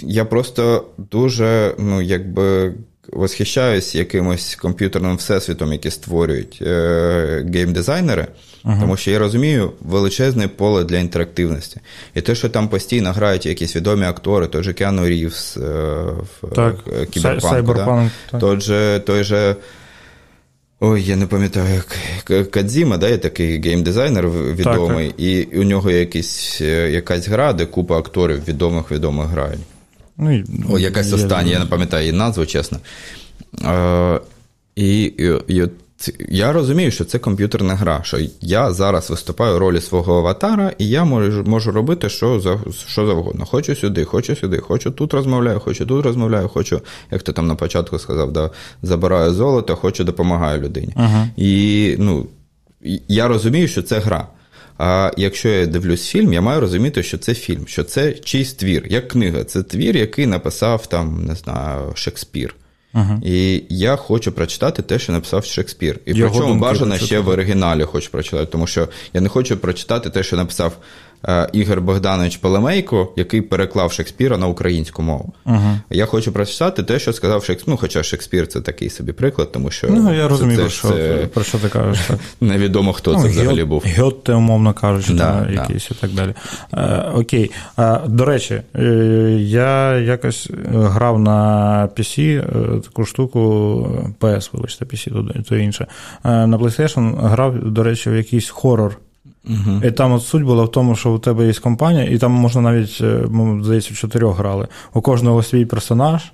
я 0.00 0.24
просто 0.24 0.84
дуже, 1.10 1.74
ну, 1.78 2.02
якби. 2.02 2.74
Восхищаюсь 3.12 3.94
якимось 3.94 4.54
комп'ютерним 4.54 5.16
всесвітом, 5.16 5.72
який 5.72 5.90
створюють 5.90 6.58
е, 6.62 7.46
геймдизайнери. 7.54 8.26
Ага. 8.68 8.80
Тому 8.80 8.96
що 8.96 9.10
я 9.10 9.18
розумію 9.18 9.72
величезне 9.80 10.48
поле 10.48 10.84
для 10.84 10.98
інтерактивності. 10.98 11.80
І 12.14 12.20
те, 12.20 12.34
що 12.34 12.48
там 12.48 12.68
постійно 12.68 13.12
грають 13.12 13.46
якісь 13.46 13.76
відомі 13.76 14.04
актори, 14.04 14.46
той 14.46 14.62
же 14.62 14.72
Кіану 14.72 15.08
Рівс 15.08 15.56
е, 15.56 15.60
в 15.60 16.54
так. 16.54 16.76
Е, 17.00 17.06
Кіберпанку, 17.06 17.74
да? 17.74 18.38
той 18.38 18.60
же, 18.60 19.02
той 19.06 19.24
же. 19.24 19.56
Ой, 20.80 21.02
я 21.02 21.16
не 21.16 21.26
пам'ятаю, 21.26 21.82
як 22.28 22.50
Кодзіма, 22.50 22.96
да, 22.96 23.08
є 23.08 23.18
такий 23.18 23.60
геймдизайнер 23.60 24.30
відомий, 24.30 25.06
так, 25.06 25.16
так. 25.16 25.26
і 25.26 25.44
у 25.44 25.62
нього 25.62 25.90
якісь, 25.90 26.60
е, 26.60 26.90
якась 26.90 27.28
гра, 27.28 27.52
де 27.52 27.66
купа 27.66 27.98
акторів 27.98 28.48
відомих 28.48 28.90
відомих 28.90 29.26
грають. 29.26 29.60
Ну, 30.16 30.36
і, 30.36 30.44
О, 30.70 30.78
якась 30.78 31.12
остання, 31.12 31.52
я 31.52 31.58
не 31.58 31.66
пам'ятаю 31.66 32.06
її 32.06 32.18
назву, 32.18 32.46
чесно. 32.46 32.78
Е, 33.64 34.20
І, 34.76 35.02
і, 35.02 35.32
і 35.48 35.68
я 36.28 36.52
розумію, 36.52 36.90
що 36.90 37.04
це 37.04 37.18
комп'ютерна 37.18 37.74
гра, 37.74 38.00
що 38.02 38.18
я 38.40 38.72
зараз 38.72 39.10
виступаю 39.10 39.54
в 39.54 39.58
ролі 39.58 39.80
свого 39.80 40.18
аватара, 40.18 40.72
і 40.78 40.88
я 40.88 41.04
можу 41.04 41.44
можу 41.44 41.70
робити 41.70 42.08
що 42.08 42.40
за, 42.40 42.58
що 42.86 43.06
завгодно. 43.06 43.46
Хочу 43.46 43.76
сюди, 43.76 44.04
хочу 44.04 44.36
сюди, 44.36 44.58
хочу 44.58 44.90
тут 44.90 45.14
розмовляю, 45.14 45.60
хочу 45.60 45.86
тут 45.86 46.04
розмовляю, 46.04 46.48
хочу, 46.48 46.80
як 47.10 47.22
ти 47.22 47.32
там 47.32 47.46
на 47.46 47.54
початку 47.54 47.98
сказав, 47.98 48.32
да, 48.32 48.50
забираю 48.82 49.32
золото, 49.32 49.76
хочу 49.76 50.04
допомагаю 50.04 50.62
людині. 50.62 50.94
Uh-huh. 50.96 51.28
І 51.36 51.96
ну, 51.98 52.26
я 53.08 53.28
розумію, 53.28 53.68
що 53.68 53.82
це 53.82 53.98
гра. 53.98 54.28
А 54.78 55.12
якщо 55.16 55.48
я 55.48 55.66
дивлюсь 55.66 56.06
фільм, 56.08 56.32
я 56.32 56.40
маю 56.40 56.60
розуміти, 56.60 57.02
що 57.02 57.18
це 57.18 57.34
фільм, 57.34 57.66
що 57.66 57.84
це 57.84 58.12
чийсь 58.12 58.52
твір, 58.52 58.86
як 58.90 59.08
книга. 59.08 59.44
Це 59.44 59.62
твір, 59.62 59.96
який 59.96 60.26
написав 60.26 60.86
там, 60.86 61.24
не 61.24 61.34
знаю, 61.34 61.92
Шекспір. 61.94 62.54
Uh-huh. 62.94 63.24
І 63.24 63.64
я 63.68 63.96
хочу 63.96 64.32
прочитати 64.32 64.82
те, 64.82 64.98
що 64.98 65.12
написав 65.12 65.44
Шекспір. 65.44 66.00
І 66.06 66.14
Його 66.14 66.30
причому 66.30 66.60
бажано 66.60 66.98
ще 66.98 67.20
в 67.20 67.28
оригіналі 67.28 67.84
хочу 67.84 68.10
прочитати, 68.10 68.46
тому 68.46 68.66
що 68.66 68.88
я 69.14 69.20
не 69.20 69.28
хочу 69.28 69.56
прочитати 69.56 70.10
те, 70.10 70.22
що 70.22 70.36
написав 70.36 70.76
Ігор 71.52 71.80
Богданович 71.80 72.36
Пелемейко, 72.36 73.12
який 73.16 73.42
переклав 73.42 73.92
Шекспіра 73.92 74.38
на 74.38 74.46
українську 74.46 75.02
мову. 75.02 75.32
Угу. 75.46 75.78
Я 75.90 76.06
хочу 76.06 76.32
прочитати 76.32 76.82
те, 76.82 76.98
що 76.98 77.12
сказав 77.12 77.44
Шекспір. 77.44 77.70
Ну, 77.70 77.76
хоча 77.76 78.02
Шекспір 78.02 78.46
це 78.46 78.60
такий 78.60 78.90
собі 78.90 79.12
приклад, 79.12 79.52
тому 79.52 79.70
що. 79.70 79.86
Ну, 79.90 80.14
я 80.14 80.28
розумію, 80.28 80.58
про 80.58 80.68
що, 80.68 80.88
це... 80.88 81.28
про 81.34 81.44
що 81.44 81.58
ти 81.58 81.68
кажеш. 81.68 82.06
так. 82.08 82.18
Невідомо, 82.40 82.92
хто 82.92 83.12
ну, 83.12 83.22
це 83.22 83.28
взагалі 83.28 83.64
був. 83.64 83.84
Гьотте, 83.98 84.34
умовно 84.34 84.74
кажучи, 84.74 85.12
да, 85.12 85.32
там, 85.32 85.46
да. 85.54 85.60
якийсь 85.60 85.90
і 85.90 85.94
так 85.94 86.10
далі. 86.10 86.34
Е, 86.74 87.12
окей. 87.14 87.50
Е, 87.78 88.00
до 88.06 88.24
речі, 88.24 88.62
е, 88.76 88.84
я 89.40 89.98
якось 89.98 90.50
грав 90.72 91.20
на 91.20 91.88
PC 91.96 92.20
е, 92.20 92.80
таку 92.80 93.04
штуку, 93.04 93.40
PS, 94.20 94.50
вибачте, 94.52 94.84
PC, 94.84 95.42
то 95.48 95.56
інше. 95.56 95.86
Е, 96.24 96.46
на 96.46 96.58
PlayStation 96.58 97.28
грав, 97.28 97.70
до 97.70 97.82
речі, 97.82 98.10
в 98.10 98.16
якийсь 98.16 98.48
хорор. 98.48 98.98
Угу. 99.44 99.80
І 99.84 99.90
там 99.90 100.12
от 100.12 100.22
суть 100.22 100.42
була 100.42 100.64
в 100.64 100.70
тому, 100.70 100.94
що 100.96 101.12
у 101.12 101.18
тебе 101.18 101.46
є 101.46 101.52
компанія, 101.52 102.04
і 102.04 102.18
там 102.18 102.32
можна 102.32 102.60
навіть, 102.60 102.98
е, 103.00 103.24
ми, 103.30 103.64
здається, 103.64 103.94
в 103.94 103.96
чотирьох 103.96 104.38
грали. 104.38 104.68
У 104.94 105.00
кожного 105.00 105.42
свій 105.42 105.64
персонаж, 105.64 106.32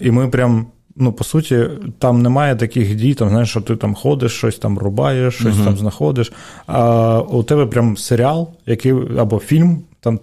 і 0.00 0.10
ми 0.10 0.28
прям. 0.28 0.66
Ну, 1.00 1.12
по 1.12 1.24
суті, 1.24 1.68
там 1.98 2.22
немає 2.22 2.56
таких 2.56 2.94
дій, 2.94 3.14
там, 3.14 3.28
знаєш, 3.28 3.50
що 3.50 3.60
ти 3.60 3.76
там 3.76 3.94
ходиш, 3.94 4.32
щось 4.32 4.58
там 4.58 4.78
рубаєш, 4.78 5.34
щось 5.34 5.54
uh-huh. 5.54 5.64
там 5.64 5.76
знаходиш. 5.76 6.32
А 6.66 7.20
у 7.20 7.42
тебе 7.42 7.66
прям 7.66 7.96
серіал, 7.96 8.50
який, 8.66 8.92
або 9.18 9.38
фільм, 9.38 9.78
там 10.00 10.20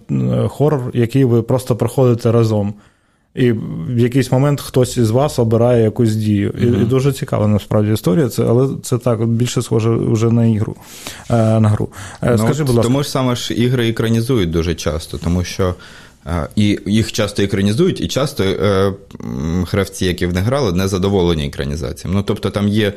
хорор, 0.48 0.90
який 0.94 1.24
ви 1.24 1.42
просто 1.42 1.76
проходите 1.76 2.32
разом. 2.32 2.74
І 3.36 3.52
в 3.88 3.98
якийсь 3.98 4.32
момент 4.32 4.60
хтось 4.60 4.96
із 4.96 5.10
вас 5.10 5.38
обирає 5.38 5.82
якусь 5.82 6.14
дію. 6.14 6.54
І, 6.60 6.64
uh-huh. 6.64 6.82
і 6.82 6.84
дуже 6.84 7.12
цікава 7.12 7.46
насправді 7.46 7.92
історія, 7.92 8.28
це, 8.28 8.44
але 8.48 8.68
це 8.82 8.98
так 8.98 9.26
більше 9.26 9.62
схоже 9.62 9.90
вже 9.90 10.30
на 10.30 10.46
ігру. 10.46 10.76
Е, 11.30 11.60
на 11.60 11.68
гру. 11.68 11.88
Е, 12.22 12.30
ну, 12.30 12.38
Скажи, 12.38 12.64
будь 12.64 12.74
ласка. 12.74 12.88
Тому 12.88 13.02
ж 13.02 13.10
саме 13.10 13.36
ж 13.36 13.54
ігри 13.54 13.88
екранізують 13.88 14.50
дуже 14.50 14.74
часто, 14.74 15.18
тому 15.18 15.44
що. 15.44 15.74
Е, 16.28 16.48
і 16.56 16.78
їх 16.86 17.12
часто 17.12 17.42
екранізують, 17.42 18.00
і 18.00 18.08
часто 18.08 18.44
е, 18.44 18.92
гравці, 19.70 20.04
які 20.04 20.26
в 20.26 20.34
не 20.34 20.40
грали, 20.40 20.72
не 20.72 20.88
задоволені 20.88 21.46
екранізаціями. 21.46 22.16
Ну, 22.16 22.22
тобто 22.22 22.50
там 22.50 22.68
є 22.68 22.92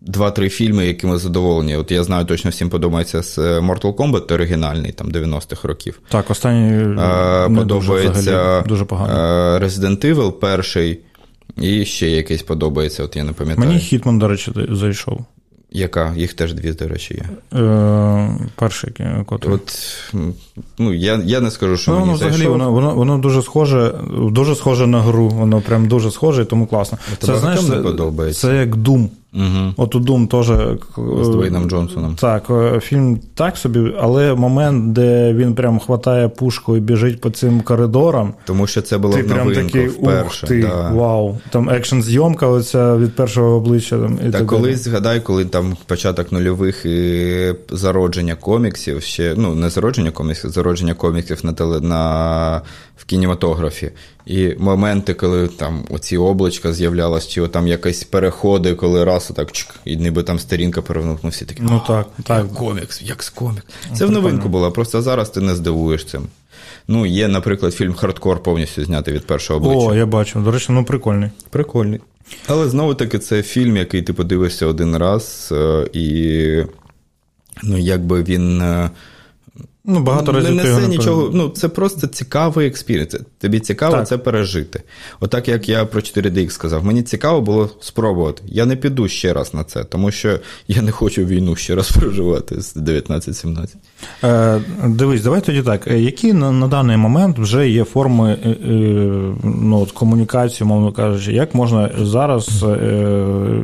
два-три 0.00 0.48
фільми, 0.48 0.86
якими 0.86 1.18
задоволені. 1.18 1.76
От 1.76 1.90
я 1.90 2.04
знаю, 2.04 2.24
точно 2.24 2.50
всім 2.50 2.70
подобається 2.70 3.22
з 3.22 3.38
е, 3.38 3.60
Mortal 3.60 3.94
Kombat 3.94 4.34
оригінальний, 4.34 4.92
там 4.92 5.10
90-х 5.10 5.68
років. 5.68 6.00
Так, 6.08 6.30
останній 6.30 6.70
не 7.48 7.58
подобається 7.58 8.12
дуже, 8.12 8.62
дуже 8.68 8.84
погано. 8.84 9.14
Resident 9.58 10.14
Evil 10.14 10.32
перший, 10.32 11.00
і 11.56 11.84
ще 11.84 12.10
якийсь 12.10 12.42
подобається, 12.42 13.04
от 13.04 13.16
я 13.16 13.24
не 13.24 13.32
пам'ятаю. 13.32 13.68
Мені 13.68 13.80
Хітман, 13.80 14.18
до 14.18 14.28
речі, 14.28 14.52
зайшов. 14.70 15.24
Яка? 15.76 16.12
Їх 16.16 16.34
теж 16.34 16.54
дві, 16.54 16.72
до 16.72 16.88
речі, 16.88 17.14
є. 17.14 17.58
Е, 17.60 18.38
Перший 18.54 18.92
котрий. 19.26 19.54
От, 19.54 19.78
ну, 20.78 20.94
Я 20.94 21.20
я 21.24 21.40
не 21.40 21.50
скажу, 21.50 21.76
що. 21.76 21.92
Ну, 21.92 22.00
мені 22.00 22.14
взагалі 22.14 22.36
зайшов. 22.36 22.52
воно 22.52 22.72
воно, 22.72 22.94
воно 22.94 23.18
дуже 23.18 23.42
схоже 23.42 23.94
дуже 24.30 24.54
схоже 24.54 24.86
на 24.86 25.00
гру, 25.02 25.28
воно 25.28 25.60
прям 25.60 25.88
дуже 25.88 26.10
схоже, 26.10 26.44
тому 26.44 26.66
класно. 26.66 26.98
Це 27.18 27.38
знаєш, 27.38 27.62
не 27.62 27.76
подобається. 27.76 28.40
Це 28.40 28.56
як 28.56 28.76
Doom. 28.76 29.08
Угу. 29.34 29.74
От 29.76 29.94
у 29.94 30.00
Doom 30.00 30.28
теж 30.28 30.46
з 31.24 31.28
Двейном 31.28 31.70
Джонсоном. 31.70 32.14
Так, 32.14 32.50
е, 32.50 32.80
фільм 32.80 33.20
так 33.34 33.56
собі, 33.56 33.94
але 34.00 34.34
момент, 34.34 34.92
де 34.92 35.32
він 35.32 35.54
прям 35.54 35.78
хватає 35.78 36.28
пушку 36.28 36.76
і 36.76 36.80
біжить 36.80 37.20
по 37.20 37.30
цим 37.30 37.60
коридорам. 37.60 38.34
Тому 38.44 38.66
що 38.66 38.82
це 38.82 38.98
було 38.98 39.14
типу 39.14 39.22
в 39.22 39.28
новинку 39.28 39.52
прям 39.52 39.66
такий, 39.66 39.86
вперше. 39.86 40.46
Ух 40.46 40.48
ти, 40.48 40.62
да. 40.62 40.90
Вау. 40.90 41.38
Там 41.50 41.70
екшн 41.70 42.00
зйомка 42.00 42.46
оця 42.46 42.96
від 42.96 43.16
першого 43.16 43.56
обличчя. 43.56 43.98
Там, 43.98 44.18
і 44.28 44.30
Та 44.30 44.38
так 44.38 44.46
колись 44.46 44.84
згадай, 44.84 45.20
коли 45.20 45.44
там 45.44 45.76
початок 45.86 46.32
нульових 46.32 46.84
і 46.84 47.54
зародження 47.70 48.34
коміксів, 48.34 49.02
ще 49.02 49.34
ну 49.36 49.54
не 49.54 49.70
зародження 49.70 50.10
коміксів, 50.10 50.50
зародження 50.50 50.94
коміксів 50.94 51.40
на 51.42 51.52
теле 51.52 51.80
на 51.80 52.62
в 52.96 53.04
кінематографі. 53.04 53.90
І 54.26 54.54
моменти, 54.58 55.14
коли 55.14 55.48
там 55.48 55.84
оці 55.90 56.16
облачка 56.16 56.72
з'являлись, 56.72 57.28
чи 57.28 57.48
там 57.48 57.66
якісь 57.66 58.04
переходи, 58.04 58.74
коли 58.74 59.04
раз 59.04 59.28
отак 59.30 59.52
чк, 59.52 59.74
і 59.84 59.96
ніби 59.96 60.22
там 60.22 60.38
сторінка 60.38 60.82
перевернув, 60.82 61.18
всі 61.24 61.44
такі. 61.44 61.62
Ну 61.62 61.82
так, 61.86 62.06
так. 62.22 62.54
Комікс, 62.54 63.02
як 63.02 63.22
з 63.22 63.30
комікс. 63.30 63.66
Це 63.94 64.06
в 64.06 64.10
новинку 64.10 64.48
було, 64.48 64.72
просто 64.72 65.02
зараз 65.02 65.30
ти 65.30 65.40
не 65.40 65.54
здивуєш 65.54 66.04
цим. 66.04 66.22
Ну, 66.88 67.06
є, 67.06 67.28
наприклад, 67.28 67.74
фільм 67.74 67.94
Хардкор 67.94 68.42
повністю 68.42 68.84
знятий 68.84 69.14
від 69.14 69.26
першого 69.26 69.60
обличчя. 69.60 69.86
О, 69.86 69.94
я 69.94 70.06
бачу. 70.06 70.40
До 70.40 70.50
речі, 70.50 70.66
ну 70.70 70.84
прикольний. 70.84 71.30
Прикольний. 71.50 72.00
Але 72.46 72.68
знову 72.68 72.94
таки, 72.94 73.18
це 73.18 73.42
фільм, 73.42 73.76
який 73.76 74.02
ти 74.02 74.12
подивишся 74.12 74.66
один 74.66 74.96
раз, 74.96 75.48
е, 75.52 75.88
і 75.92 76.62
ну, 77.62 77.78
якби 77.78 78.22
він 78.22 78.62
е, 78.62 78.90
Ну, 79.86 80.00
багато 80.00 80.32
разів 80.32 80.54
не 80.54 80.64
несе 80.64 80.88
нічого. 80.88 81.30
Ну, 81.32 81.48
це 81.48 81.68
просто 81.68 82.06
цікавий 82.06 82.66
експірієнс. 82.66 83.16
Тобі 83.38 83.60
цікаво 83.60 83.96
так. 83.96 84.08
це 84.08 84.18
пережити. 84.18 84.82
Отак, 85.20 85.48
як 85.48 85.68
я 85.68 85.84
про 85.84 86.00
4DX 86.00 86.50
сказав, 86.50 86.84
мені 86.84 87.02
цікаво 87.02 87.40
було 87.40 87.70
спробувати. 87.80 88.42
Я 88.46 88.66
не 88.66 88.76
піду 88.76 89.08
ще 89.08 89.32
раз 89.32 89.54
на 89.54 89.64
це, 89.64 89.84
тому 89.84 90.10
що 90.10 90.38
я 90.68 90.82
не 90.82 90.90
хочу 90.90 91.24
війну 91.24 91.56
ще 91.56 91.74
раз 91.74 91.90
проживати 92.00 92.60
з 92.60 92.76
19-17. 92.76 93.66
Е, 94.24 94.60
Дивись, 94.84 95.22
давай 95.22 95.40
тоді 95.40 95.62
так. 95.62 95.86
Е, 95.86 96.00
які 96.00 96.32
на, 96.32 96.52
на 96.52 96.68
даний 96.68 96.96
момент 96.96 97.38
вже 97.38 97.68
є 97.68 97.84
форми 97.84 98.38
е, 98.44 98.48
е, 98.48 98.54
ну, 99.44 99.80
от 99.80 99.92
комунікації, 99.92 100.68
мовно 100.68 100.92
кажучи, 100.92 101.32
як 101.32 101.54
можна 101.54 101.90
зараз. 101.98 102.62
Е, 102.62 103.62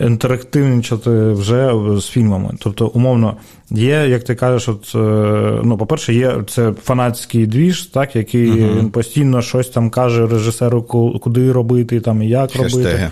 інтерактивнічати 0.00 1.10
вже 1.10 1.72
з 1.96 2.06
фільмами. 2.06 2.50
Тобто, 2.58 2.86
умовно, 2.86 3.36
є, 3.70 4.06
як 4.08 4.24
ти 4.24 4.34
кажеш, 4.34 4.68
от, 4.68 4.92
е, 4.94 5.60
ну, 5.64 5.78
по-перше, 5.78 6.14
є 6.14 6.34
це 6.48 6.72
фанатський 6.84 7.46
двіж, 7.46 7.82
так, 7.86 8.16
який 8.16 8.50
uh 8.50 8.78
він 8.78 8.90
постійно 8.90 9.42
щось 9.42 9.68
там 9.68 9.90
каже 9.90 10.26
режисеру, 10.26 10.82
куди 11.22 11.52
робити, 11.52 12.00
там, 12.00 12.22
і 12.22 12.28
як 12.28 12.50
Хештеги. 12.50 12.84
робити. 12.84 13.10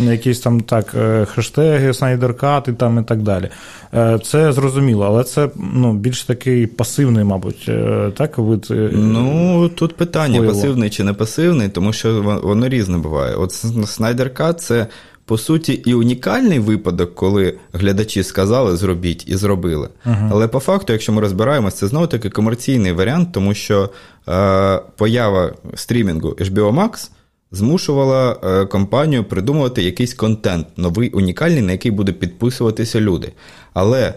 Якісь 0.00 0.40
там 0.40 0.60
так, 0.60 0.94
е, 0.94 1.24
хештеги, 1.24 1.94
снайдеркати 1.94 2.72
там 2.72 2.98
і 2.98 3.02
так 3.02 3.22
далі. 3.22 3.48
Е, 3.94 4.18
це 4.22 4.52
зрозуміло, 4.52 5.04
але 5.04 5.24
це 5.24 5.48
ну, 5.74 5.92
більш 5.92 6.24
такий 6.24 6.66
пасивний, 6.66 7.24
мабуть, 7.24 7.70
так 8.16 8.38
вид. 8.38 8.66
Ну, 8.92 9.68
тут 9.68 9.96
питання: 9.96 10.42
пасивний 10.42 10.90
чи 10.90 11.04
не 11.04 11.12
пасивний, 11.12 11.68
тому 11.68 11.92
що 11.92 12.40
воно 12.42 12.68
різне 12.68 12.98
буває. 12.98 13.34
От 13.34 13.52
снайдеркат 13.86 14.60
це 14.60 14.86
по 15.28 15.38
суті, 15.38 15.72
і 15.72 15.94
унікальний 15.94 16.58
випадок, 16.58 17.14
коли 17.14 17.54
глядачі 17.72 18.22
сказали 18.22 18.76
зробіть 18.76 19.24
і 19.28 19.36
зробили. 19.36 19.88
Uh-huh. 20.06 20.28
Але 20.32 20.48
по 20.48 20.60
факту, 20.60 20.92
якщо 20.92 21.12
ми 21.12 21.20
розбираємося, 21.20 21.76
це 21.76 21.88
знову 21.88 22.06
таки 22.06 22.30
комерційний 22.30 22.92
варіант, 22.92 23.28
тому 23.32 23.54
що 23.54 23.90
е, 24.28 24.80
поява 24.96 25.54
стрімінгу 25.74 26.28
HBO 26.28 26.74
Max 26.74 27.10
змушувала 27.50 28.36
е, 28.44 28.66
компанію 28.66 29.24
придумувати 29.24 29.82
якийсь 29.82 30.14
контент, 30.14 30.66
новий 30.76 31.10
унікальний, 31.10 31.62
на 31.62 31.72
який 31.72 31.90
буде 31.90 32.12
підписуватися 32.12 33.00
люди. 33.00 33.32
Але 33.74 34.14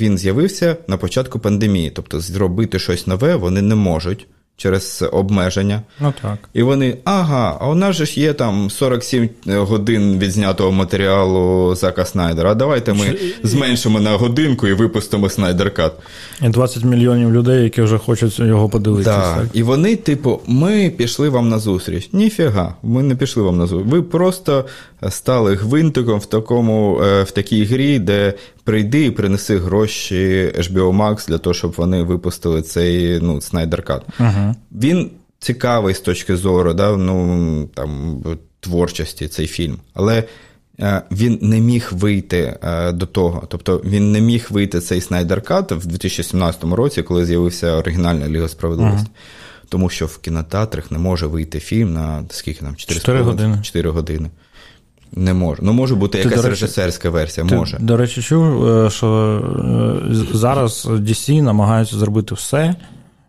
він 0.00 0.18
з'явився 0.18 0.76
на 0.88 0.96
початку 0.96 1.38
пандемії, 1.38 1.90
тобто 1.90 2.20
зробити 2.20 2.78
щось 2.78 3.06
нове 3.06 3.36
вони 3.36 3.62
не 3.62 3.74
можуть 3.74 4.26
через 4.56 5.04
обмеження. 5.12 5.82
Ну 6.00 6.12
так. 6.22 6.38
І 6.54 6.62
вони, 6.62 6.96
ага, 7.04 7.58
а 7.60 7.68
у 7.68 7.74
нас 7.74 7.96
же 7.96 8.06
ж 8.06 8.20
є 8.20 8.32
там 8.32 8.70
47 8.70 9.28
годин 9.46 10.18
відзнятого 10.18 10.72
матеріалу 10.72 11.74
Зака 11.74 12.04
Снайдера. 12.04 12.50
А 12.50 12.54
давайте 12.54 12.92
ми 12.92 13.16
зменшимо 13.42 14.00
на 14.00 14.16
годинку 14.16 14.68
і 14.68 14.72
випустимо 14.72 15.28
Снайдер 15.28 15.74
Кат. 15.74 15.92
І 16.42 16.48
20 16.48 16.84
мільйонів 16.84 17.32
людей, 17.32 17.64
які 17.64 17.82
вже 17.82 17.98
хочуть 17.98 18.38
його 18.38 18.68
подивитися. 18.68 19.20
Так. 19.20 19.36
так. 19.36 19.46
І 19.52 19.62
вони, 19.62 19.96
типу, 19.96 20.40
ми 20.46 20.92
пішли 20.96 21.28
вам 21.28 21.48
на 21.48 21.58
зустріч. 21.58 22.08
Ніфіга, 22.12 22.74
ми 22.82 23.02
не 23.02 23.16
пішли 23.16 23.42
вам 23.42 23.58
на 23.58 23.66
зустріч. 23.66 23.92
Ви 23.92 24.02
просто 24.02 24.64
стали 25.08 25.54
гвинтиком 25.54 26.18
в 26.18 26.26
такому, 26.26 27.00
е, 27.02 27.22
в 27.22 27.30
такій 27.30 27.64
грі, 27.64 27.98
де 27.98 28.34
прийди 28.64 29.04
і 29.04 29.10
принеси 29.10 29.58
гроші 29.58 30.52
HBO 30.56 30.96
Max 30.96 31.28
для 31.28 31.38
того, 31.38 31.54
щоб 31.54 31.74
вони 31.76 32.02
випустили 32.02 32.62
цей 32.62 33.20
ну, 33.20 33.34
Snyder 33.34 33.86
Cut. 33.86 34.02
Uh-huh. 34.20 34.54
Він 34.72 35.10
цікавий 35.38 35.94
з 35.94 36.00
точки 36.00 36.36
зору 36.36 36.74
да, 36.74 36.96
ну, 36.96 37.68
там, 37.74 38.22
творчості 38.60 39.28
цей 39.28 39.46
фільм. 39.46 39.78
Але 39.94 40.24
е, 40.80 41.02
він 41.10 41.38
не 41.42 41.60
міг 41.60 41.88
вийти 41.92 42.58
е, 42.62 42.92
до 42.92 43.06
того. 43.06 43.46
Тобто 43.48 43.82
він 43.84 44.12
не 44.12 44.20
міг 44.20 44.46
вийти 44.50 44.80
цей 44.80 45.00
Снайдер 45.00 45.42
Кат 45.42 45.72
в 45.72 45.86
2017 45.86 46.64
році, 46.64 47.02
коли 47.02 47.26
з'явився 47.26 47.72
оригінальна 47.72 48.28
Ліга 48.28 48.48
справедливості. 48.48 49.08
Uh-huh. 49.08 49.68
Тому 49.68 49.88
що 49.88 50.06
в 50.06 50.18
кінотеатрах 50.18 50.90
не 50.90 50.98
може 50.98 51.26
вийти 51.26 51.60
фільм 51.60 51.92
на 51.92 52.24
скільки 52.30 52.60
там 52.60 52.76
4, 52.76 53.00
4 53.00 53.20
години. 53.20 53.58
4 53.62 53.90
години. 53.90 54.30
Не 55.16 55.34
може. 55.34 55.62
Ну, 55.62 55.72
може 55.72 55.94
бути 55.94 56.22
ти, 56.22 56.28
якась 56.28 56.44
режисерська 56.44 57.10
версія. 57.10 57.46
Ти, 57.46 57.56
може. 57.56 57.78
До 57.80 57.96
речі, 57.96 58.22
чув, 58.22 58.66
е, 58.68 58.90
що 58.90 59.40
е, 60.10 60.36
зараз 60.36 60.86
DC 60.86 61.42
намагаються 61.42 61.96
зробити 61.96 62.34
все, 62.34 62.74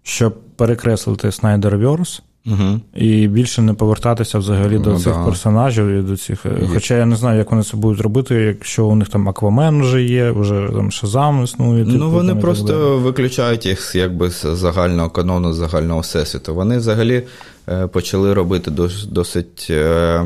щоб 0.03 0.35
перекреслити 0.55 1.27
Snyderverse 1.27 2.21
Угу. 2.47 2.79
І 2.95 3.27
більше 3.27 3.61
не 3.61 3.73
повертатися 3.73 4.39
взагалі 4.39 4.79
до 4.79 4.89
ну, 4.89 4.99
цих 4.99 5.13
да. 5.13 5.25
персонажів 5.25 5.87
і 5.87 6.01
до 6.01 6.17
цих. 6.17 6.45
Є. 6.45 6.67
Хоча 6.73 6.97
я 6.97 7.05
не 7.05 7.15
знаю, 7.15 7.37
як 7.37 7.51
вони 7.51 7.63
це 7.63 7.77
будуть 7.77 8.01
робити, 8.01 8.35
якщо 8.35 8.85
у 8.85 8.95
них 8.95 9.09
там 9.09 9.29
Аквамен 9.29 9.81
вже 9.81 10.03
є, 10.03 10.31
вже 10.31 10.69
там 10.73 10.91
Шазам 10.91 11.43
існує. 11.43 11.85
Ну 11.87 12.09
вони 12.09 12.35
просто 12.35 12.97
виключають 12.97 13.65
їх 13.65 13.91
якби 13.95 14.29
з 14.29 14.45
загального 14.55 15.09
канону, 15.09 15.53
з 15.53 15.55
загального 15.55 15.99
всесвіту. 15.99 16.55
Вони 16.55 16.77
взагалі 16.77 17.23
е, 17.69 17.87
почали 17.87 18.33
робити 18.33 18.71
досить 19.09 19.67
е, 19.69 20.21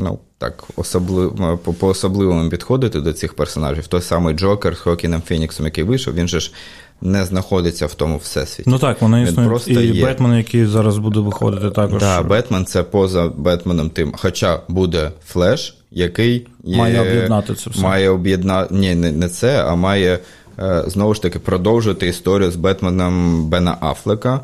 ну, 0.00 0.18
так, 0.44 0.64
особливо 0.76 1.58
по 1.58 1.86
особливому 1.86 2.50
підходити 2.50 3.00
до 3.00 3.12
цих 3.12 3.34
персонажів. 3.34 3.86
Той 3.86 4.00
самий 4.00 4.34
Джокер 4.34 4.76
з 4.76 4.78
Хокіном 4.78 5.22
Феніксом, 5.22 5.66
який 5.66 5.84
вийшов, 5.84 6.14
він 6.14 6.28
же 6.28 6.40
ж 6.40 6.52
не 7.00 7.24
знаходиться 7.24 7.86
в 7.86 7.94
тому 7.94 8.18
всесвіті. 8.18 8.70
Ну 8.70 8.78
так, 8.78 9.02
вони 9.02 9.22
існують. 9.22 9.68
І 9.68 9.72
є. 9.72 10.04
Бетмен, 10.04 10.36
який 10.36 10.66
зараз 10.66 10.98
буде 10.98 11.20
виходити 11.20 11.70
також. 11.70 12.02
Так, 12.02 12.22
да, 12.22 12.28
Бетмен 12.28 12.64
це 12.64 12.82
поза 12.82 13.28
Бетменом 13.28 13.90
тим. 13.90 14.12
Хоча 14.16 14.60
буде 14.68 15.10
Флеш, 15.26 15.78
який 15.90 16.46
є, 16.64 16.76
має 16.76 17.00
об'єднати 17.00 17.54
це 17.54 17.70
все. 17.70 17.82
Має 17.82 18.10
об'єднати. 18.10 18.74
Ні, 18.74 18.94
не, 18.94 19.12
не 19.12 19.28
це, 19.28 19.64
а 19.64 19.74
має 19.74 20.18
е, 20.58 20.84
знову 20.86 21.14
ж 21.14 21.22
таки 21.22 21.38
продовжити 21.38 22.08
історію 22.08 22.50
з 22.50 22.56
Бетменом 22.56 23.46
Бена 23.48 23.76
Афлека. 23.80 24.40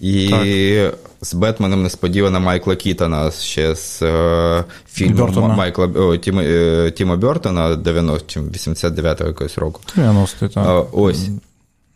І 0.00 0.28
так. 0.30 0.94
З 1.26 1.34
Бетменом 1.34 1.82
несподівано 1.82 2.40
Майкла 2.40 2.76
Кітона 2.76 3.30
ще 3.30 3.74
з 3.74 4.02
е, 4.02 4.64
фільму 4.92 5.16
Бертона. 5.16 5.54
Майкла 5.54 5.86
о, 5.86 6.16
Тіма, 6.16 6.42
е, 6.42 6.90
Тіма 6.90 7.16
Бертона 7.16 7.76
90 7.76 8.40
89-го 8.40 9.28
якогось 9.28 9.58
року. 9.58 9.80
90 9.96 10.48
так. 10.48 10.86
Ось. 10.92 11.28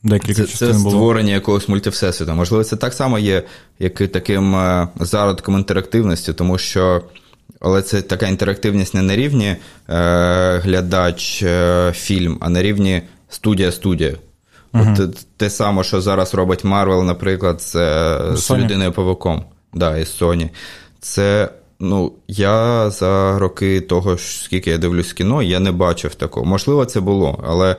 Декілька 0.02 0.44
це, 0.44 0.56
це 0.56 0.74
створення 0.74 1.32
якогось 1.32 1.68
мультивсесвіту. 1.68 2.32
Можливо, 2.32 2.64
це 2.64 2.76
так 2.76 2.92
само 2.94 3.18
є, 3.18 3.42
як 3.78 4.00
і 4.00 4.06
таким 4.06 4.54
е, 4.54 4.88
зародком 5.00 5.54
інтерактивності, 5.54 6.32
тому 6.32 6.58
що. 6.58 7.02
Але 7.60 7.82
це 7.82 8.02
така 8.02 8.28
інтерактивність 8.28 8.94
не 8.94 9.02
на 9.02 9.16
рівні 9.16 9.46
е, 9.46 9.56
глядач 10.58 11.42
е, 11.42 11.92
а 12.40 12.48
на 12.50 12.62
рівні 12.62 13.02
студія-студія. 13.28 14.14
От 14.72 15.26
Те 15.36 15.50
саме, 15.50 15.84
що 15.84 16.00
зараз 16.00 16.34
робить 16.34 16.64
Марвел, 16.64 17.04
наприклад, 17.04 17.62
це 17.62 18.18
з 18.34 18.50
людиною 18.50 18.92
павуком. 18.92 19.44
Да, 19.74 19.96
із 19.96 20.22
Sony. 20.22 20.50
Це, 21.00 21.48
ну, 21.80 22.12
я 22.28 22.90
за 22.90 23.38
роки 23.38 23.80
того, 23.80 24.18
скільки 24.18 24.70
я 24.70 24.78
дивлюсь 24.78 25.12
кіно, 25.12 25.42
я 25.42 25.60
не 25.60 25.72
бачив 25.72 26.14
такого. 26.14 26.46
Можливо, 26.46 26.84
це 26.84 27.00
було, 27.00 27.44
але 27.46 27.76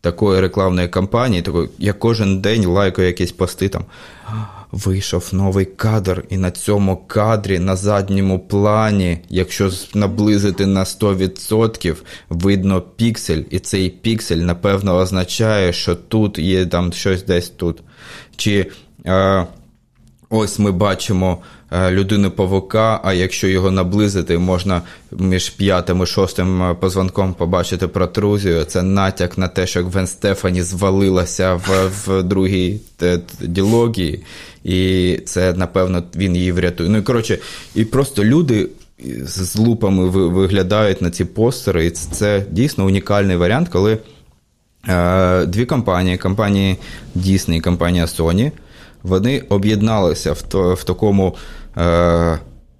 такої 0.00 0.40
рекламної 0.40 0.88
кампанії, 0.88 1.42
такої, 1.42 1.68
я 1.78 1.92
кожен 1.92 2.40
день 2.40 2.66
лайкаю 2.66 3.08
якісь 3.08 3.32
пости 3.32 3.68
там. 3.68 3.84
Вийшов 4.74 5.28
новий 5.32 5.64
кадр, 5.64 6.24
і 6.30 6.36
на 6.36 6.50
цьому 6.50 6.96
кадрі 6.96 7.58
на 7.58 7.76
задньому 7.76 8.38
плані, 8.38 9.18
якщо 9.28 9.70
наблизити 9.94 10.66
на 10.66 10.84
100%, 10.84 11.96
видно 12.28 12.80
піксель, 12.80 13.42
і 13.50 13.58
цей 13.58 13.90
піксель, 13.90 14.36
напевно, 14.36 14.96
означає, 14.96 15.72
що 15.72 15.94
тут 15.94 16.38
є 16.38 16.66
там 16.66 16.92
щось 16.92 17.24
десь 17.24 17.48
тут. 17.48 17.82
Чи 18.36 18.66
е, 19.06 19.46
ось 20.30 20.58
ми 20.58 20.72
бачимо 20.72 21.42
Е, 21.74 21.90
людини 21.90 22.30
павука, 22.30 23.00
а 23.04 23.12
якщо 23.12 23.48
його 23.48 23.70
наблизити, 23.70 24.38
можна 24.38 24.82
між 25.12 25.50
п'ятим 25.50 26.02
і 26.02 26.06
шостим 26.06 26.62
е, 26.62 26.74
позвонком 26.74 27.34
побачити 27.34 27.88
протрузію. 27.88 28.64
Це 28.64 28.82
натяк 28.82 29.38
на 29.38 29.48
те, 29.48 29.66
що 29.66 29.84
Гвен 29.84 30.06
Стефані 30.06 30.62
звалилася 30.62 31.54
в 31.54 31.90
в 32.06 32.22
другій 32.22 32.80
ділогії, 33.40 34.24
і 34.64 35.20
це, 35.26 35.52
напевно, 35.52 36.02
він 36.16 36.36
її 36.36 36.52
врятує. 36.52 36.88
Ну 36.90 36.98
і 36.98 37.02
коротше, 37.02 37.38
і 37.74 37.84
просто 37.84 38.24
люди. 38.24 38.68
З 39.24 39.56
лупами 39.56 40.08
виглядають 40.08 41.02
на 41.02 41.10
ці 41.10 41.24
постери, 41.24 41.86
і 41.86 41.90
це 41.90 42.44
дійсно 42.50 42.86
унікальний 42.86 43.36
варіант, 43.36 43.68
коли 43.68 43.98
е, 44.88 45.46
дві 45.46 45.66
компанії: 45.66 46.18
компанії 46.18 46.76
Disney 47.16 47.54
і 47.54 47.60
компанія 47.60 48.04
Sony, 48.04 48.52
вони 49.02 49.42
об'єдналися 49.48 50.32
в 50.32 50.42
то, 50.42 50.74
в 50.74 50.84
такому 50.84 51.36
Е, 51.76 52.38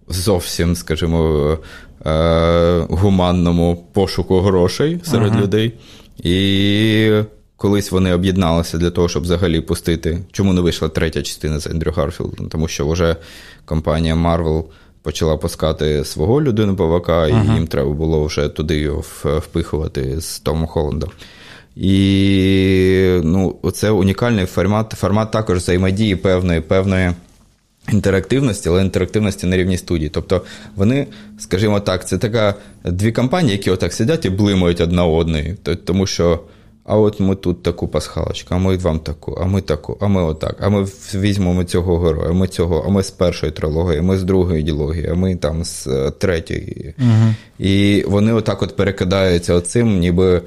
зовсім, 0.09 0.77
скажімо, 0.77 1.59
е, 2.07 2.87
гуманному 2.89 3.85
пошуку 3.93 4.41
грошей 4.41 5.01
серед 5.05 5.33
ага. 5.33 5.41
людей. 5.41 5.73
І 6.19 7.11
колись 7.57 7.93
вони 7.93 8.15
об'єдналися 8.15 8.79
для 8.79 8.91
того, 8.91 9.09
щоб 9.09 9.23
взагалі 9.23 9.61
пустити. 9.61 10.19
Чому 10.33 10.53
не 10.53 10.61
вийшла 10.61 10.89
третя 10.89 11.23
частина 11.23 11.61
з 11.61 11.67
Ендрю 11.67 11.93
Гарфілдом? 11.97 12.49
Тому 12.49 12.69
що 12.69 12.89
вже 12.89 13.17
компанія 13.65 14.15
Marvel 14.15 14.65
почала 15.03 15.37
пускати 15.37 16.05
свого 16.05 16.43
людину 16.43 16.77
павака, 16.77 17.29
ага. 17.29 17.55
і 17.55 17.57
їм 17.57 17.67
треба 17.67 17.91
було 17.91 18.25
вже 18.25 18.49
туди 18.49 18.79
його 18.79 19.05
впихувати 19.25 20.21
з 20.21 20.39
Томом 20.39 20.67
Холландом. 20.67 21.11
І 21.77 23.21
ну, 23.23 23.57
це 23.75 23.91
унікальний 23.91 24.47
формат. 24.47 24.93
Формат 24.97 25.31
також 25.31 25.59
взаємодії 25.59 26.17
певної 26.17 26.61
певної 26.61 27.13
інтерактивності, 27.93 28.69
але 28.69 28.83
інтерактивності 28.83 29.47
на 29.47 29.57
рівні 29.57 29.77
студії. 29.77 30.09
Тобто 30.09 30.43
вони, 30.77 31.07
скажімо 31.39 31.81
так, 31.81 32.09
це 32.09 32.19
така 32.19 32.55
дві 32.85 33.13
компанії, 33.13 33.53
які 33.53 33.71
отак 33.71 33.93
сидять 33.93 34.25
і 34.25 34.31
блимають 34.31 34.81
одна 34.81 35.05
одної. 35.05 35.57
Тому 35.85 36.07
що. 36.07 36.41
А 36.85 36.97
от 36.97 37.21
ми 37.21 37.35
тут 37.35 37.63
таку 37.63 37.89
пасхалочку, 37.89 38.55
а 38.55 38.59
ми 38.59 38.77
вам 38.77 38.99
таку, 38.99 39.39
а 39.43 39.45
ми 39.45 39.61
таку, 39.61 39.99
а 40.01 40.07
ми 40.07 40.23
отак. 40.23 40.57
А 40.61 40.69
ми 40.69 40.87
візьмемо 41.15 41.65
цього 41.65 41.99
героя, 41.99 42.33
ми 42.33 42.49
цього, 42.49 42.85
а 42.87 42.91
ми 42.91 43.03
з 43.03 43.11
першої 43.11 43.53
трилогії, 43.53 44.01
ми 44.01 44.19
з 44.19 44.23
другої 44.25 44.63
ділогії, 44.63 45.09
а 45.09 45.15
ми 45.15 45.37
там 45.37 45.65
з 45.65 45.87
е, 45.87 46.11
третьої. 46.11 46.95
Угу. 46.99 47.35
І 47.59 48.05
вони 48.09 48.33
отак 48.33 48.63
от 48.63 48.77
перекидаються 48.77 49.55
оцим, 49.55 49.99
ніби 49.99 50.43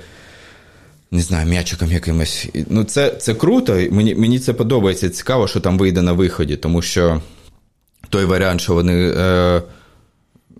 не 1.11 1.21
знаю, 1.21 1.47
м'ячиком 1.47 1.91
якимось. 1.91 2.49
Ну, 2.69 2.83
це 2.83 3.09
це 3.09 3.33
круто, 3.33 3.73
мені 3.91 4.15
мені 4.15 4.39
це 4.39 4.53
подобається. 4.53 5.09
Цікаво, 5.09 5.47
що 5.47 5.59
там 5.59 5.77
вийде 5.77 6.01
на 6.01 6.13
виході, 6.13 6.57
тому 6.57 6.81
що 6.81 7.21
той 8.09 8.25
варіант, 8.25 8.61
що 8.61 8.73
вони 8.73 9.13
е, 9.17 9.61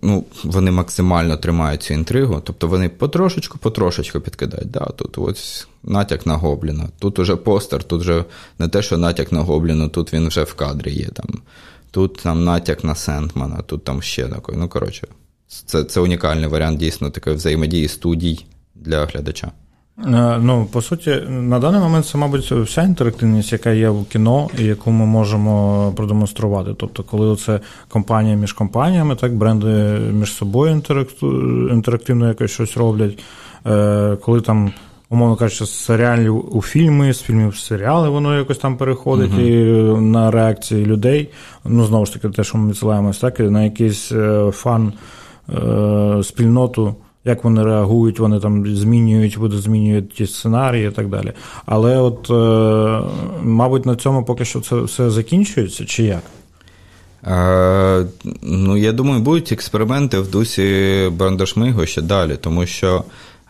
ну, 0.02 0.24
вони 0.44 0.70
максимально 0.70 1.36
тримають 1.36 1.82
цю 1.82 1.94
інтригу, 1.94 2.42
тобто 2.44 2.68
вони 2.68 2.88
потрошечку-потрошечку 2.88 4.20
підкидають. 4.20 4.70
Да, 4.70 4.84
Тут 4.84 5.18
ось 5.18 5.68
натяк 5.82 6.26
на 6.26 6.34
Гобліна, 6.34 6.88
тут 6.98 7.18
уже 7.18 7.36
постер, 7.36 7.84
тут 7.84 8.00
вже 8.00 8.24
не 8.58 8.68
те, 8.68 8.82
що 8.82 8.98
натяк 8.98 9.32
на 9.32 9.40
Гобліна, 9.40 9.88
тут 9.88 10.12
він 10.12 10.28
вже 10.28 10.42
в 10.42 10.54
кадрі 10.54 10.92
є. 10.92 11.06
там. 11.06 11.26
Тут 11.90 12.16
там 12.22 12.44
натяк 12.44 12.84
на 12.84 12.94
Сентмана, 12.94 13.62
тут 13.62 13.84
там 13.84 14.02
ще 14.02 14.28
такий. 14.28 14.54
Ну, 14.58 14.68
коротше, 14.68 15.06
це 15.66 15.84
це 15.84 16.00
унікальний 16.00 16.48
варіант 16.48 16.78
дійсно 16.78 17.10
такої 17.10 17.36
взаємодії 17.36 17.88
студій 17.88 18.46
для 18.74 19.06
глядача. 19.06 19.52
Е, 20.06 20.38
ну, 20.42 20.66
по 20.72 20.82
суті, 20.82 21.22
на 21.28 21.58
даний 21.58 21.80
момент 21.80 22.06
це, 22.06 22.18
мабуть, 22.18 22.52
вся 22.52 22.82
інтерактивність, 22.82 23.52
яка 23.52 23.70
є 23.70 23.88
в 23.88 24.04
кіно, 24.04 24.48
і 24.58 24.64
яку 24.64 24.90
ми 24.90 25.06
можемо 25.06 25.92
продемонструвати. 25.96 26.74
Тобто, 26.76 27.02
коли 27.02 27.36
це 27.36 27.60
компанія 27.88 28.36
між 28.36 28.52
компаніями, 28.52 29.16
так, 29.16 29.34
бренди 29.34 29.98
між 30.12 30.32
собою 30.32 30.82
інтерактивно 31.70 32.28
якось 32.28 32.50
щось 32.50 32.76
роблять, 32.76 33.18
е, 33.66 34.16
коли 34.16 34.40
там. 34.40 34.72
Умовно 35.10 35.36
кажучи, 35.36 35.64
з 35.64 35.84
серіалів 35.84 36.56
у 36.56 36.62
фільми, 36.62 37.12
з 37.12 37.22
фільмів 37.22 37.48
в 37.48 37.56
серіали, 37.56 38.08
воно 38.08 38.38
якось 38.38 38.58
там 38.58 38.76
переходить 38.76 39.30
uh-huh. 39.30 39.96
і 39.98 40.00
на 40.00 40.30
реакції 40.30 40.86
людей. 40.86 41.30
Ну, 41.64 41.84
знову 41.84 42.06
ж 42.06 42.12
таки, 42.12 42.28
те, 42.28 42.44
що 42.44 42.58
ми 42.58 42.70
відсилаємось, 42.70 43.18
так, 43.18 43.40
на 43.40 43.64
якийсь 43.64 44.12
е, 44.12 44.50
фан 44.52 44.92
спільноту 46.22 46.94
як 47.24 47.44
вони 47.44 47.64
реагують, 47.64 48.18
вони 48.18 48.40
там 48.40 48.76
змінюють, 48.76 49.38
будуть 49.38 49.62
змінюють 49.62 50.10
ті 50.10 50.26
сценарії 50.26 50.88
і 50.88 50.90
так 50.90 51.08
далі. 51.08 51.32
Але, 51.66 51.96
от, 51.96 52.30
е, 52.30 53.08
мабуть, 53.42 53.86
на 53.86 53.96
цьому 53.96 54.24
поки 54.24 54.44
що 54.44 54.60
це 54.60 54.76
все 54.76 55.10
закінчується, 55.10 55.84
чи 55.84 56.02
як? 56.02 56.22
Е, 57.26 58.06
ну, 58.42 58.76
я 58.76 58.92
думаю, 58.92 59.20
будуть 59.20 59.52
експерименти 59.52 60.18
в 60.18 60.30
дусі 60.30 61.08
Брандашмигу 61.12 61.86
ще 61.86 62.02
далі, 62.02 62.36
тому 62.40 62.66
що 62.66 63.04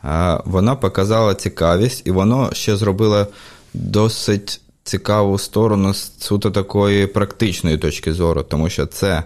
е, 0.05 0.41
вона 0.45 0.75
показала 0.75 1.35
цікавість, 1.35 2.07
і 2.07 2.11
воно 2.11 2.51
ще 2.53 2.77
зробило 2.77 3.27
досить 3.75 4.61
цікаву 4.85 5.39
сторону 5.39 5.95
з 5.95 6.13
суто 6.19 6.51
такої 6.51 7.07
практичної 7.07 7.79
точки 7.79 8.13
зору, 8.13 8.43
тому 8.43 8.69
що 8.71 8.87
це 8.87 9.23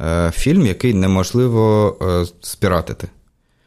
е, 0.00 0.32
фільм, 0.34 0.66
який 0.66 0.94
неможливо 0.94 1.96
е, 2.02 2.26
спіратити. 2.40 3.08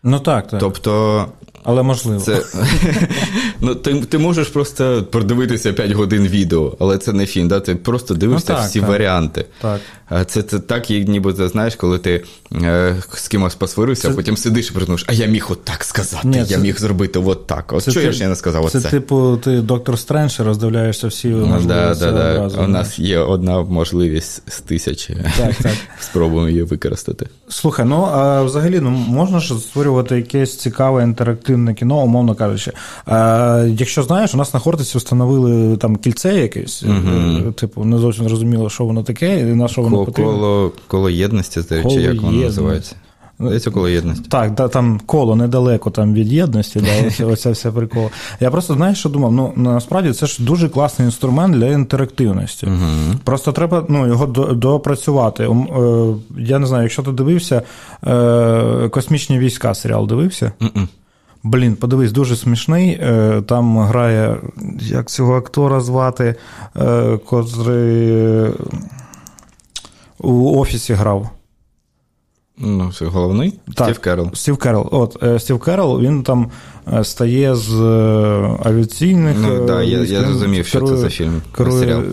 Ну 0.04 0.20
так, 0.20 0.48
так. 0.48 0.60
Тобто. 0.60 1.26
Але 1.64 1.84
можливо. 1.84 2.22
Це, 2.22 2.44
ну, 3.62 3.76
Ти 3.76 3.96
ти 3.96 4.18
можеш 4.18 4.48
просто 4.48 5.04
продивитися 5.12 5.74
5 5.74 5.92
годин 5.92 6.28
відео, 6.28 6.78
але 6.80 6.98
це 6.98 7.14
не 7.14 7.26
фільм. 7.26 7.48
Да? 7.48 7.60
Ти 7.60 7.76
просто 7.76 8.14
дивишся 8.14 8.54
ну, 8.54 8.60
так, 8.60 8.70
всі 8.70 8.80
так. 8.80 8.90
варіанти. 8.90 9.46
Так. 9.62 9.82
Це 10.26 10.44
це 10.44 10.60
так, 10.60 10.92
як 10.92 11.08
ніби 11.08 11.34
знаєш, 11.34 11.76
коли 11.76 12.00
ти 12.00 12.24
е, 12.54 12.96
з 13.14 13.28
кимось 13.28 13.56
посварився, 13.56 14.10
а 14.10 14.12
потім 14.12 14.38
сидиш 14.38 14.70
і 14.70 14.74
придумаєш, 14.74 15.06
а 15.08 15.14
я 15.14 15.26
міг 15.26 15.48
отак 15.50 15.84
сказати, 15.84 16.28
Ні, 16.28 16.38
я 16.38 16.46
це... 16.46 16.58
міг 16.58 16.80
зробити 16.80 17.20
от 17.20 17.48
так. 17.48 17.74
От 17.74 17.92
що 17.92 18.02
я 18.02 18.12
ж 18.12 18.28
не 18.28 18.36
сказав? 18.36 18.72
Це, 18.72 18.78
оце? 18.78 18.90
типу, 18.90 19.40
ти 19.44 19.62
доктор 19.62 20.00
Стрендж 20.00 20.40
роздивляєшся 20.40 21.08
всі 21.08 21.28
ну, 21.28 21.46
можливості 21.46 22.06
да, 22.06 22.12
да, 22.12 22.50
да. 22.50 22.64
У 22.64 22.68
нас 22.68 23.00
є 23.00 23.20
одна 23.20 23.62
можливість 23.62 24.52
з 24.52 24.62
тисячі. 24.62 25.18
Так, 25.38 25.56
так. 25.56 25.74
Спробуємо 26.00 26.50
її 26.50 26.64
використати. 26.64 27.28
Слухай, 27.50 27.86
ну 27.86 28.10
а 28.12 28.44
взагалі 28.44 28.80
ну, 28.80 28.90
можна 28.90 29.40
ж 29.40 29.54
створювати 29.54 30.16
якесь 30.16 30.58
цікаве 30.58 31.04
інтерактивне 31.04 31.74
кіно, 31.74 32.04
умовно 32.04 32.36
кажучи. 32.36 32.72
А, 33.06 33.68
Якщо 33.68 34.04
знаєш, 34.04 34.34
у 34.34 34.38
нас 34.38 34.54
на 34.54 34.60
Хортиці 34.60 34.98
встановили 34.98 35.78
там 35.78 35.96
кільце 35.96 36.36
якесь, 36.36 36.84
угу. 36.84 37.52
типу, 37.52 37.86
не 37.86 37.98
зовсім 37.98 38.30
зрозуміло, 38.30 38.70
що 38.70 38.86
воно 38.86 39.04
таке, 39.04 39.40
і 39.40 39.44
на 39.44 39.68
що 39.68 39.82
воно 39.82 39.97
потрібно. 40.06 40.32
Коло 40.32 40.72
коло 40.88 41.10
єдності, 41.10 41.62
чи 41.90 42.02
як 42.02 42.22
воно 42.22 42.38
називається. 42.38 42.96
Здається, 43.40 43.72
коло 43.72 43.90
єдності. 43.90 44.30
Так, 44.30 44.54
да, 44.54 44.68
там 44.68 45.02
коло 45.06 45.36
недалеко 45.36 45.90
там 45.90 46.14
від 46.14 46.34
єдності, 46.34 46.80
да, 46.80 47.26
оця 47.26 47.52
вся 47.52 47.72
прикола. 47.72 48.10
Я 48.40 48.52
просто 48.52 48.74
знаєш, 48.74 49.00
що 49.00 49.10
думав? 49.10 49.32
Ну 49.32 49.54
насправді 49.56 50.14
це 50.14 50.26
ж 50.26 50.44
дуже 50.44 50.70
класний 50.70 51.06
інструмент 51.06 51.56
для 51.56 51.66
інтерактивності. 51.66 52.66
Угу. 52.66 53.20
Просто 53.24 53.52
треба 53.52 53.86
ну, 53.90 54.08
його 54.08 54.26
допрацювати. 54.54 55.44
Е, 55.44 55.50
я 56.38 56.60
не 56.60 56.68
знаю, 56.68 56.84
якщо 56.84 57.04
ти 57.04 57.12
дивився 57.12 57.62
е, 58.08 58.90
космічні 58.90 59.40
війська, 59.40 59.74
серіал 59.74 60.08
дивився? 60.08 60.52
Mm-mm. 60.62 60.88
Блін, 61.44 61.76
подивись, 61.76 62.12
дуже 62.12 62.36
смішний. 62.36 62.90
Е, 62.90 63.42
там 63.48 63.78
грає, 63.78 64.38
як 64.80 65.10
цього 65.10 65.38
актора 65.38 65.82
звати, 65.82 66.36
котрий 67.26 68.14
у 70.20 70.60
офісі 70.60 70.94
грав. 70.94 71.30
Ну, 72.60 72.92
це 72.94 73.06
головний? 73.06 73.60
Так, 73.76 73.88
Стів 73.88 74.00
Керол. 74.00 74.34
Стів 74.34 74.58
Керол. 74.58 74.88
От, 74.92 75.24
е, 75.24 75.40
Стів 75.40 75.60
Керол, 75.60 76.02
він 76.02 76.24
там 76.24 76.52
е, 76.94 77.04
стає 77.04 77.56
з 77.56 77.74
е, 77.74 78.58
авіаційних. 78.64 79.38
Ну, 79.40 79.66
так, 79.66 79.86
я 79.86 80.00
я 80.00 80.24
зрозумів, 80.24 80.66
що 80.66 80.82
це 80.82 80.98
за 80.98 81.10
фільм. 81.10 81.42
Керує, 81.52 81.80
серіал. 81.80 82.04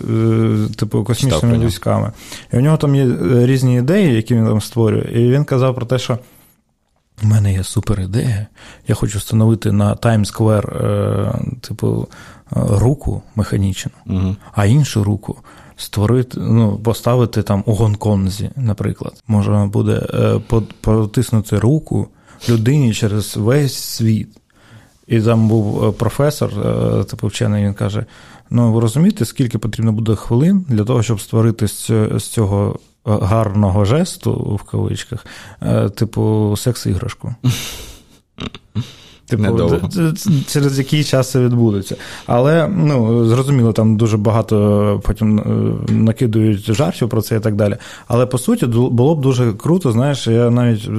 типу, 0.69 1.03
космічними 1.03 1.65
військами. 1.65 2.11
І 2.53 2.57
у 2.57 2.61
нього 2.61 2.77
там 2.77 2.95
є 2.95 3.07
різні 3.45 3.77
ідеї, 3.77 4.15
які 4.15 4.35
він 4.35 4.45
там 4.45 4.61
створює. 4.61 5.09
І 5.13 5.31
він 5.31 5.43
казав 5.43 5.75
про 5.75 5.85
те, 5.85 5.99
що. 5.99 6.17
У 7.23 7.27
мене 7.27 7.53
є 7.53 7.63
супер 7.63 8.01
ідея. 8.01 8.47
Я 8.87 8.95
хочу 8.95 9.17
встановити 9.17 9.71
на 9.71 9.95
Таймс-сквер, 9.95 10.65
типу, 11.61 12.07
руку 12.51 13.21
механічну, 13.35 13.91
угу. 14.05 14.35
а 14.53 14.65
іншу 14.65 15.03
руку 15.03 15.37
створити, 15.77 16.39
ну, 16.39 16.77
поставити 16.77 17.43
там 17.43 17.63
у 17.65 17.73
Гонконзі, 17.73 18.49
наприклад. 18.55 19.23
Можна 19.27 19.65
буде 19.65 20.07
е, 20.13 20.41
потиснути 20.81 21.59
руку 21.59 22.07
людині 22.49 22.93
через 22.93 23.37
весь 23.37 23.75
світ. 23.75 24.27
І 25.07 25.21
там 25.21 25.47
був 25.47 25.85
е, 25.85 25.91
професор, 25.91 26.49
е, 26.49 27.03
типу 27.03 27.27
вчений, 27.27 27.65
він 27.65 27.73
каже: 27.73 28.05
ну 28.49 28.73
ви 28.73 28.81
розумієте, 28.81 29.25
скільки 29.25 29.57
потрібно 29.57 29.91
буде 29.91 30.15
хвилин 30.15 30.65
для 30.69 30.83
того, 30.83 31.03
щоб 31.03 31.21
створити 31.21 31.67
з 31.67 32.19
цього 32.19 32.79
гарного 33.05 33.85
жесту 33.85 34.33
в 34.33 34.63
кавичках, 34.63 35.25
типу, 35.95 36.53
секс-іграшку. 36.57 37.35
Типу, 39.27 39.43
через 40.47 40.79
який 40.79 41.03
час 41.03 41.31
це 41.31 41.39
відбудеться. 41.39 41.95
Але 42.25 42.67
ну, 42.67 43.25
зрозуміло, 43.25 43.73
там 43.73 43.97
дуже 43.97 44.17
багато 44.17 45.01
потім 45.05 45.39
е, 45.39 45.93
накидують 45.93 46.73
жартів 46.73 47.09
про 47.09 47.21
це 47.21 47.35
і 47.35 47.39
так 47.39 47.55
далі. 47.55 47.77
Але 48.07 48.25
по 48.25 48.37
суті, 48.37 48.65
було 48.65 49.15
б 49.15 49.21
дуже 49.21 49.53
круто, 49.53 49.91
знаєш, 49.91 50.27
я 50.27 50.49
навіть 50.49 50.89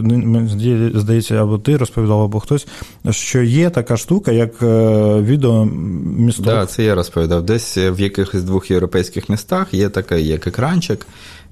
здається, 0.95 1.43
або 1.43 1.59
ти 1.59 1.77
розповідав, 1.77 2.20
або 2.20 2.41
хтось, 2.41 2.66
що 3.11 3.43
є 3.43 3.70
така 3.70 3.97
штука, 3.97 4.33
як 4.33 4.62
е, 4.62 5.20
відеомісток. 5.20 6.47
Так, 6.47 6.55
да, 6.55 6.66
це 6.66 6.85
я 6.85 6.95
розповідав. 6.95 7.43
Десь 7.43 7.77
в 7.77 8.01
якихось 8.01 8.43
двох 8.43 8.70
європейських 8.70 9.29
містах 9.29 9.74
є 9.74 9.89
такий 9.89 10.27
як 10.27 10.47
екранчик. 10.47 11.07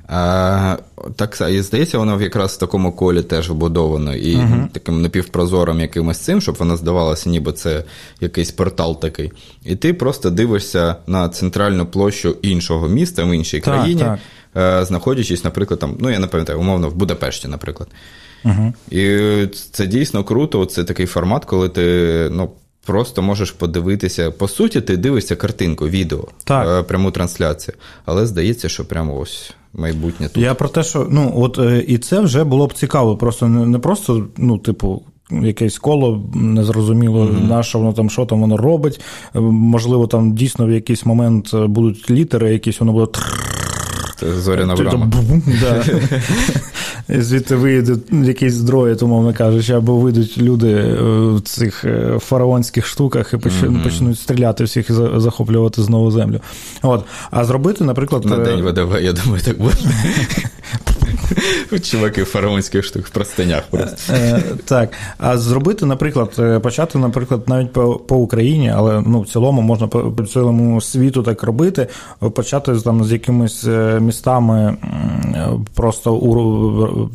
А, 0.08 0.76
Так 1.16 1.42
і 1.50 1.62
здається, 1.62 1.98
воно 1.98 2.22
якраз 2.22 2.52
в 2.52 2.58
такому 2.58 2.92
колі 2.92 3.22
теж 3.22 3.50
вбудовано 3.50 4.14
і 4.16 4.36
uh-huh. 4.36 4.68
таким 4.72 5.02
напівпрозором 5.02 5.80
якимось 5.80 6.18
цим, 6.18 6.40
щоб 6.40 6.54
воно 6.54 6.76
здавалося, 6.76 7.30
ніби 7.30 7.52
це 7.52 7.84
якийсь 8.20 8.50
портал 8.50 9.00
такий. 9.00 9.32
І 9.64 9.76
ти 9.76 9.94
просто 9.94 10.30
дивишся 10.30 10.96
на 11.06 11.28
центральну 11.28 11.86
площу 11.86 12.36
іншого 12.42 12.88
міста 12.88 13.24
в 13.24 13.34
іншій 13.34 13.60
так, 13.60 13.64
країні, 13.64 14.02
так. 14.02 14.18
Е, 14.56 14.84
знаходячись, 14.84 15.44
наприклад, 15.44 15.80
там, 15.80 15.96
ну 16.00 16.10
я 16.10 16.18
не 16.18 16.26
пам'ятаю, 16.26 16.60
умовно, 16.60 16.88
в 16.88 16.94
Будапешті, 16.94 17.48
наприклад. 17.48 17.88
Uh-huh. 18.44 18.72
І 18.90 19.46
це 19.72 19.86
дійсно 19.86 20.24
круто. 20.24 20.66
Це 20.66 20.84
такий 20.84 21.06
формат, 21.06 21.44
коли 21.44 21.68
ти 21.68 22.28
ну, 22.32 22.50
просто 22.86 23.22
можеш 23.22 23.50
подивитися. 23.50 24.30
По 24.30 24.48
суті, 24.48 24.80
ти 24.80 24.96
дивишся 24.96 25.36
картинку, 25.36 25.88
відео, 25.88 26.28
так. 26.44 26.68
Е, 26.68 26.82
пряму 26.82 27.10
трансляцію. 27.10 27.74
Але 28.04 28.26
здається, 28.26 28.68
що 28.68 28.84
прямо 28.84 29.18
ось 29.18 29.54
майбутнє 29.74 30.28
тут. 30.28 30.42
Я 30.42 30.54
про 30.54 30.68
те, 30.68 30.82
що 30.82 31.06
ну 31.10 31.32
от 31.36 31.58
е, 31.58 31.84
і 31.88 31.98
це 31.98 32.20
вже 32.20 32.44
було 32.44 32.66
б 32.66 32.72
цікаво. 32.72 33.16
Просто 33.16 33.48
не 33.48 33.78
просто, 33.78 34.26
ну, 34.36 34.58
типу. 34.58 35.02
Якесь 35.30 35.78
коло 35.78 36.22
незрозуміло, 36.34 37.24
mm-hmm. 37.24 37.48
на 37.48 37.62
що 37.62 37.78
воно 37.78 37.92
там, 37.92 38.10
що 38.10 38.26
там 38.26 38.40
воно 38.40 38.56
робить. 38.56 39.00
Е, 39.34 39.40
можливо, 39.40 40.06
там 40.06 40.34
дійсно 40.34 40.66
в 40.66 40.70
якийсь 40.70 41.06
момент 41.06 41.54
будуть 41.54 42.10
літери, 42.10 42.52
якісь 42.52 42.80
воно 42.80 42.92
буде. 42.92 43.12
Зоряна 44.22 44.74
брама. 44.74 45.10
звідти 47.08 47.56
вийде 47.56 47.96
якийсь 48.12 48.54
здроїд, 48.54 49.02
умовно 49.02 49.34
кажучи, 49.34 49.72
або 49.72 49.96
вийдуть 49.96 50.38
люди 50.38 50.70
е, 50.70 50.94
в 51.34 51.40
цих 51.40 51.84
е, 51.84 52.18
фараонських 52.18 52.86
штуках 52.86 53.34
і 53.34 53.36
почнуть, 53.36 53.70
mm-hmm. 53.70 53.82
почнуть 53.82 54.18
стріляти 54.18 54.64
всіх 54.64 54.90
і 54.90 54.92
захоплювати 55.16 55.82
знову 55.82 56.10
землю. 56.10 56.40
От. 56.82 57.04
А 57.30 57.44
зробити, 57.44 57.84
наприклад. 57.84 58.24
На 58.24 58.36
день 58.36 58.62
ВДВ, 58.62 59.02
я 59.02 59.12
думаю, 59.12 59.42
так 59.44 59.58
буде. 59.58 59.76
Чуваки 61.82 62.24
фараонських 62.24 62.84
штук 62.84 63.06
в 63.06 63.10
простинях 63.10 63.62
просто. 63.70 64.12
Е, 64.12 64.42
так. 64.64 64.92
А 65.18 65.38
зробити, 65.38 65.86
наприклад, 65.86 66.62
почати, 66.62 66.98
наприклад, 66.98 67.42
навіть 67.46 67.72
по 67.72 67.94
по 67.94 68.16
Україні, 68.16 68.72
але 68.76 69.02
ну, 69.06 69.20
в 69.20 69.28
цілому 69.28 69.62
можна 69.62 69.86
по, 69.86 70.00
по 70.00 70.22
цілому 70.22 70.80
світу 70.80 71.22
так 71.22 71.42
робити, 71.42 71.86
почати 72.34 72.74
там 72.74 73.04
з 73.04 73.12
якимись 73.12 73.66
містами 74.00 74.76
просто 75.74 76.14
у 76.14 76.34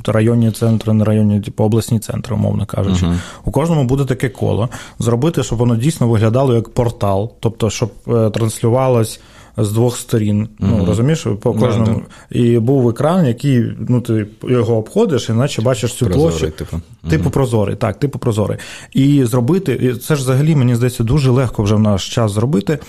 районні 0.05 0.51
центри, 0.51 0.93
не 0.93 1.03
районні, 1.03 1.41
типу 1.41 1.63
обласні 1.63 1.99
центри, 1.99 2.35
умовно 2.35 2.65
кажучи. 2.65 3.05
Uh-huh. 3.05 3.17
У 3.45 3.51
кожному 3.51 3.83
буде 3.83 4.05
таке 4.05 4.29
коло. 4.29 4.69
Зробити, 4.99 5.43
щоб 5.43 5.59
воно 5.59 5.75
дійсно 5.75 6.07
виглядало 6.07 6.55
як 6.55 6.69
портал, 6.69 7.31
тобто, 7.39 7.69
щоб 7.69 7.91
е, 8.07 8.29
транслювалось. 8.29 9.19
З 9.61 9.71
двох 9.71 9.97
сторін, 9.97 10.41
mm-hmm. 10.41 10.67
ну 10.77 10.85
розумієш, 10.85 11.27
по 11.41 11.53
кожному 11.53 12.01
yeah, 12.31 12.37
yeah. 12.37 12.55
і 12.55 12.59
був 12.59 12.89
екран, 12.89 13.25
який 13.25 13.65
ну 13.89 14.01
ти 14.01 14.27
його 14.43 14.77
обходиш, 14.77 15.29
іначе 15.29 15.61
бачиш 15.61 15.93
цю 15.93 16.05
прозорий, 16.05 16.29
площу. 16.29 16.51
Типу 16.51 16.75
mm-hmm. 16.77 17.09
типу 17.09 17.29
прозорий, 17.29 17.75
так, 17.75 17.99
типу 17.99 18.19
прозорий. 18.19 18.57
І 18.93 19.25
зробити, 19.25 19.79
і 19.81 19.93
це 19.93 20.15
ж 20.15 20.21
взагалі 20.21 20.55
мені 20.55 20.75
здається 20.75 21.03
дуже 21.03 21.31
легко 21.31 21.63
вже 21.63 21.75
в 21.75 21.79
наш 21.79 22.09
час 22.09 22.31
зробити. 22.31 22.79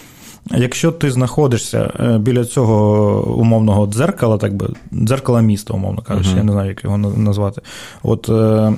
Якщо 0.50 0.92
ти 0.92 1.10
знаходишся 1.10 1.92
е, 2.00 2.18
біля 2.18 2.44
цього 2.44 3.22
умовного 3.36 3.86
дзеркала, 3.86 4.38
так 4.38 4.54
би 4.54 4.68
дзеркала 4.92 5.40
міста, 5.40 5.74
умовно 5.74 6.02
кажучи, 6.02 6.30
uh-huh. 6.30 6.36
я 6.36 6.44
не 6.44 6.52
знаю, 6.52 6.68
як 6.68 6.84
його 6.84 6.98
назвати. 6.98 7.62
От 8.02 8.28
е, 8.28 8.72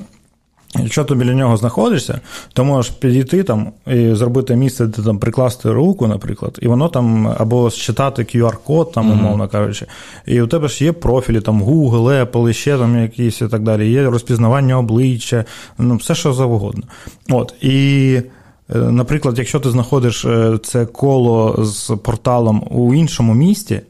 Якщо 0.78 1.04
ти 1.04 1.14
біля 1.14 1.34
нього 1.34 1.56
знаходишся, 1.56 2.20
то 2.52 2.64
можеш 2.64 2.92
підійти 2.92 3.42
там 3.42 3.72
і 3.86 4.14
зробити 4.14 4.56
місце, 4.56 4.86
де 4.86 5.02
там 5.02 5.18
прикласти 5.18 5.72
руку, 5.72 6.06
наприклад, 6.06 6.58
і 6.62 6.68
воно 6.68 6.88
там 6.88 7.34
або 7.38 7.70
считати 7.70 8.22
QR-код, 8.22 8.92
там, 8.92 9.10
умовно 9.10 9.48
кажучи, 9.48 9.86
і 10.26 10.42
у 10.42 10.46
тебе 10.46 10.68
ж 10.68 10.84
є 10.84 10.92
профілі, 10.92 11.40
там 11.40 11.62
Google, 11.62 12.26
Apple, 12.26 12.52
ще 12.52 12.78
там 12.78 13.02
якісь 13.02 13.40
і 13.40 13.48
так 13.48 13.62
далі, 13.62 13.90
є 13.90 14.10
розпізнавання 14.10 14.78
обличчя, 14.78 15.44
ну 15.78 15.96
все 15.96 16.14
що 16.14 16.32
завгодно. 16.32 16.82
От, 17.30 17.54
і 17.60 18.22
наприклад, 18.74 19.38
якщо 19.38 19.60
ти 19.60 19.70
знаходиш 19.70 20.24
е, 20.24 20.58
це 20.62 20.86
коло 20.86 21.64
з 21.64 21.96
порталом 21.96 22.68
у 22.70 22.94
іншому 22.94 23.34
місті 23.34 23.80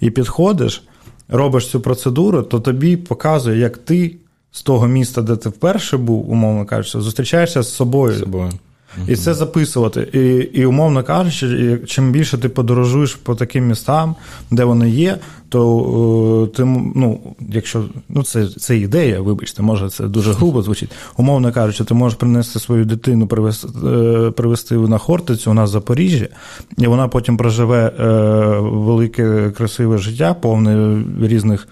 і 0.00 0.10
підходиш, 0.10 0.84
робиш 1.28 1.68
цю 1.68 1.80
процедуру, 1.80 2.42
то 2.42 2.60
тобі 2.60 2.96
показує, 2.96 3.58
як 3.58 3.78
ти 3.78 4.16
з 4.52 4.62
того 4.62 4.86
міста, 4.86 5.22
де 5.22 5.36
ти 5.36 5.48
вперше 5.48 5.96
був, 5.96 6.30
умовно 6.30 6.66
кажучи, 6.66 7.00
зустрічаєшся 7.00 7.62
з 7.62 7.74
собою. 7.74 8.14
З 8.14 8.20
собою. 8.20 8.50
І 9.08 9.16
це 9.16 9.34
записувати. 9.34 10.08
І, 10.12 10.60
і 10.60 10.66
умовно 10.66 11.04
кажучи, 11.04 11.78
чим 11.86 12.12
більше 12.12 12.38
ти 12.38 12.48
подорожуєш 12.48 13.14
по 13.14 13.34
таким 13.34 13.66
містам, 13.66 14.14
де 14.50 14.64
вони 14.64 14.90
є, 14.90 15.18
то 15.48 16.50
ти, 16.56 16.64
ну, 16.94 17.20
якщо 17.48 17.84
ну, 18.08 18.22
це 18.22 18.48
це 18.48 18.78
ідея, 18.78 19.20
вибачте, 19.20 19.62
може 19.62 19.90
це 19.90 20.04
дуже 20.04 20.32
грубо 20.38 20.62
звучить. 20.62 20.90
Умовно 21.16 21.52
кажучи, 21.52 21.84
ти 21.84 21.94
можеш 21.94 22.18
принести 22.18 22.58
свою 22.58 22.84
дитину, 22.84 23.26
привезти, 23.26 23.68
е, 23.86 24.30
привезти 24.30 24.74
на 24.74 24.98
Хортицю 24.98 25.50
у 25.50 25.54
нас 25.54 25.70
в 25.70 25.72
Запоріжжі, 25.72 26.28
і 26.78 26.86
вона 26.86 27.08
потім 27.08 27.36
проживе 27.36 27.92
е, 28.00 28.04
велике 28.60 29.50
красиве 29.50 29.98
життя, 29.98 30.34
повне 30.34 31.02
різних 31.20 31.68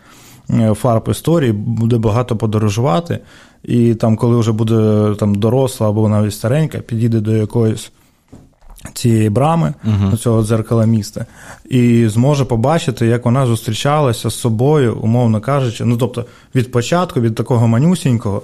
фарб 0.75 1.09
історії, 1.11 1.53
буде 1.53 1.99
багато 1.99 2.37
подорожувати. 2.37 3.19
І 3.65 3.95
там, 3.95 4.17
коли 4.17 4.37
вже 4.37 4.53
буде 4.53 5.15
там 5.19 5.35
доросла 5.35 5.89
або 5.89 6.09
навіть 6.09 6.35
старенька, 6.35 6.79
підійде 6.79 7.21
до 7.21 7.37
якоїсь 7.37 7.91
цієї 8.93 9.31
брами, 9.31 9.75
uh-huh. 9.85 10.17
цього 10.17 10.45
дзеркала 10.45 10.87
міста, 10.87 11.27
і 11.71 12.09
зможе 12.09 12.45
побачити, 12.45 13.07
як 13.07 13.25
вона 13.25 13.47
зустрічалася 13.47 14.31
з 14.31 14.35
собою, 14.35 14.99
умовно 15.03 15.41
кажучи. 15.41 15.85
Ну, 15.85 15.97
тобто, 15.97 16.25
від 16.55 16.71
початку, 16.71 17.21
від 17.21 17.35
такого 17.35 17.69
манюсінького, 17.69 18.43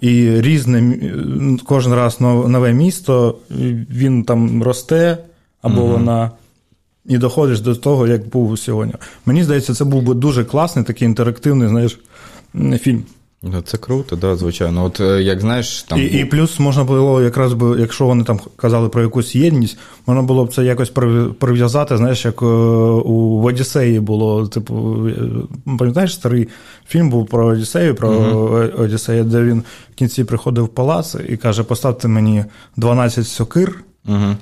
і 0.00 0.40
різне 0.40 0.98
кожен 1.66 1.94
раз 1.94 2.20
нове 2.20 2.72
місто, 2.72 3.36
він 3.90 4.24
там 4.24 4.62
росте, 4.62 5.18
або 5.62 5.80
uh-huh. 5.80 5.92
вона. 5.92 6.30
І 7.06 7.18
доходиш 7.18 7.60
до 7.60 7.74
того, 7.74 8.06
як 8.06 8.28
був 8.28 8.58
сьогодні. 8.58 8.94
Мені 9.26 9.44
здається, 9.44 9.74
це 9.74 9.84
був 9.84 10.02
би 10.02 10.14
дуже 10.14 10.44
класний 10.44 10.84
такий 10.84 11.08
інтерактивний, 11.08 11.68
знаєш, 11.68 11.98
фільм. 12.80 13.02
Ну, 13.52 13.62
це 13.62 13.78
круто, 13.78 14.16
да, 14.16 14.36
звичайно. 14.36 14.84
От 14.84 15.00
е, 15.00 15.22
як 15.22 15.40
знаєш, 15.40 15.82
там 15.82 16.00
і 16.00 16.04
і 16.04 16.24
плюс 16.24 16.58
можна 16.58 16.84
було 16.84 17.22
якраз 17.22 17.52
би, 17.52 17.80
якщо 17.80 18.06
вони 18.06 18.24
там 18.24 18.40
казали 18.56 18.88
про 18.88 19.02
якусь 19.02 19.34
єдність, 19.34 19.78
можна 20.06 20.22
було 20.22 20.44
б 20.44 20.54
це 20.54 20.64
якось 20.64 20.90
прив'язати, 21.38 21.96
знаєш, 21.96 22.24
як 22.24 22.42
е, 22.42 22.46
у 22.46 23.42
Одіссеї 23.42 24.00
було. 24.00 24.46
Типу, 24.46 25.06
е, 25.08 25.12
пам'ятаєш, 25.78 26.14
старий 26.14 26.48
фільм 26.88 27.10
був 27.10 27.26
про 27.26 27.46
Одіссею, 27.46 27.94
про 27.94 28.10
uh 28.10 28.80
Одіссею, 28.82 29.24
де 29.24 29.42
він 29.42 29.62
в 29.92 29.94
кінці 29.94 30.24
приходив 30.24 30.64
в 30.64 30.68
палац 30.68 31.16
і 31.28 31.36
каже: 31.36 31.62
поставте 31.62 32.08
мені 32.08 32.44
12 32.76 33.26
сокир. 33.26 33.84
uh 34.08 34.36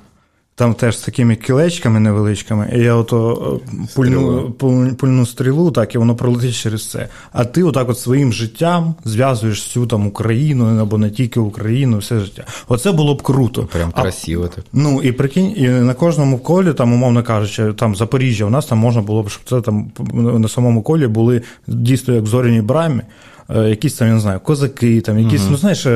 там 0.62 0.74
теж 0.74 0.98
з 0.98 1.00
такими 1.00 1.36
кілечками 1.36 2.00
невеличкими, 2.00 2.70
і 2.74 2.78
я 2.78 2.94
ото 2.94 3.60
е, 3.72 3.76
пульну 3.94 4.50
пульну 4.98 5.26
стрілу, 5.26 5.70
так 5.70 5.94
і 5.94 5.98
воно 5.98 6.16
пролетить 6.16 6.54
через 6.54 6.90
це. 6.90 7.08
А 7.32 7.44
ти 7.44 7.62
отак 7.62 7.88
от 7.88 7.98
своїм 7.98 8.32
життям 8.32 8.94
зв'язуєш 9.04 9.62
всю 9.62 9.86
там 9.86 10.06
Україну 10.06 10.80
або 10.80 10.98
не 10.98 11.10
тільки 11.10 11.40
Україну, 11.40 11.98
все 11.98 12.20
життя. 12.20 12.44
Оце 12.68 12.92
було 12.92 13.14
б 13.14 13.22
круто. 13.22 13.68
Прям 13.72 13.92
красиво 13.92 14.48
так. 14.48 14.64
Ну 14.72 15.02
і 15.02 15.12
прикинь, 15.12 15.52
і 15.56 15.68
на 15.68 15.94
кожному 15.94 16.38
колі, 16.38 16.72
там, 16.72 16.92
умовно 16.92 17.22
кажучи, 17.22 17.72
там 17.72 17.96
Запоріжжя, 17.96 18.44
у 18.44 18.50
нас 18.50 18.66
там 18.66 18.78
можна 18.78 19.02
було 19.02 19.22
б, 19.22 19.30
щоб 19.30 19.42
це 19.48 19.60
там 19.60 19.90
на 20.12 20.48
самому 20.48 20.82
колі 20.82 21.06
були 21.06 21.42
дійсно 21.66 22.14
як 22.14 22.24
в 22.24 22.26
зоряній 22.26 22.62
брамі, 22.62 23.02
е, 23.50 23.68
якісь 23.68 23.94
там, 23.94 24.08
я 24.08 24.14
не 24.14 24.20
знаю, 24.20 24.40
козаки, 24.40 25.00
там, 25.00 25.18
якісь, 25.18 25.42
угу. 25.42 25.50
ну 25.50 25.56
знаєш. 25.56 25.86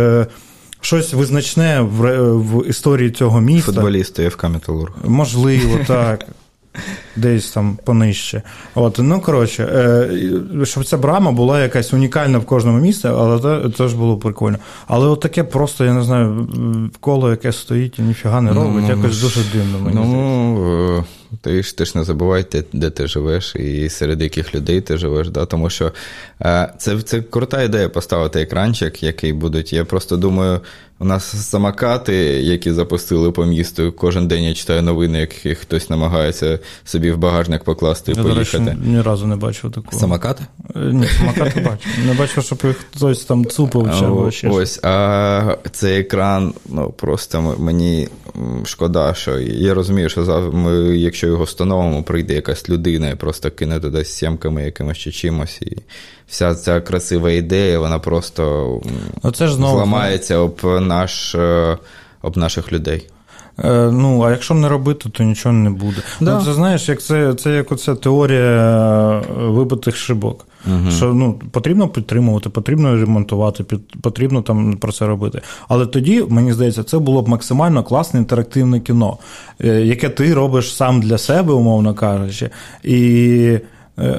Щось 0.80 1.12
визначне 1.14 1.80
в 1.80 2.32
в 2.36 2.68
історії 2.68 3.10
цього 3.10 3.40
міста. 3.40 3.72
Футболісти 3.72 4.30
ФК 4.30 4.44
Металург. 4.44 4.92
Можливо, 5.04 5.78
так. 5.86 6.26
Десь 7.16 7.50
там 7.50 7.78
понижче. 7.84 8.42
От, 8.74 8.98
Ну, 8.98 9.20
коротше, 9.20 9.62
е, 9.62 10.64
щоб 10.64 10.84
ця 10.84 10.98
брама 10.98 11.32
була 11.32 11.62
якась 11.62 11.92
унікальна 11.92 12.38
в 12.38 12.44
кожному 12.46 12.78
місці, 12.78 13.08
але 13.08 13.40
це, 13.40 13.70
це 13.76 13.88
ж 13.88 13.96
було 13.96 14.16
прикольно. 14.16 14.58
Але 14.86 15.06
от 15.06 15.20
таке 15.20 15.44
просто, 15.44 15.84
я 15.84 15.92
не 15.92 16.02
знаю, 16.02 16.48
коло, 17.00 17.30
яке 17.30 17.52
стоїть 17.52 17.98
і 17.98 18.02
ніфіга 18.02 18.40
не 18.40 18.52
робить, 18.52 18.84
ну, 18.88 18.96
якось 18.96 19.20
дуже 19.20 19.40
дивно. 19.52 19.78
мені 19.78 19.96
Ну, 19.96 21.04
ти 21.40 21.62
ж 21.62 21.78
ти 21.78 21.84
ж 21.84 21.92
не 21.98 22.04
забувайте, 22.04 22.64
де 22.72 22.90
ти 22.90 23.06
живеш 23.06 23.56
і 23.56 23.88
серед 23.88 24.22
яких 24.22 24.54
людей 24.54 24.80
ти 24.80 24.96
живеш. 24.96 25.28
Да? 25.28 25.46
Тому 25.46 25.70
що 25.70 25.92
е, 26.42 26.72
це 26.78 27.00
це 27.02 27.20
крута 27.20 27.62
ідея 27.62 27.88
поставити 27.88 28.40
екранчик, 28.40 29.02
який 29.02 29.32
будуть. 29.32 29.72
Я 29.72 29.84
просто 29.84 30.16
думаю, 30.16 30.60
у 30.98 31.04
нас 31.04 31.48
самокати, 31.48 32.14
які 32.42 32.72
запустили 32.72 33.30
по 33.32 33.44
місту. 33.44 33.92
Кожен 33.92 34.28
день 34.28 34.42
я 34.44 34.54
читаю 34.54 34.82
новини, 34.82 35.28
як 35.44 35.58
хтось 35.58 35.90
намагається 35.90 36.58
собі 36.84 37.10
в 37.10 37.18
багажник 37.18 37.64
покласти 37.64 38.12
і 38.12 38.14
я, 38.16 38.22
поїхати. 38.22 38.64
Речі, 38.64 38.78
ні 38.84 39.00
разу 39.00 39.26
не 39.26 39.36
бачив 39.36 39.72
такого. 39.72 40.00
Самокати? 40.00 40.46
Е, 40.76 40.78
ні, 40.78 41.06
самокати 41.06 41.60
бачив. 41.70 42.06
Не 42.06 42.14
бачив, 42.14 42.44
щоб 42.44 42.58
їх 42.64 42.76
хтось 42.76 43.24
там 43.24 43.46
цупив 43.46 43.90
чи 43.98 44.04
або 44.04 44.30
ще. 44.30 44.48
Ось, 44.48 44.80
а 44.82 45.56
цей 45.72 46.00
екран, 46.00 46.54
ну 46.68 46.90
просто 46.90 47.56
мені 47.58 48.08
шкода, 48.64 49.14
що 49.14 49.38
я 49.38 49.74
розумію, 49.74 50.08
що 50.08 50.50
ми, 50.52 50.72
якщо 50.98 51.26
його 51.26 51.44
встановимо, 51.44 52.02
прийде 52.02 52.34
якась 52.34 52.68
людина 52.68 53.10
і 53.10 53.14
просто 53.14 53.50
кине 53.50 53.80
туди 53.80 54.04
сімками 54.04 54.64
якимось 54.64 54.98
чи 54.98 55.12
чимось. 55.12 55.62
І 55.62 55.76
вся 56.28 56.54
ця 56.54 56.80
красива 56.80 57.30
ідея, 57.30 57.78
вона 57.78 57.98
просто 57.98 58.70
Оце 59.22 59.46
ж 59.46 59.54
знову, 59.54 59.76
зламається 59.76 60.38
об 60.38 60.60
наш, 60.80 61.34
е, 61.34 61.78
об 62.22 62.36
наших 62.36 62.72
людей. 62.72 63.08
Е, 63.64 63.90
ну, 63.92 64.22
а 64.22 64.30
якщо 64.30 64.54
не 64.54 64.68
робити, 64.68 65.08
то 65.08 65.24
нічого 65.24 65.52
не 65.52 65.70
буде. 65.70 65.96
Да. 66.20 66.38
Ну, 66.38 66.44
Це 66.44 66.52
знаєш, 66.52 66.88
як 66.88 67.02
це 67.02 67.34
це 67.34 67.50
як 67.50 67.72
оця 67.72 67.94
теорія 67.94 68.40
е, 68.40 69.22
вибитих 69.36 69.96
шибок. 69.96 70.46
Угу. 70.66 70.90
Що 70.90 71.14
ну, 71.14 71.40
потрібно 71.50 71.88
підтримувати, 71.88 72.48
потрібно 72.48 72.96
ремонтувати, 72.96 73.64
під, 73.64 74.02
потрібно 74.02 74.42
там 74.42 74.76
про 74.76 74.92
це 74.92 75.06
робити. 75.06 75.40
Але 75.68 75.86
тоді, 75.86 76.24
мені 76.28 76.52
здається, 76.52 76.82
це 76.82 76.98
було 76.98 77.22
б 77.22 77.28
максимально 77.28 77.82
класне 77.82 78.20
інтерактивне 78.20 78.80
кіно, 78.80 79.18
яке 79.60 80.08
ти 80.08 80.34
робиш 80.34 80.76
сам 80.76 81.02
для 81.02 81.18
себе, 81.18 81.52
умовно 81.52 81.94
кажучи. 81.94 82.50
І 82.84 83.58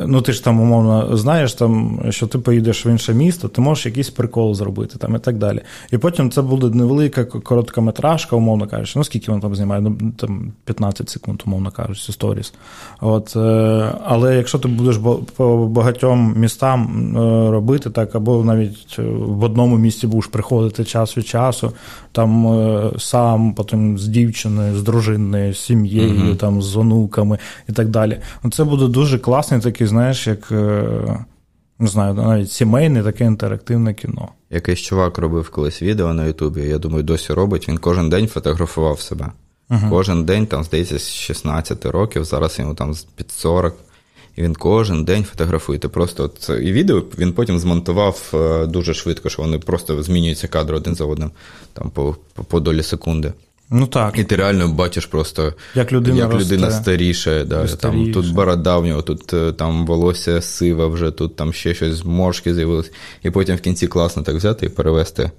ну, 0.05 0.21
ти 0.21 0.33
ж 0.33 0.43
там, 0.43 0.59
умовно, 0.59 1.17
знаєш, 1.17 1.53
там, 1.53 1.99
що 2.09 2.27
ти 2.27 2.39
поїдеш 2.39 2.85
в 2.85 2.87
інше 2.87 3.13
місто, 3.13 3.47
ти 3.47 3.61
можеш 3.61 3.85
якийсь 3.85 4.09
прикол 4.09 4.53
зробити 4.53 4.97
там 4.97 5.15
і 5.15 5.19
так 5.19 5.37
далі. 5.37 5.61
І 5.91 5.97
потім 5.97 6.31
це 6.31 6.41
буде 6.41 6.77
невелика 6.77 7.25
короткометражка, 7.25 8.35
умовно 8.35 8.67
кажучи. 8.67 8.93
Ну, 8.95 9.03
скільки 9.03 9.31
він 9.31 9.39
там 9.39 9.55
знімає? 9.55 9.81
Ну, 9.81 9.97
там 10.17 10.51
15 10.65 11.09
секунд, 11.09 11.43
умовно 11.45 11.71
кажучи, 11.71 12.11
сторіс. 12.11 12.53
От, 13.01 13.35
е, 13.35 13.91
Але 14.05 14.35
якщо 14.35 14.59
ти 14.59 14.67
будеш 14.67 14.97
по 15.35 15.67
багатьом 15.67 16.33
містам 16.37 17.13
е, 17.17 17.51
робити 17.51 17.89
так, 17.89 18.15
або 18.15 18.43
навіть 18.43 18.97
в 19.19 19.43
одному 19.43 19.77
місці 19.77 20.07
будеш 20.07 20.27
приходити 20.27 20.85
час 20.85 21.17
від 21.17 21.27
часу, 21.27 21.71
там 22.11 22.47
сам, 22.97 23.53
потім 23.53 23.97
з 23.97 24.07
дівчиною, 24.07 24.75
з 24.75 24.83
дружиною, 24.83 25.53
з 25.53 25.59
сім'єю, 25.59 26.13
mm 26.13 26.35
там, 26.35 26.61
з 26.61 26.77
онуками 26.77 27.37
і 27.69 27.71
так 27.71 27.89
далі. 27.89 28.17
Ну, 28.43 28.51
Це 28.51 28.63
буде 28.63 28.87
дуже 28.87 29.19
класний 29.19 29.61
такий, 29.71 29.87
знаєш, 29.87 30.27
як 30.27 30.51
е, 30.51 31.25
не 31.79 31.87
знаю, 31.87 32.13
навіть 32.13 32.51
сімейне 32.51 33.03
таке 33.03 33.25
інтерактивне 33.25 33.93
кіно. 33.93 34.29
Якийсь 34.49 34.79
чувак 34.79 35.17
робив 35.17 35.49
колись 35.49 35.81
відео 35.81 36.13
на 36.13 36.25
Ютубі, 36.25 36.61
я 36.61 36.77
думаю, 36.77 37.03
досі 37.03 37.33
робить. 37.33 37.69
Він 37.69 37.77
кожен 37.77 38.09
день 38.09 38.27
фотографував 38.27 38.99
себе. 38.99 39.31
uh 39.69 39.89
Кожен 39.89 40.23
день, 40.25 40.47
там, 40.47 40.63
здається, 40.63 40.99
з 40.99 41.13
16 41.13 41.85
років, 41.85 42.25
зараз 42.25 42.59
йому 42.59 42.73
там 42.73 42.95
під 43.15 43.31
40. 43.31 43.75
І 44.35 44.41
він 44.41 44.55
кожен 44.55 45.03
день 45.03 45.23
фотографує. 45.23 45.79
Ти 45.79 45.87
просто 45.87 46.27
це 46.39 46.63
і 46.63 46.71
відео 46.71 47.03
він 47.17 47.33
потім 47.33 47.59
змонтував 47.59 48.31
е, 48.33 48.65
дуже 48.65 48.93
швидко, 48.93 49.29
що 49.29 49.41
вони 49.41 49.59
просто 49.59 50.03
змінюються 50.03 50.47
кадри 50.47 50.77
один 50.77 50.95
за 50.95 51.05
одним, 51.05 51.31
там 51.73 51.89
по, 51.89 52.15
по 52.47 52.59
долі 52.59 52.83
секунди. 52.83 53.33
Ну 53.69 53.87
так. 53.87 54.19
І 54.19 54.23
ти 54.23 54.35
реально 54.35 54.67
бачиш 54.67 55.05
просто, 55.05 55.53
як 55.75 55.91
людина 55.91 56.17
як 56.17 56.33
людина 56.33 56.71
старіше. 56.71 57.43
Да, 57.43 57.67
там, 57.67 58.11
Тут 58.11 58.33
борода 58.33 58.77
в 58.77 58.85
нього, 58.85 59.01
тут 59.01 59.33
е, 59.33 59.51
там 59.51 59.85
волосся 59.85 60.41
сива 60.41 60.87
вже, 60.87 61.11
тут 61.11 61.35
там 61.35 61.53
ще 61.53 61.73
щось 61.73 62.05
моршки 62.05 62.53
з'явилось. 62.53 62.91
І 63.23 63.29
потім 63.29 63.55
в 63.55 63.61
кінці 63.61 63.87
класно 63.87 64.23
так 64.23 64.35
взяти 64.35 64.65
і 64.65 64.69
перевести 64.69 65.31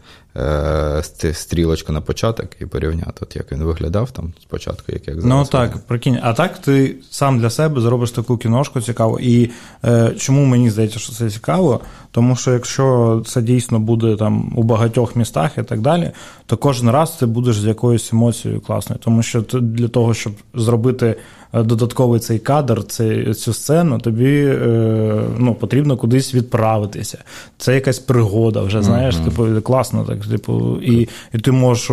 стрілочку 1.33 1.93
на 1.93 2.01
початок 2.01 2.49
і 2.61 2.67
порівняти, 2.67 3.13
от 3.21 3.37
як 3.37 3.53
він 3.53 3.63
виглядав 3.63 4.11
там 4.11 4.33
спочатку, 4.43 4.93
як 4.93 5.09
як 5.09 5.21
зараз. 5.21 5.39
Ну 5.39 5.45
так, 5.53 5.79
прикинь, 5.79 6.19
а 6.23 6.33
так 6.33 6.59
ти 6.59 6.97
сам 7.11 7.39
для 7.39 7.51
себе 7.51 7.81
зробиш 7.81 8.11
таку 8.11 8.37
кіношку 8.37 8.81
цікаву. 8.81 9.19
І 9.21 9.51
е, 9.85 10.15
чому 10.19 10.45
мені 10.45 10.71
здається, 10.71 10.99
що 10.99 11.13
це 11.13 11.31
цікаво? 11.31 11.81
Тому 12.11 12.37
що 12.37 12.53
якщо 12.53 13.23
це 13.27 13.43
дійсно 13.43 13.79
буде 13.79 14.17
там 14.17 14.53
у 14.57 14.63
багатьох 14.63 15.17
містах 15.17 15.59
і 15.59 15.63
так 15.63 15.81
далі, 15.81 16.11
то 16.47 16.57
кожен 16.57 16.91
раз 16.91 17.11
ти 17.11 17.27
будеш 17.27 17.61
з 17.61 17.65
якоюсь 17.65 18.13
емоцією 18.13 18.61
класною. 18.61 19.01
Тому 19.05 19.23
що 19.23 19.43
ти 19.43 19.61
для 19.61 19.89
того, 19.89 20.15
щоб 20.15 20.33
зробити 20.55 21.07
е, 21.07 21.17
додатковий 21.53 22.21
цей 22.21 22.39
кадр, 22.39 22.85
цей, 22.85 23.35
цю 23.35 23.53
сцену, 23.53 23.99
тобі 23.99 24.45
е, 24.47 25.23
ну, 25.39 25.55
потрібно 25.55 25.97
кудись 25.97 26.35
відправитися. 26.35 27.19
Це 27.59 27.75
якась 27.75 27.99
пригода, 27.99 28.63
вже 28.63 28.83
знаєш, 28.83 29.17
mm-hmm. 29.17 29.25
типу, 29.25 29.63
класно, 29.63 30.05
так, 30.05 30.27
типу, 30.27 30.79
і, 30.83 31.09
і 31.35 31.39
ти 31.39 31.53
можеш 31.53 31.91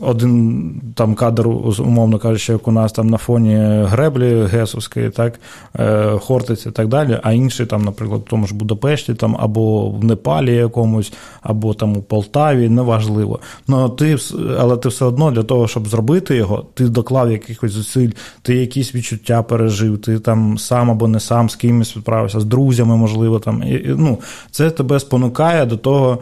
один 0.00 0.80
там 0.94 1.14
кадр, 1.14 1.48
умовно 1.78 2.18
кажучи, 2.18 2.52
як 2.52 2.68
у 2.68 2.72
нас 2.72 2.92
там 2.92 3.10
на 3.10 3.16
фоні 3.16 3.56
греблі 3.84 4.42
Гесовської, 4.42 5.10
так, 5.10 5.40
е, 5.78 6.18
Хортиці 6.18 6.68
і 6.68 6.72
так 6.72 6.88
далі, 6.88 7.18
а 7.22 7.32
інший 7.32 7.66
там, 7.66 7.84
наприклад, 7.84 8.20
в 8.26 8.30
тому 8.30 8.46
ж 8.46 8.54
Будапешті, 8.54 9.14
там, 9.14 9.36
або 9.40 9.90
в 9.90 10.04
Непалі 10.04 10.54
якомусь, 10.54 11.12
або 11.42 11.74
там 11.74 11.96
у 11.96 12.02
Полтаві, 12.02 12.68
неважливо. 12.68 13.40
Ну, 13.68 13.88
ти, 13.88 14.16
Але 14.58 14.76
ти 14.76 14.88
все 14.88 15.04
одно 15.04 15.30
для 15.30 15.42
того, 15.42 15.68
щоб 15.68 15.88
зробити 15.88 16.36
його, 16.36 16.66
ти 16.74 16.88
доклав 16.88 17.32
якихось 17.32 17.72
зусиль, 17.72 18.10
ти 18.42 18.54
якісь 18.54 18.94
відчуття 18.94 19.42
пережив, 19.42 19.98
ти 19.98 20.18
там 20.18 20.58
сам 20.58 20.90
або 20.90 21.08
не 21.08 21.20
сам 21.20 21.50
з 21.50 21.56
кимось 21.56 21.96
відправився, 21.96 22.40
з 22.40 22.44
друзями, 22.44 22.96
можливо. 22.96 23.38
там. 23.38 23.62
І, 23.62 23.84
ну, 23.86 24.18
Це 24.50 24.70
тебе 24.70 25.00
спонукає 25.00 25.66
до 25.66 25.76
того. 25.76 26.18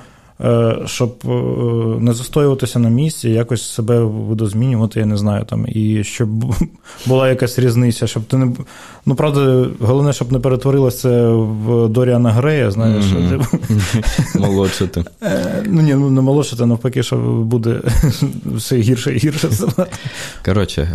Щоб 0.87 1.25
не 2.01 2.13
застоюватися 2.13 2.79
на 2.79 2.89
місці, 2.89 3.31
якось 3.31 3.63
себе 3.63 4.01
видозмінювати, 4.01 5.01
я 5.01 5.07
не 5.07 5.17
знаю, 5.17 5.45
там, 5.45 5.67
і 5.69 6.05
щоб 6.05 6.29
була 7.07 7.29
якась 7.29 7.59
різниця, 7.59 8.07
щоб 8.07 8.23
ти 8.25 8.37
не. 8.37 8.53
Ну, 9.07 9.15
правда, 9.15 9.67
головне, 9.81 10.13
щоб 10.13 10.33
не 10.33 10.39
перетворилося 10.39 11.29
в 11.29 11.89
Доріана 11.89 12.31
Грея, 12.31 12.71
знаєш. 12.71 13.05
Типу. 13.31 13.45
Молодшити. 14.39 15.05
Ну 15.67 15.83
ні, 15.83 15.95
ну 15.95 16.11
не 16.11 16.21
молодшити, 16.21 16.67
навпаки, 16.67 17.03
що 17.03 17.17
буде 17.17 17.81
все 18.45 18.77
гірше 18.77 19.15
і 19.15 19.19
гірше. 19.19 19.49
Коротше, 20.45 20.89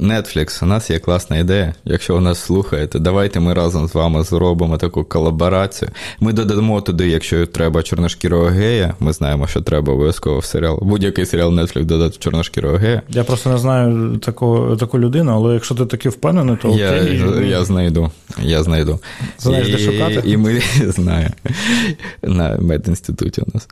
Netflix, 0.00 0.64
у 0.64 0.66
нас 0.66 0.90
є 0.90 0.98
класна 0.98 1.38
ідея. 1.38 1.74
Якщо 1.84 2.14
ви 2.14 2.20
нас 2.20 2.38
слухаєте, 2.38 2.98
давайте 2.98 3.40
ми 3.40 3.54
разом 3.54 3.88
з 3.88 3.94
вами 3.94 4.24
зробимо 4.24 4.78
таку 4.78 5.04
колаборацію. 5.04 5.90
Ми 6.20 6.32
додамо 6.32 6.80
туди, 6.80 7.08
якщо 7.08 7.46
треба 7.46 7.82
чорношкірого 7.82 8.46
гея. 8.46 8.81
Ми 9.00 9.12
знаємо, 9.12 9.46
що 9.46 9.60
треба 9.60 9.92
обов'язково 9.92 10.38
в 10.38 10.44
серіал. 10.44 10.78
Будь-який 10.82 11.26
серіал 11.26 11.58
Netflix 11.58 11.84
додати 11.84 12.16
чорношкірого 12.18 12.76
гея. 12.76 13.02
Я 13.08 13.24
просто 13.24 13.50
не 13.50 13.58
знаю 13.58 14.18
таку 14.18 14.76
таку 14.80 14.98
людину, 14.98 15.32
але 15.32 15.54
якщо 15.54 15.74
ти 15.74 15.86
таки 15.86 16.08
впевнений, 16.08 16.56
то 16.62 16.68
я, 16.68 16.88
окей. 16.88 17.48
Я 17.48 17.64
знайду. 17.64 18.10
Я 18.42 18.62
знайду. 18.62 18.98
Знаєш, 19.38 19.68
де 19.68 19.78
шукати? 19.78 20.22
І 20.24 20.36
ми 20.36 20.60
знаю. 20.86 21.28
На 22.22 22.56
медінституті 22.58 23.40
у 23.40 23.44
нас. 23.54 23.68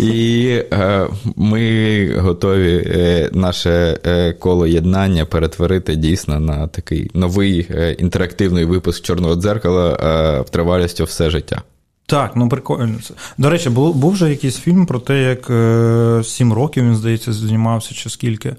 І 0.00 0.46
е, 0.72 1.06
ми 1.36 2.14
готові 2.18 2.84
е, 2.86 3.30
наше 3.32 3.98
е, 4.06 4.32
коло 4.32 4.66
єднання 4.66 5.24
перетворити 5.24 5.96
дійсно 5.96 6.40
на 6.40 6.66
такий 6.66 7.10
новий 7.14 7.66
е, 7.70 7.92
інтерактивний 7.92 8.64
випуск 8.64 9.04
чорного 9.04 9.34
дзеркала 9.34 9.92
е, 9.92 10.40
в 10.40 10.50
тривалістю 10.50 11.04
все 11.04 11.30
життя. 11.30 11.62
Так, 12.10 12.36
ну 12.36 12.48
прикольно. 12.48 12.98
До 13.38 13.50
речі, 13.50 13.70
був 13.70 13.94
був 13.94 14.12
вже 14.12 14.30
якийсь 14.30 14.58
фільм 14.58 14.86
про 14.86 14.98
те, 14.98 15.22
як 15.22 15.50
е, 15.50 16.22
сім 16.24 16.52
років 16.52 16.84
він, 16.84 16.96
здається, 16.96 17.32
знімався 17.32 17.94
чи 17.94 18.10
скільки. 18.10 18.56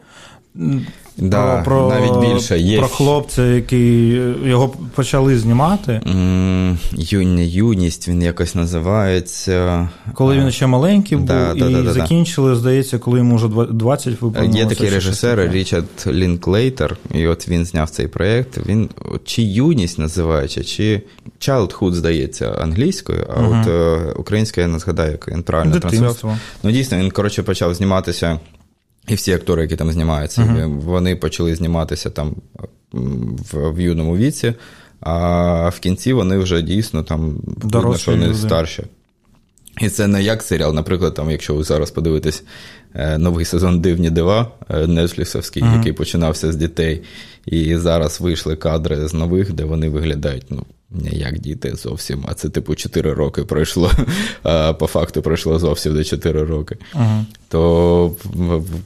Да, 1.17 1.61
про, 1.61 1.89
навіть 1.89 2.33
більше 2.33 2.59
є. 2.59 2.77
Про 2.77 2.87
хлопця, 2.87 3.45
який 3.45 4.07
його 4.45 4.69
почали 4.95 5.37
знімати. 5.37 6.01
Юня 6.93 7.43
юність 7.43 8.07
він 8.07 8.21
якось 8.21 8.55
називається. 8.55 9.89
Коли 10.13 10.37
він 10.37 10.51
ще 10.51 10.67
маленький 10.67 11.17
був, 11.17 11.27
да, 11.27 11.53
і 11.55 11.59
да, 11.59 11.93
закінчили, 11.93 12.55
здається, 12.55 12.99
коли 12.99 13.19
йому 13.19 13.35
вже 13.35 13.47
20 13.47 14.21
виповнилося. 14.21 14.59
Є 14.59 14.65
такий 14.65 14.89
режисер 14.89 15.51
Річард 15.51 15.85
Лінклейтер, 16.07 16.97
і 17.13 17.27
от 17.27 17.47
він 17.49 17.65
зняв 17.65 17.89
цей 17.89 18.07
проєкт. 18.07 18.59
Він 18.67 18.89
чи 19.25 19.41
юність 19.41 19.99
називається, 19.99 20.63
чи 20.63 21.01
childhood, 21.39 21.91
здається, 21.91 22.51
англійською, 22.51 23.27
а 23.35 23.39
uh-huh. 23.39 23.61
от 23.61 23.67
е, 23.67 24.13
українською 24.19 24.67
я 24.67 24.73
не 24.73 24.79
згадаю, 24.79 25.11
як 25.11 25.27
він 25.27 25.43
правильно 25.43 25.79
транслював. 25.79 26.37
Ну, 26.63 26.71
дійсно, 26.71 26.97
він 26.97 27.11
коротше 27.11 27.43
почав 27.43 27.73
зніматися. 27.73 28.39
І 29.07 29.15
всі 29.15 29.33
актори, 29.33 29.61
які 29.61 29.75
там 29.75 29.91
знімаються, 29.91 30.41
uh-huh. 30.41 30.79
вони 30.79 31.15
почали 31.15 31.55
зніматися 31.55 32.09
там 32.09 32.35
в, 32.91 33.71
в 33.71 33.79
юному 33.79 34.17
віці, 34.17 34.53
а 34.99 35.69
в 35.69 35.79
кінці 35.79 36.13
вони 36.13 36.37
вже 36.37 36.61
дійсно 36.61 37.03
там 37.03 37.41
видно, 37.45 37.97
що 37.97 38.11
вони 38.11 38.33
старші. 38.33 38.83
І 39.81 39.89
це 39.89 40.07
не 40.07 40.23
як 40.23 40.43
серіал. 40.43 40.73
Наприклад, 40.73 41.13
там, 41.13 41.31
якщо 41.31 41.55
ви 41.55 41.63
зараз 41.63 41.91
подивитесь 41.91 42.43
е, 42.95 43.17
новий 43.17 43.45
сезон 43.45 43.81
Дивні 43.81 44.09
дива 44.09 44.51
Нетфліксовський, 44.69 45.63
uh-huh. 45.63 45.77
який 45.77 45.93
починався 45.93 46.51
з 46.51 46.55
дітей, 46.55 47.01
і 47.45 47.77
зараз 47.77 48.21
вийшли 48.21 48.55
кадри 48.55 49.07
з 49.07 49.13
нових, 49.13 49.53
де 49.53 49.63
вони 49.63 49.89
виглядають 49.89 50.45
ну, 50.49 50.65
як 51.11 51.39
діти 51.39 51.75
зовсім, 51.75 52.25
а 52.27 52.33
це, 52.33 52.49
типу, 52.49 52.75
4 52.75 53.13
роки 53.13 53.43
пройшло, 53.43 53.91
а 54.43 54.73
по 54.73 54.87
факту 54.87 55.21
пройшло 55.21 55.59
зовсім 55.59 55.93
до 55.93 56.03
4 56.03 56.43
роки. 56.43 56.77
Uh-huh. 56.95 57.23
То 57.49 58.05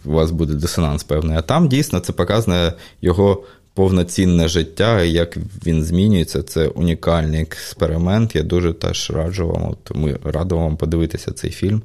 у 0.06 0.12
вас 0.12 0.32
буде 0.32 0.53
дисонанс 0.53 1.03
певний. 1.03 1.38
А 1.38 1.41
там 1.41 1.68
дійсно 1.68 1.99
це 1.99 2.14
показує 2.14 2.74
його 3.01 3.43
повноцінне 3.74 4.47
життя, 4.47 5.01
і 5.01 5.12
як 5.12 5.38
він 5.66 5.84
змінюється. 5.84 6.43
Це 6.43 6.68
унікальний 6.68 7.41
експеримент. 7.41 8.36
Я 8.36 8.43
дуже 8.43 8.74
теж 8.74 9.12
раджу 9.12 9.47
вам. 9.47 9.70
От 9.70 9.95
ми 9.95 10.20
радимо 10.24 10.62
вам 10.62 10.78
подивитися 10.78 11.32
цей 11.32 11.51
фільм. 11.51 11.82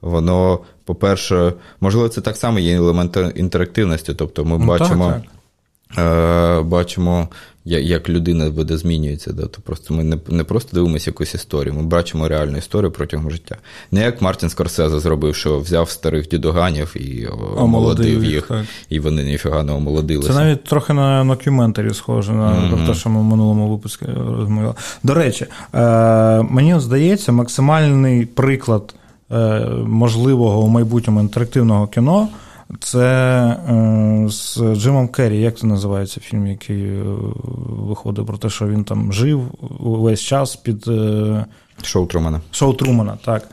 Воно, 0.00 0.60
по-перше, 0.84 1.52
можливо, 1.80 2.08
це 2.08 2.20
так 2.20 2.36
само 2.36 2.58
є 2.58 2.76
елемент 2.76 3.18
інтерактивності. 3.34 4.14
Тобто 4.14 4.44
ми 4.44 4.58
ну, 4.58 4.66
бачимо. 4.66 5.06
Так, 5.06 5.22
так. 5.22 5.30
Е, 5.98 6.60
бачимо, 6.60 7.28
як 7.64 8.08
людина 8.08 8.50
буде 8.50 8.76
змінюється. 8.76 9.32
Да? 9.32 9.46
То 9.46 9.60
просто 9.60 9.94
Ми 9.94 10.04
не 10.04 10.18
не 10.28 10.44
просто 10.44 10.76
дивимося 10.76 11.10
якусь 11.10 11.34
історію, 11.34 11.74
ми 11.74 11.82
бачимо 11.82 12.28
реальну 12.28 12.58
історію 12.58 12.90
протягом 12.90 13.30
життя. 13.30 13.56
Не 13.90 14.02
як 14.02 14.22
Мартін 14.22 14.48
Скорсезе 14.48 14.98
зробив, 14.98 15.36
що 15.36 15.58
взяв 15.58 15.90
старих 15.90 16.28
дідуганів 16.28 16.96
і 16.96 17.28
омолодив 17.56 18.24
їх, 18.24 18.46
так. 18.46 18.64
і 18.88 19.00
вони 19.00 19.24
ніфіга 19.24 19.62
не 19.62 19.72
омолодилися. 19.72 20.28
Це 20.28 20.34
навіть 20.34 20.64
трохи 20.64 20.92
на 20.92 21.24
докюментарі 21.24 21.94
схоже 21.94 22.32
на 22.32 22.52
mm-hmm. 22.52 22.86
те, 22.86 22.94
що 22.94 23.10
ми 23.10 23.20
в 23.20 23.24
минулому 23.24 23.70
випуску 23.70 24.06
розмовляли. 24.38 24.74
До 25.02 25.14
речі, 25.14 25.46
е, 25.74 26.42
мені 26.42 26.80
здається, 26.80 27.32
максимальний 27.32 28.26
приклад 28.26 28.94
е, 29.30 29.60
можливого 29.86 30.60
у 30.60 30.68
майбутньому 30.68 31.20
інтерактивного 31.20 31.86
кіно. 31.86 32.28
Це 32.80 33.06
е, 33.68 34.28
з 34.28 34.58
Джимом 34.74 35.08
Керрі, 35.08 35.40
як 35.40 35.58
це 35.58 35.66
називається 35.66 36.20
фільм, 36.20 36.46
який 36.46 36.84
е, 36.84 37.02
виходить 37.68 38.26
про 38.26 38.38
те, 38.38 38.50
що 38.50 38.68
він 38.68 38.84
там 38.84 39.12
жив 39.12 39.40
весь 39.80 40.20
час 40.20 40.56
під 40.56 40.88
е, 40.88 41.44
Шоу 41.82 42.06
Трумана. 42.06 42.40
Шоу 42.50 42.72
Трумана, 42.72 43.18
так. 43.24 43.48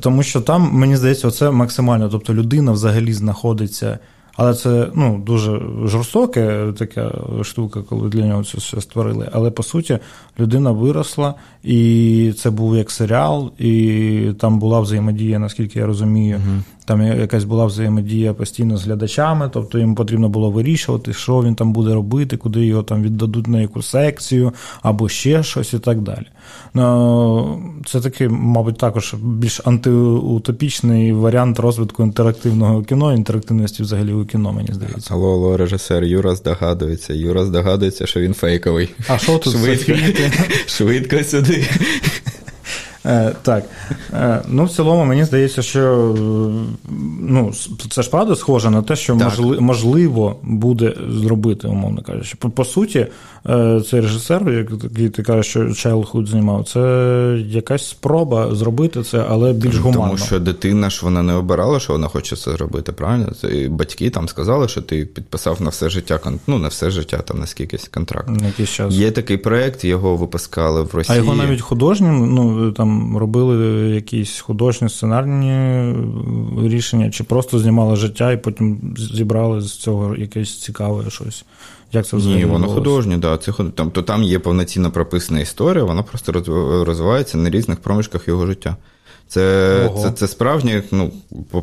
Тому 0.00 0.22
що 0.22 0.40
там, 0.40 0.70
мені 0.72 0.96
здається, 0.96 1.30
це 1.30 1.50
максимально. 1.50 2.08
Тобто 2.08 2.34
людина 2.34 2.72
взагалі 2.72 3.12
знаходиться. 3.12 3.98
Але 4.36 4.54
це 4.54 4.88
ну, 4.94 5.22
дуже 5.26 5.60
жорстоке 5.84 6.72
така 6.78 7.12
штука, 7.42 7.82
коли 7.88 8.08
для 8.08 8.26
нього 8.26 8.44
це 8.44 8.58
все 8.58 8.80
створили. 8.80 9.28
Але 9.32 9.50
по 9.50 9.62
суті, 9.62 9.98
людина 10.38 10.70
виросла, 10.70 11.34
і 11.62 12.32
це 12.38 12.50
був 12.50 12.76
як 12.76 12.90
серіал, 12.90 13.50
і 13.58 14.32
там 14.38 14.58
була 14.58 14.80
взаємодія, 14.80 15.38
наскільки 15.38 15.78
я 15.78 15.86
розумію, 15.86 16.40
там 16.88 17.02
якась 17.02 17.44
була 17.44 17.66
взаємодія 17.66 18.34
постійно 18.34 18.76
з 18.76 18.84
глядачами, 18.84 19.50
тобто 19.52 19.78
їм 19.78 19.94
потрібно 19.94 20.28
було 20.28 20.50
вирішувати, 20.50 21.12
що 21.12 21.42
він 21.42 21.54
там 21.54 21.72
буде 21.72 21.94
робити, 21.94 22.36
куди 22.36 22.66
його 22.66 22.82
там 22.82 23.02
віддадуть 23.02 23.46
на 23.46 23.60
яку 23.60 23.82
секцію 23.82 24.52
або 24.82 25.08
ще 25.08 25.42
щось 25.42 25.72
і 25.72 25.78
так 25.78 26.00
далі. 26.00 26.26
Ну, 26.74 27.62
Це 27.86 28.00
такий, 28.00 28.28
мабуть, 28.28 28.78
також 28.78 29.14
більш 29.14 29.60
антиутопічний 29.64 31.12
варіант 31.12 31.58
розвитку 31.60 32.02
інтерактивного 32.02 32.82
кіно, 32.82 33.14
інтерактивності 33.14 33.82
взагалі 33.82 34.12
у 34.12 34.24
кіно, 34.24 34.52
мені 34.52 34.68
здається. 34.72 35.14
Алло, 35.14 35.32
алло, 35.32 35.56
режисер 35.56 36.04
Юра 36.04 36.34
здогадується. 36.34 37.14
Юра 37.14 37.44
здогадується, 37.44 38.06
що 38.06 38.20
він 38.20 38.34
фейковий. 38.34 38.88
А 39.08 39.18
що 39.18 39.38
тут 39.38 39.52
швидко, 39.52 39.92
швидко 40.66 41.24
сюди. 41.24 41.64
Е, 43.08 43.32
так. 43.42 43.64
Е, 44.12 44.42
ну, 44.48 44.64
в 44.64 44.70
цілому, 44.70 45.04
мені 45.04 45.24
здається, 45.24 45.62
що 45.62 46.14
ну, 47.20 47.52
це 47.90 48.02
ж 48.02 48.10
правда 48.10 48.36
схоже 48.36 48.70
на 48.70 48.82
те, 48.82 48.96
що 48.96 49.14
можли, 49.14 49.60
можливо 49.60 50.36
буде 50.42 50.94
зробити, 51.08 51.68
умовно 51.68 52.02
кажучи. 52.02 52.36
По, 52.38 52.50
по 52.50 52.64
суті, 52.64 53.06
е, 53.46 53.80
цей 53.90 54.00
режисер, 54.00 54.50
який 54.50 55.08
ти 55.08 55.22
кажеш, 55.22 55.46
що 55.46 55.60
Childhood 55.60 56.26
знімав, 56.26 56.64
це 56.64 57.44
якась 57.46 57.88
спроба 57.88 58.54
зробити 58.54 59.02
це, 59.02 59.24
але 59.28 59.52
більш 59.52 59.76
гуманно. 59.76 60.04
Тому 60.04 60.18
що 60.18 60.40
дитина 60.40 60.90
ж 60.90 61.00
вона 61.02 61.22
не 61.22 61.34
обирала, 61.34 61.80
що 61.80 61.92
вона 61.92 62.08
хоче 62.08 62.36
це 62.36 62.50
зробити, 62.52 62.92
правильно? 62.92 63.32
Це 63.40 63.68
батьки 63.70 64.10
там 64.10 64.28
сказали, 64.28 64.68
що 64.68 64.82
ти 64.82 65.04
підписав 65.04 65.62
на 65.62 65.70
все 65.70 65.90
життя 65.90 66.20
ну, 66.46 66.58
на 66.58 66.68
все 66.68 66.90
життя, 66.90 67.18
там 67.18 67.38
на 67.38 67.46
скількись 67.46 67.88
контракт. 67.88 68.30
Є 68.88 69.10
такий 69.10 69.36
проєкт, 69.36 69.84
його 69.84 70.16
випускали 70.16 70.82
в 70.82 70.94
Росії. 70.94 71.18
А 71.18 71.22
його 71.22 71.34
навіть 71.34 71.60
художнім, 71.60 72.34
ну 72.34 72.72
там 72.72 72.97
робили 73.18 73.90
якісь 73.90 74.40
художні 74.40 74.88
сценарні 74.88 75.94
рішення, 76.68 77.10
чи 77.10 77.24
просто 77.24 77.58
знімали 77.58 77.96
життя 77.96 78.32
і 78.32 78.42
потім 78.42 78.94
зібрали 78.96 79.60
з 79.60 79.76
цього 79.76 80.16
якесь 80.16 80.60
цікаве 80.60 81.10
щось. 81.10 81.44
Як 81.92 82.06
це 82.06 82.16
взагалі? 82.16 82.38
Ні, 82.38 82.44
воно 82.44 82.68
художнє, 82.68 83.18
да. 83.18 83.38
Це 83.38 83.52
там, 83.74 83.90
то 83.90 84.02
там 84.02 84.22
є 84.22 84.38
повноцінно 84.38 84.90
прописана 84.90 85.40
історія, 85.40 85.84
вона 85.84 86.02
просто 86.02 86.32
розвивається 86.84 87.38
на 87.38 87.50
різних 87.50 87.80
проміжках 87.80 88.28
його 88.28 88.46
життя. 88.46 88.76
Це 89.28 89.90
це, 90.02 90.10
це 90.10 90.28
справжнє 90.28 90.82
ну, 90.90 91.12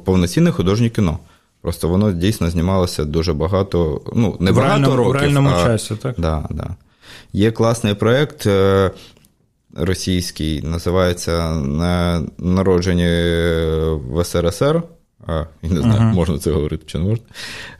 повноцінне 0.05 0.51
художнє 0.51 0.89
кіно. 0.89 1.19
Просто 1.61 1.89
воно 1.89 2.11
дійсно 2.11 2.49
знімалося 2.49 3.05
дуже 3.05 3.33
багато, 3.33 4.01
ну, 4.15 4.37
не 4.39 4.51
в 4.51 4.55
багато 4.55 4.73
реальному, 4.73 4.95
років. 4.95 5.11
В 5.11 5.15
реальному 5.15 5.49
а, 5.49 5.63
часі, 5.63 5.95
так? 6.01 6.15
Да, 6.17 6.47
да. 6.49 6.75
Є 7.33 7.51
класний 7.51 7.93
проєкт 7.93 8.45
е, 8.47 8.91
російський, 9.75 10.61
називається 10.61 11.53
Народжені 12.37 13.07
в 14.09 14.23
СРСР. 14.23 14.83
а, 15.27 15.45
я 15.63 15.69
не 15.69 15.81
знаю, 15.81 16.01
uh-huh. 16.01 16.13
можна 16.13 16.37
це 16.37 16.51
говорити 16.51 16.83
чи 16.85 16.97
не 16.97 17.03
можна. 17.03 17.25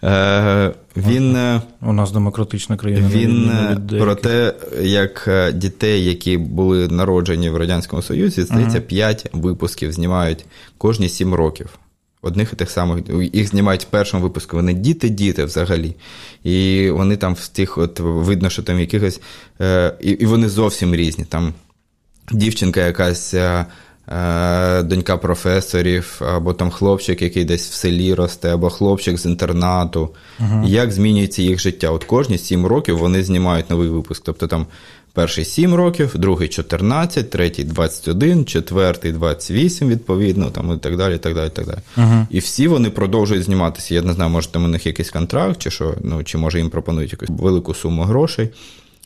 Е, 0.04 0.74
Він 0.98 1.38
у 1.82 1.94
нас 1.94 2.12
демократична 2.12 2.78
країна. 2.78 3.10
Він 3.14 3.52
про 4.00 4.16
те, 4.16 4.54
як 4.82 5.30
дітей, 5.54 6.06
які 6.06 6.38
були 6.38 6.88
народжені 6.88 7.50
в 7.50 7.58
Радянському 7.58 8.02
Союзі, 8.02 8.42
здається, 8.42 8.78
uh-huh. 8.78 8.88
5 8.88 9.30
випусків 9.34 9.92
знімають 9.92 10.46
кожні 10.78 11.10
7 11.10 11.34
років. 11.34 11.70
Одних 12.22 12.54
і 12.54 12.56
тих 12.56 12.70
самих, 12.70 13.04
їх 13.34 13.48
знімають 13.48 13.84
в 13.84 13.86
першому 13.86 14.24
випуску. 14.24 14.56
Вони 14.56 14.74
діти-діти 14.74 15.46
взагалі. 15.46 15.96
І 16.44 16.90
вони 16.90 17.18
там 17.18 17.34
в 17.34 17.48
тих, 17.48 17.78
от 17.78 18.00
видно, 18.00 18.50
що 18.50 18.64
там 18.64 18.80
якихось. 18.80 19.22
Е, 19.62 19.94
І 20.02 20.12
і 20.12 20.26
вони 20.26 20.50
зовсім 20.50 20.96
різні. 20.96 21.26
Там 21.26 21.54
дівчинка 22.32 22.86
якась. 22.86 23.34
Е, 23.34 23.66
Е, 24.08 24.84
донька 24.84 25.18
професорів, 25.18 26.22
або 26.36 26.54
там 26.54 26.70
хлопчик, 26.70 27.22
який 27.22 27.46
десь 27.46 27.70
в 27.70 27.74
селі 27.74 28.14
росте, 28.14 28.54
або 28.54 28.70
хлопчик 28.70 29.18
з 29.18 29.26
інтернату. 29.26 30.10
uh 30.40 30.68
Як 30.68 30.92
змінюється 30.92 31.42
їх 31.42 31.60
життя? 31.60 31.90
От 31.90 32.04
кожні 32.04 32.38
7 32.38 32.66
років 32.66 32.98
вони 32.98 33.24
знімають 33.24 33.70
новий 33.70 33.90
випуск. 33.90 34.24
Тобто 34.26 34.48
там 34.48 34.66
перший 35.14 35.46
7 35.46 35.74
років, 35.76 36.12
другий 36.16 36.48
14, 36.48 37.30
третій 37.30 37.64
21, 37.64 38.46
четвертий 38.46 39.12
28, 39.12 39.90
відповідно, 39.90 40.50
там 40.50 40.74
і 40.74 40.78
так 40.78 40.98
далі. 40.98 41.16
І 41.16 41.18
так 41.18 41.36
далі, 41.36 41.48
і 41.48 41.56
так 41.56 41.66
далі. 41.66 41.80
uh 41.98 42.26
І 42.30 42.40
всі 42.40 42.68
вони 42.68 42.90
продовжують 42.90 43.44
зніматися. 43.44 43.94
Я 43.94 44.02
не 44.02 44.14
знаю, 44.14 44.32
може 44.32 44.48
там 44.48 44.66
у 44.66 44.68
них 44.68 44.86
якийсь 44.86 45.10
контракт, 45.10 45.62
чи 45.62 45.72
що, 45.72 45.96
ну, 46.02 46.24
чи 46.24 46.38
може 46.38 46.58
їм 46.58 46.70
пропонують 46.70 47.12
якусь 47.12 47.30
велику 47.30 47.74
суму 47.74 48.04
грошей. 48.04 48.50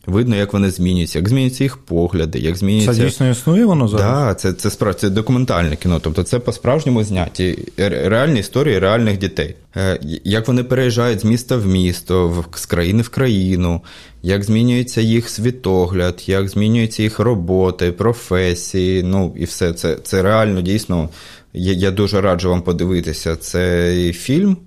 Видно, 0.09 0.35
як 0.35 0.53
вони 0.53 0.71
змінюються, 0.71 1.19
як 1.19 1.29
змінюються 1.29 1.63
їх 1.63 1.77
погляди, 1.77 2.39
як 2.39 2.55
змінюється. 2.55 2.93
Це 2.93 3.03
дійсно 3.03 3.29
існує 3.29 3.65
воно 3.65 3.87
зараз? 3.87 4.07
Так, 4.07 4.27
да, 4.27 4.33
це 4.33 4.53
це, 4.53 4.69
справ... 4.69 4.95
це 4.95 5.09
документальне 5.09 5.75
кіно. 5.75 5.99
Тобто 5.99 6.23
це 6.23 6.39
по-справжньому 6.39 7.03
зняті 7.03 7.59
реальні 7.77 8.39
історії 8.39 8.79
реальних 8.79 9.17
дітей. 9.17 9.55
Е, 9.77 9.99
як 10.23 10.47
вони 10.47 10.63
переїжджають 10.63 11.19
з 11.19 11.25
міста 11.25 11.57
в 11.57 11.67
місто, 11.67 12.45
з 12.55 12.65
країни 12.65 13.01
в 13.01 13.09
країну, 13.09 13.81
як 14.23 14.43
змінюється 14.43 15.01
їх 15.01 15.29
світогляд, 15.29 16.23
як 16.25 16.49
змінюються 16.49 17.03
їх 17.03 17.19
роботи, 17.19 17.91
професії. 17.91 19.03
Ну 19.03 19.35
і 19.37 19.45
все 19.45 19.73
це 19.73 19.95
це 20.03 20.21
реально 20.21 20.61
дійсно. 20.61 21.09
Я, 21.53 21.73
я 21.73 21.91
дуже 21.91 22.21
раджу 22.21 22.49
вам 22.49 22.61
подивитися 22.61 23.35
цей 23.35 24.13
фільм 24.13 24.57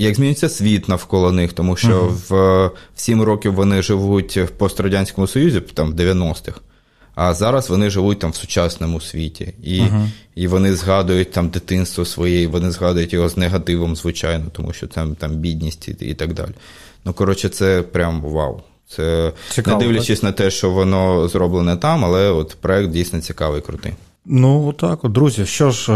як 0.00 0.14
зміниться 0.14 0.48
світ 0.48 0.88
навколо 0.88 1.32
них, 1.32 1.52
тому 1.52 1.76
що 1.76 1.88
uh-huh. 1.88 2.28
в, 2.28 2.66
в 2.96 3.00
7 3.00 3.22
років 3.22 3.54
вони 3.54 3.82
живуть 3.82 4.36
в 4.36 4.48
пострадянському 4.48 5.26
Союзі, 5.26 5.60
там 5.60 5.92
в 5.92 5.94
90-х. 5.94 6.60
А 7.14 7.34
зараз 7.34 7.70
вони 7.70 7.90
живуть 7.90 8.18
там 8.18 8.30
в 8.30 8.36
сучасному 8.36 9.00
світі, 9.00 9.54
і 9.62 9.80
uh-huh. 9.80 10.08
і 10.34 10.46
вони 10.46 10.74
згадують 10.74 11.32
там 11.32 11.48
дитинство 11.48 12.04
своє, 12.04 12.42
і 12.42 12.46
вони 12.46 12.70
згадують 12.70 13.12
його 13.12 13.28
з 13.28 13.36
негативом, 13.36 13.96
звичайно, 13.96 14.44
тому 14.52 14.72
що 14.72 14.86
там 14.86 15.14
там 15.14 15.36
бідність 15.36 15.88
і, 15.88 15.92
і 16.00 16.14
так 16.14 16.34
далі. 16.34 16.50
Ну, 17.04 17.12
коротше, 17.12 17.48
це 17.48 17.82
прям 17.82 18.20
вау. 18.20 18.62
Це 18.88 19.32
Цікаво, 19.50 19.78
не 19.78 19.84
дивлячись 19.84 20.20
так? 20.20 20.24
на 20.24 20.32
те, 20.32 20.50
що 20.50 20.70
воно 20.70 21.28
зроблене 21.28 21.76
там, 21.76 22.04
але 22.04 22.30
от 22.30 22.56
проект 22.60 22.90
дійсно 22.90 23.20
цікавий, 23.20 23.60
крутий. 23.60 23.92
Ну 24.26 24.72
так, 24.72 25.04
от, 25.04 25.12
друзі. 25.12 25.46
Що 25.46 25.70
ж, 25.70 25.92
е, 25.92 25.94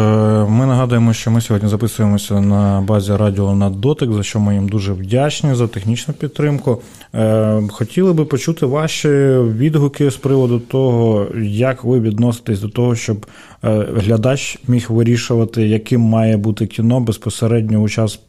ми 0.48 0.66
нагадуємо, 0.66 1.12
що 1.12 1.30
ми 1.30 1.40
сьогодні 1.40 1.68
записуємося 1.68 2.40
на 2.40 2.80
базі 2.80 3.16
радіо 3.16 3.54
на 3.54 3.70
дотик, 3.70 4.12
за 4.12 4.22
що 4.22 4.40
ми 4.40 4.54
їм 4.54 4.68
дуже 4.68 4.92
вдячні 4.92 5.54
за 5.54 5.68
технічну 5.68 6.14
підтримку. 6.14 6.82
Е, 7.14 7.62
хотіли 7.70 8.12
би 8.12 8.24
почути 8.24 8.66
ваші 8.66 9.08
відгуки 9.08 10.10
з 10.10 10.16
приводу 10.16 10.58
того, 10.58 11.26
як 11.42 11.84
ви 11.84 12.00
відноситесь 12.00 12.60
до 12.60 12.68
того, 12.68 12.94
щоб 12.94 13.26
е, 13.64 13.86
глядач 13.96 14.58
міг 14.68 14.86
вирішувати, 14.88 15.68
яким 15.68 16.00
має 16.00 16.36
бути 16.36 16.66
кіно 16.66 17.00
безпосередньо 17.00 17.78
у 17.78 17.88
час 17.88 18.20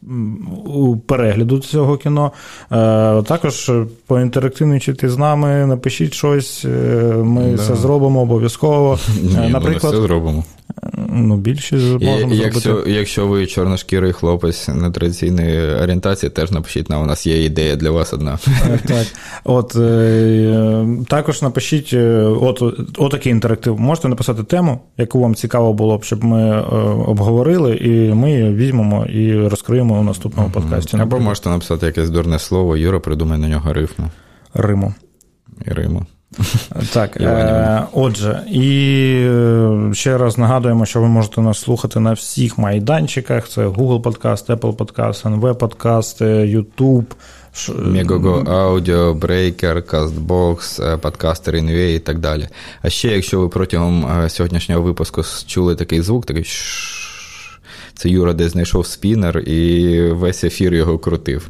перегляду 1.06 1.58
цього 1.58 1.96
кіно. 1.96 2.32
Також 3.26 3.72
поінтерактивничайте 4.06 5.08
з 5.08 5.18
нами, 5.18 5.66
напишіть 5.66 6.14
щось, 6.14 6.64
ми 7.22 7.52
да. 7.52 7.58
це 7.58 7.74
зробимо 7.74 8.20
обов'язково. 8.20 8.98
Наприклад, 9.48 9.85
все 9.88 10.00
зробимо. 10.02 10.44
Ну, 11.08 11.36
більше 11.36 11.76
можемо 11.76 12.34
І, 12.34 12.36
якщо, 12.36 12.60
зробити. 12.60 12.92
Якщо 12.92 13.26
ви 13.26 13.46
чорношкірий 13.46 14.12
хлопець 14.12 14.68
нетрадиційної 14.68 15.74
орієнтації, 15.74 16.30
теж 16.30 16.50
напишіть 16.50 16.90
нам, 16.90 17.02
у 17.02 17.06
нас 17.06 17.26
є 17.26 17.44
ідея 17.44 17.76
для 17.76 17.90
вас 17.90 18.12
одна. 18.12 18.38
Так. 18.86 19.06
От, 19.44 19.76
е, 19.76 20.86
Також 21.08 21.42
напишіть 21.42 21.94
от, 22.40 22.62
от 22.98 23.10
такий 23.10 23.32
інтерактив. 23.32 23.80
Можете 23.80 24.08
написати 24.08 24.42
тему, 24.42 24.80
яку 24.98 25.20
вам 25.20 25.34
цікаво 25.34 25.72
було 25.72 25.98
б, 25.98 26.04
щоб 26.04 26.24
ми 26.24 26.50
е, 26.50 26.60
обговорили, 27.06 27.76
і 27.76 28.14
ми 28.14 28.32
її 28.32 28.54
візьмемо 28.54 29.06
і 29.06 29.48
розкриємо 29.48 30.00
у 30.00 30.02
наступному 30.02 30.50
подкасті. 30.50 30.96
Або 30.96 31.20
можете 31.20 31.48
написати 31.48 31.86
якесь 31.86 32.10
дурне 32.10 32.38
слово, 32.38 32.76
Юра 32.76 33.00
придумає 33.00 33.40
на 33.40 33.48
нього 33.48 33.72
рифму. 33.72 34.10
Риму. 34.54 34.94
І 35.66 35.70
Риму. 35.70 36.06
Так, 36.92 37.16
е, 37.20 37.82
отже, 37.92 38.42
і 38.50 38.70
е, 39.26 39.90
ще 39.92 40.18
раз 40.18 40.38
нагадуємо, 40.38 40.86
що 40.86 41.00
ви 41.00 41.08
можете 41.08 41.40
нас 41.40 41.58
слухати 41.58 42.00
на 42.00 42.12
всіх 42.12 42.58
майданчиках: 42.58 43.48
це 43.48 43.66
Google 43.66 44.02
Podcast, 44.02 44.46
Apple 44.56 44.76
Podcast, 44.76 45.40
NV 45.40 45.54
Podcast, 45.54 46.22
YouTube. 46.56 47.04
Megogo 47.68 48.44
Audio, 48.44 49.18
Breaker, 49.18 49.82
CastBox, 49.82 50.80
Podcaster 51.00 51.54
InUA 51.54 51.94
і 51.94 51.98
так 51.98 52.18
далі. 52.18 52.48
А 52.82 52.90
ще, 52.90 53.08
якщо 53.08 53.40
ви 53.40 53.48
протягом 53.48 54.06
е, 54.06 54.28
сьогоднішнього 54.28 54.82
випуску 54.82 55.22
чули 55.46 55.74
такий 55.74 56.00
звук, 56.00 56.26
такий 56.26 56.44
це 57.94 58.08
Юра, 58.08 58.32
де 58.32 58.48
знайшов 58.48 58.86
спінер, 58.86 59.38
і 59.38 60.00
весь 60.10 60.44
ефір 60.44 60.74
його 60.74 60.98
крутив. 60.98 61.48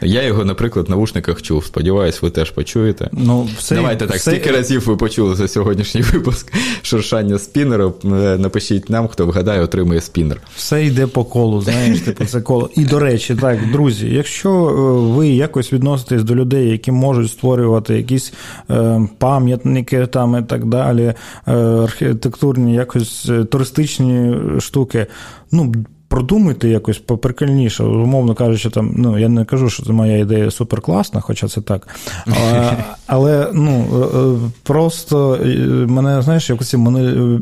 Я 0.00 0.22
його, 0.22 0.44
наприклад, 0.44 0.86
в 0.86 0.90
навушниках 0.90 1.42
чув. 1.42 1.64
Сподіваюсь, 1.64 2.22
ви 2.22 2.30
теж 2.30 2.50
почуєте. 2.50 3.08
Ну, 3.12 3.48
все, 3.58 3.74
Давайте 3.74 4.06
так, 4.06 4.16
все... 4.16 4.30
скільки 4.30 4.50
разів 4.50 4.86
ви 4.86 4.96
почули 4.96 5.34
за 5.34 5.48
сьогоднішній 5.48 6.00
випуск 6.00 6.52
шуршання 6.82 7.38
спінера. 7.38 7.92
Е, 8.04 8.08
напишіть 8.38 8.90
нам, 8.90 9.08
хто 9.08 9.26
вгадає, 9.26 9.60
отримує 9.60 10.00
спінер. 10.00 10.40
Все 10.56 10.84
йде 10.84 11.06
по 11.06 11.24
колу, 11.24 11.60
знаєш, 11.60 12.00
типу 12.00 12.24
це 12.24 12.40
коло. 12.40 12.70
І 12.76 12.84
до 12.84 12.98
речі, 12.98 13.34
так, 13.34 13.58
друзі, 13.72 14.08
якщо 14.08 14.50
е, 14.50 14.72
ви 15.16 15.28
якось 15.28 15.72
відноситесь 15.72 16.22
до 16.22 16.34
людей, 16.34 16.70
які 16.70 16.92
можуть 16.92 17.30
створювати 17.30 17.96
якісь 17.96 18.32
е, 18.70 19.08
пам'ятники 19.18 20.06
там 20.06 20.36
і 20.36 20.42
так 20.42 20.66
далі, 20.66 21.14
архітектурні, 21.46 22.74
якось 22.74 23.30
туристичні 23.50 24.36
штуки, 24.60 25.06
ну 25.52 25.74
продумайте 26.08 26.68
якось 26.68 26.98
поприкольніше. 26.98 27.84
Умовно 27.84 28.34
кажучи, 28.34 28.70
там, 28.70 28.94
ну 28.96 29.18
я 29.18 29.28
не 29.28 29.44
кажу, 29.44 29.70
що 29.70 29.82
це 29.82 29.92
моя 29.92 30.18
ідея 30.18 30.50
суперкласна, 30.50 31.20
хоча 31.20 31.48
це 31.48 31.60
так. 31.60 31.88
А, 32.26 32.72
але 33.06 33.50
ну, 33.52 33.86
е, 33.92 34.18
е, 34.18 34.50
просто 34.62 35.34
е, 35.34 35.46
мене, 35.86 36.22
знаєш, 36.22 36.50
якось 36.50 36.74
мене 36.74 37.38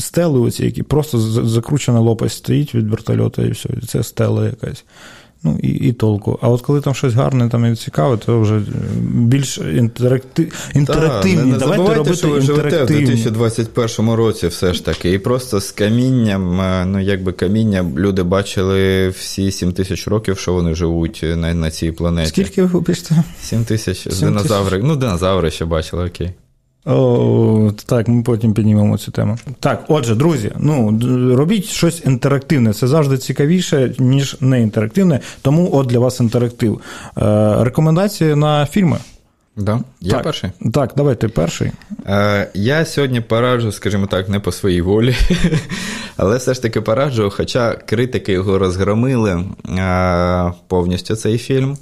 стели, 0.00 0.40
оці, 0.40 0.64
які 0.64 0.82
просто 0.82 1.18
закручена 1.46 2.00
лопасть 2.00 2.36
стоїть 2.36 2.74
від 2.74 2.88
вертольота, 2.88 3.42
і 3.42 3.50
все. 3.50 3.68
Це 3.88 4.02
стела 4.02 4.44
якась. 4.44 4.84
Ну 5.44 5.58
і 5.62 5.68
і 5.68 5.92
толку. 5.92 6.38
А 6.42 6.48
от 6.48 6.62
коли 6.62 6.80
там 6.80 6.94
щось 6.94 7.14
гарне 7.14 7.48
там 7.48 7.72
і 7.72 7.76
цікаве, 7.76 8.16
то 8.16 8.40
вже 8.40 8.60
більш 9.02 9.58
інтеракти... 9.58 10.48
інтерактивні. 10.74 11.36
Так, 11.36 11.46
не, 11.46 11.52
не 11.52 11.58
Давайте 11.58 11.94
робити 11.94 12.16
що 12.16 12.28
ви 12.28 12.40
живете 12.40 12.84
в 12.84 12.86
2021 12.86 14.10
році, 14.10 14.46
все 14.46 14.72
ж 14.72 14.84
таки. 14.84 15.12
І 15.12 15.18
просто 15.18 15.60
з 15.60 15.70
камінням, 15.70 16.60
е, 16.60 16.84
ну 16.86 17.00
якби 17.00 17.32
каміння, 17.32 17.84
люди 17.96 18.22
бачили 18.22 19.08
всі 19.08 19.52
7 19.52 19.72
тисяч 19.72 20.08
років, 20.08 20.38
що 20.38 20.52
вони 20.52 20.74
живуть 20.74 21.24
на 21.36 21.54
на 21.54 21.70
цій 21.70 21.92
планеті. 21.92 22.28
Скільки 22.28 22.62
ви 22.62 22.82
пишете? 22.82 23.22
7 23.40 23.64
тисяч. 23.64 24.06
Динозаври. 24.06 24.80
Ну, 24.82 24.96
динозаври 24.96 25.50
ще 25.50 25.64
бачили, 25.64 26.06
окей. 26.06 26.30
О, 26.86 27.72
Так, 27.86 28.08
ми 28.08 28.22
потім 28.22 28.54
піднімемо 28.54 28.98
цю 28.98 29.10
тему. 29.12 29.38
Так, 29.60 29.84
отже, 29.88 30.14
друзі, 30.14 30.52
ну 30.58 31.00
робіть 31.36 31.64
щось 31.64 32.02
інтерактивне. 32.06 32.72
Це 32.72 32.86
завжди 32.86 33.18
цікавіше, 33.18 33.94
ніж 33.98 34.36
не 34.40 34.62
інтерактивне. 34.62 35.20
Тому 35.42 35.70
от 35.72 35.86
для 35.86 35.98
вас 35.98 36.20
інтерактив. 36.20 36.80
Е, 37.18 37.64
Рекомендації 37.64 38.34
на 38.34 38.66
фільми. 38.66 38.98
Да? 39.56 39.80
Я 40.00 40.10
так, 40.10 40.22
перший? 40.22 40.50
Так, 40.72 40.92
давай 40.96 41.14
ти 41.14 41.28
перший. 41.28 41.72
Е, 42.06 42.48
Я 42.54 42.84
сьогодні 42.84 43.20
пораджу, 43.20 43.72
скажімо 43.72 44.06
так, 44.06 44.28
не 44.28 44.40
по 44.40 44.52
своїй 44.52 44.80
волі, 44.80 45.14
але 46.16 46.36
все 46.36 46.54
ж 46.54 46.62
таки 46.62 46.80
пораджу, 46.80 47.32
хоча 47.36 47.74
критики 47.74 48.32
його 48.32 48.58
розгромили 48.58 49.44
е, 49.68 50.52
повністю 50.68 51.16
цей 51.16 51.38
фільм. 51.38 51.76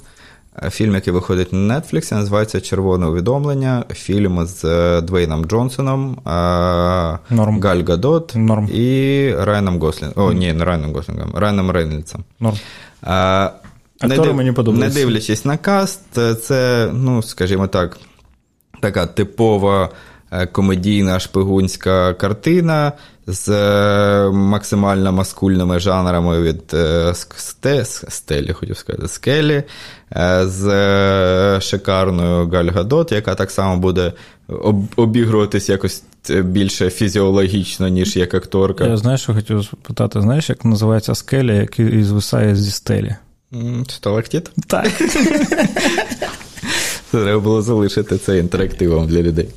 Фільм, 0.69 0.95
який 0.95 1.13
виходить 1.13 1.53
на 1.53 1.79
Netflix, 1.79 2.13
називається 2.13 2.61
Червоне 2.61 3.05
увідомлення. 3.05 3.83
Фільм 3.93 4.45
з 4.45 4.65
е, 4.65 5.01
Двейном 5.01 5.45
Джонсоном, 5.45 6.11
е, 6.11 7.19
Норм. 7.29 7.61
Галь 7.61 7.83
Гадот 7.87 8.33
Норм. 8.35 8.69
і 8.73 9.31
Райаном 9.39 9.79
Гослінгом. 9.79 10.25
О, 10.25 10.33
ні, 10.33 10.53
не 10.53 10.65
Райаном 10.65 10.93
Гослінгом, 10.93 11.31
Райаном 11.35 11.71
Рейнольдсом. 11.71 12.23
Норм. 12.39 12.57
А, 13.01 13.49
не, 14.03 14.17
див... 14.17 14.35
мені 14.35 14.53
не 14.67 14.89
дивлячись 14.89 15.45
на 15.45 15.57
каст, 15.57 16.01
це, 16.41 16.89
ну, 16.93 17.23
скажімо 17.23 17.67
так, 17.67 17.97
така 18.81 19.05
типова. 19.05 19.89
Е, 20.33 20.45
комедійна 20.45 21.19
шпигунська 21.19 22.13
картина, 22.13 22.91
з 23.27 23.49
е, 23.49 24.31
максимально 24.31 25.11
маскульними 25.11 25.79
жанрами 25.79 26.41
від 26.41 26.73
е, 26.73 27.13
сте, 27.35 27.85
стелі, 27.85 28.53
хотів 28.53 28.77
сказати, 28.77 29.07
скелі, 29.07 29.63
е, 30.15 30.47
з 30.47 31.61
шикарною 31.61 32.49
Гальгадот, 32.49 33.11
яка 33.11 33.35
так 33.35 33.51
само 33.51 33.77
буде 33.77 34.13
обігруватись 34.95 35.69
якось 35.69 36.03
більше 36.43 36.89
фізіологічно, 36.89 37.87
ніж 37.87 38.15
як 38.15 38.33
акторка. 38.33 38.85
Я 38.85 38.97
знаєш, 38.97 39.21
що 39.21 39.33
хотів 39.33 39.63
спитати, 39.63 40.21
знаєш, 40.21 40.49
як 40.49 40.65
називається 40.65 41.15
скеля, 41.15 41.53
який 41.53 42.03
звисає 42.03 42.55
зі 42.55 42.71
стелі? 42.71 43.15
Сталактит? 43.87 44.51
Так. 44.67 44.91
Треба 47.11 47.39
було 47.39 47.61
залишити 47.61 48.17
це 48.17 48.37
інтерактивом 48.37 49.07
для 49.07 49.21
людей. 49.21 49.49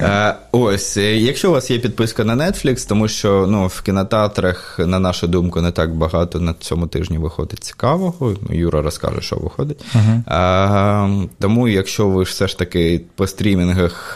Е, 0.00 0.34
ось, 0.52 0.96
е, 0.96 1.16
якщо 1.16 1.50
у 1.50 1.52
вас 1.52 1.70
є 1.70 1.78
підписка 1.78 2.24
на 2.24 2.36
Netflix, 2.36 2.88
тому 2.88 3.08
що 3.08 3.46
ну, 3.48 3.66
в 3.66 3.80
кінотеатрах, 3.80 4.78
на 4.78 4.98
нашу 4.98 5.26
думку, 5.26 5.60
не 5.60 5.70
так 5.70 5.94
багато 5.94 6.40
на 6.40 6.54
цьому 6.54 6.86
тижні 6.86 7.18
виходить 7.18 7.64
цікавого. 7.64 8.34
Ну, 8.48 8.56
Юра 8.56 8.82
розкаже, 8.82 9.20
що 9.20 9.36
виходить. 9.36 9.84
Uh-huh. 9.94 10.22
А, 10.26 11.26
Тому, 11.38 11.68
якщо 11.68 12.08
ви 12.08 12.22
все 12.22 12.48
ж 12.48 12.58
таки 12.58 13.00
по 13.14 13.26
стрімінгах 13.26 14.14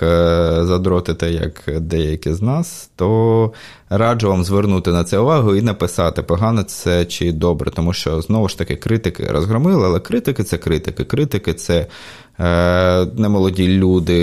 задротите, 0.63 1.31
як 1.31 1.81
деякі 1.81 2.33
з 2.33 2.43
нас, 2.43 2.91
то 2.97 3.53
раджу 3.91 4.29
вам 4.29 4.45
звернути 4.45 4.93
на 4.93 5.05
це 5.05 5.19
увагу 5.19 5.57
і 5.57 5.63
написати, 5.63 6.23
погано 6.23 6.63
це 6.63 7.05
чи 7.05 7.33
добре, 7.33 7.71
тому 7.71 7.93
що 7.93 8.21
знову 8.21 8.49
ж 8.49 8.59
таки 8.59 8.77
критики 8.77 9.27
розгромили, 9.27 9.87
але 9.87 10.01
критики 10.01 10.45
це 10.45 10.59
критики. 10.59 11.05
Критики 11.05 11.55
це 11.55 11.73
Е, 11.83 11.87
немолоді 13.17 13.69
люди, 13.69 14.19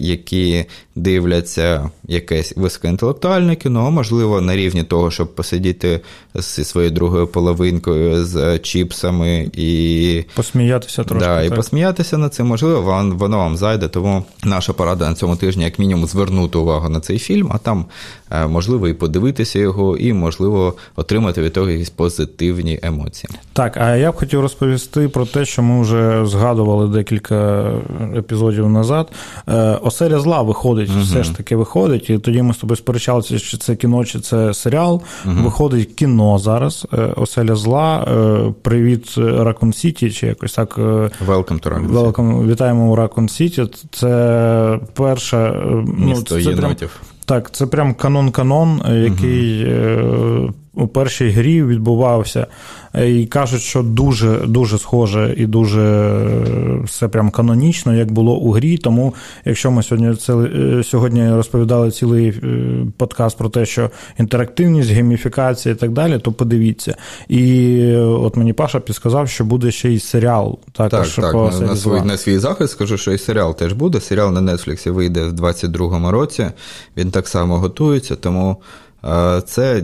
які 0.00 0.64
дивляться 0.94 1.90
якесь 2.08 2.56
високоінтелектуальне 2.56 3.56
кіно, 3.56 3.90
можливо, 3.90 4.40
на 4.40 4.56
рівні 4.56 4.82
того, 4.82 5.10
щоб 5.10 5.34
посидіти 5.34 6.00
зі 6.34 6.64
своєю 6.64 6.92
другою 6.92 7.26
половинкою 7.26 8.24
з 8.24 8.58
чіпсами 8.58 9.50
і 9.52 10.24
посміятися 10.34 11.04
трошки. 11.04 11.28
Да, 11.28 11.42
так. 11.42 11.52
І 11.52 11.56
посміятися 11.56 12.18
на 12.18 12.28
це, 12.28 12.44
можливо, 12.44 13.12
воно 13.16 13.38
вам 13.38 13.56
зайде. 13.56 13.88
Тому 13.88 14.24
наша 14.44 14.72
порада 14.72 15.08
на 15.08 15.14
цьому 15.14 15.36
тижні, 15.36 15.64
як 15.64 15.78
мінімум, 15.78 16.06
звернути 16.06 16.58
увагу 16.58 16.88
на 16.88 17.00
цей 17.00 17.18
фільм, 17.18 17.50
а 17.54 17.58
там 17.58 17.84
е, 17.84 18.23
можливо 18.48 18.88
і 18.88 18.94
подивитися 18.94 19.58
його, 19.58 19.96
і 19.96 20.12
можливо 20.12 20.74
отримати 20.96 21.42
від 21.42 21.52
того 21.52 21.70
якісь 21.70 21.90
позитивні 21.90 22.80
емоції. 22.82 23.30
Так, 23.52 23.76
а 23.76 23.96
я 23.96 24.12
б 24.12 24.14
хотів 24.14 24.40
розповісти 24.40 25.08
про 25.08 25.26
те, 25.26 25.44
що 25.44 25.62
ми 25.62 25.82
вже 25.82 26.26
згадували 26.26 26.88
декілька 26.88 27.70
епізодів 28.16 28.68
назад. 28.68 29.12
Е, 29.48 29.78
Оселя 29.82 30.20
зла 30.20 30.42
виходить, 30.42 30.90
угу. 30.90 31.00
все 31.02 31.22
ж 31.22 31.36
таки 31.36 31.56
виходить. 31.56 32.10
І 32.10 32.18
тоді 32.18 32.42
ми 32.42 32.54
з 32.54 32.56
тобою 32.56 32.76
сперечалися, 32.76 33.38
чи 33.38 33.56
це 33.56 33.76
кіно, 33.76 34.04
чи 34.04 34.20
це 34.20 34.54
серіал. 34.54 35.02
Угу. 35.24 35.34
Виходить 35.44 35.94
кіно 35.94 36.38
зараз. 36.38 36.86
Е, 36.92 36.96
Оселя 37.16 37.56
зла. 37.56 38.06
Привіт, 38.62 39.14
Ракон 39.18 39.72
Сіті, 39.72 40.10
чи 40.10 40.26
якось 40.26 40.52
так. 40.52 40.78
Welcome 40.78 41.60
to 41.60 41.68
Raccoon 41.68 41.92
Welcome. 41.92 42.50
Вітаємо 42.50 42.92
у 42.92 42.96
Ракон 42.96 43.28
Сіті. 43.28 43.66
Це 43.90 44.80
перша 44.94 45.62
ну, 45.74 46.06
Місто 46.06 46.34
це 46.34 46.42
єнотів. 46.42 47.00
Так, 47.26 47.50
це 47.50 47.66
прям 47.66 47.94
канон-канон, 47.94 48.82
який 49.04 49.74
угу. 49.74 50.54
у 50.74 50.88
першій 50.88 51.30
грі 51.30 51.62
відбувався. 51.62 52.46
І 53.02 53.26
кажуть, 53.26 53.62
що 53.62 53.82
дуже 53.82 54.38
дуже 54.46 54.78
схоже 54.78 55.34
і 55.36 55.46
дуже 55.46 55.80
е, 55.80 56.80
все 56.84 57.08
прям 57.08 57.30
канонічно, 57.30 57.94
як 57.94 58.12
було 58.12 58.36
у 58.36 58.50
грі. 58.50 58.76
Тому, 58.76 59.14
якщо 59.44 59.70
ми 59.70 59.82
сьогодні 59.82 60.14
це 60.16 60.34
е, 60.34 60.84
сьогодні 60.84 61.30
розповідали 61.30 61.90
цілий 61.90 62.28
е, 62.28 62.36
подкаст 62.96 63.38
про 63.38 63.48
те, 63.48 63.66
що 63.66 63.90
інтерактивність, 64.18 64.90
гейміфікація 64.90 65.74
і 65.74 65.78
так 65.78 65.90
далі, 65.90 66.18
то 66.18 66.32
подивіться. 66.32 66.96
І 67.28 67.92
от 67.96 68.36
мені 68.36 68.52
Паша 68.52 68.80
підсказав, 68.80 69.28
що 69.28 69.44
буде 69.44 69.70
ще 69.70 69.90
й 69.90 70.00
серіал. 70.00 70.58
Також 70.72 71.14
так, 71.14 71.24
так. 71.24 71.32
По 71.32 71.66
на, 71.66 71.76
свій, 71.76 72.00
на 72.00 72.16
свій 72.16 72.38
захист 72.38 72.72
скажу, 72.72 72.98
що 72.98 73.12
і 73.12 73.18
серіал 73.18 73.56
теж 73.56 73.72
буде. 73.72 74.00
Серіал 74.00 74.32
на 74.32 74.40
Нетфліксі 74.40 74.90
вийде 74.90 75.24
в 75.24 75.32
22-му 75.32 76.10
році. 76.10 76.46
Він 76.96 77.10
так 77.10 77.28
само 77.28 77.58
готується, 77.58 78.16
тому. 78.16 78.56
Це 79.46 79.82